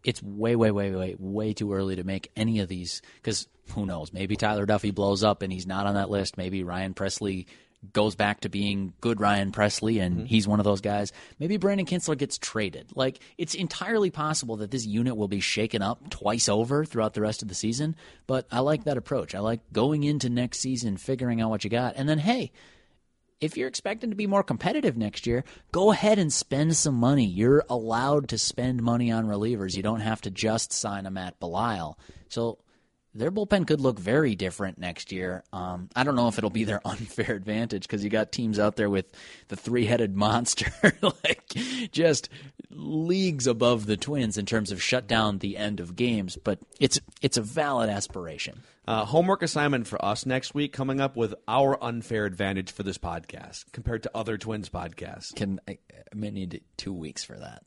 it's 0.05 0.23
way, 0.23 0.57
way, 0.57 0.71
way, 0.71 0.93
way, 0.93 1.17
way 1.19 1.53
too 1.53 1.73
early 1.73 1.97
to 1.97 2.05
make 2.05 2.31
any 2.37 2.61
of 2.61 2.69
these 2.69 3.03
because 3.17 3.49
who 3.75 3.87
knows? 3.87 4.13
Maybe 4.13 4.37
Tyler 4.37 4.67
Duffey 4.67 4.95
blows 4.95 5.23
up 5.25 5.43
and 5.43 5.53
he's 5.53 5.67
not 5.67 5.87
on 5.87 5.95
that 5.95 6.11
list. 6.11 6.37
Maybe 6.37 6.65
Ryan 6.65 6.95
Pressly 6.95 7.47
goes 7.93 8.15
back 8.15 8.41
to 8.41 8.49
being 8.49 8.93
good 9.01 9.21
Ryan 9.21 9.51
Pressly 9.51 10.01
and 10.01 10.19
mm-hmm. 10.19 10.25
he's 10.27 10.47
one 10.47 10.61
of 10.61 10.65
those 10.65 10.81
guys. 10.81 11.13
Maybe 11.39 11.57
Brandon 11.57 11.87
Kintzler 11.87 12.17
gets 12.17 12.39
traded. 12.39 12.93
Like 12.95 13.19
it's 13.39 13.55
entirely 13.55 14.11
possible 14.11 14.57
that 14.59 14.71
this 14.71 14.87
unit 14.87 15.17
will 15.17 15.29
be 15.29 15.41
shaken 15.41 15.83
up 15.83 16.11
twice 16.11 16.49
over 16.49 16.85
throughout 16.85 17.15
the 17.15 17.21
rest 17.21 17.43
of 17.43 17.49
the 17.49 17.55
season. 17.55 17.97
But 18.27 18.47
I 18.53 18.61
like 18.61 18.85
that 18.85 18.97
approach. 18.97 19.35
I 19.35 19.41
like 19.41 19.61
going 19.73 20.05
into 20.05 20.31
next 20.31 20.61
season, 20.61 20.97
figuring 20.97 21.41
out 21.41 21.51
what 21.51 21.65
you 21.65 21.71
got, 21.71 21.95
and 21.97 22.09
then 22.09 22.19
hey, 22.19 22.53
if 23.41 23.57
you're 23.57 23.69
expecting 23.69 24.11
to 24.11 24.17
be 24.17 24.29
more 24.29 24.45
competitive 24.45 24.97
next 24.97 25.27
year, 25.27 25.43
go 25.73 25.91
ahead 25.91 26.21
and 26.21 26.33
spend 26.33 26.77
some 26.77 26.95
money. 26.95 27.27
You're 27.27 27.65
allowed 27.69 28.29
to 28.29 28.39
spend 28.39 28.81
money 28.83 29.11
on 29.11 29.27
relievers. 29.27 29.77
You 29.77 29.83
don't 29.83 30.01
have 30.01 30.21
to 30.23 30.31
just 30.31 30.73
sign 30.73 31.07
a 31.07 31.11
Matt 31.11 31.41
Belisle. 31.41 31.97
So 32.29 32.59
their 33.15 33.31
bullpen 33.31 33.67
could 33.67 33.81
look 33.81 33.99
very 33.99 34.35
different 34.35 34.79
next 34.79 35.13
year. 35.13 35.45
Um, 35.53 35.89
I 35.95 36.05
don't 36.05 36.17
know 36.17 36.29
if 36.29 36.39
it'll 36.39 36.51
be 36.51 36.65
their 36.65 36.81
unfair 36.87 37.35
advantage 37.35 37.83
because 37.83 38.03
you 38.03 38.11
got 38.11 38.33
teams 38.33 38.59
out 38.59 38.77
there 38.77 38.91
with 38.91 39.07
the 39.49 39.57
three-headed 39.57 40.17
monster, 40.17 40.73
like 41.03 41.47
just 41.93 42.29
leagues 42.71 43.47
above 43.47 43.87
the 43.87 43.97
Twins 43.97 44.39
in 44.39 44.47
terms 44.47 44.73
of 44.73 44.83
shut 44.83 45.07
down 45.07 45.39
the 45.39 45.57
end 45.57 45.81
of 45.81 45.97
games, 45.97 46.37
but 46.43 46.59
it's 46.81 47.01
it's 47.21 47.37
a 47.37 47.43
valid 47.43 47.91
aspiration. 47.91 48.63
Uh, 48.87 49.05
homework 49.05 49.43
assignment 49.43 49.87
for 49.87 50.05
us 50.05 50.27
next 50.27 50.55
week 50.55 50.73
coming 50.73 51.01
up 51.01 51.17
with 51.17 51.35
our 51.47 51.83
unfair 51.83 52.25
advantage 52.25 52.73
for 52.73 52.83
this 52.83 52.99
podcast 52.99 53.65
compared 53.73 54.03
to 54.03 54.11
other 54.15 54.37
Twins 54.37 54.69
podcasts. 54.69 55.35
Can 55.35 55.61
I, 55.69 55.79
I 55.93 56.15
may 56.15 56.31
need 56.31 56.63
two 56.77 56.93
weeks 56.93 57.23
for 57.23 57.39
that. 57.39 57.63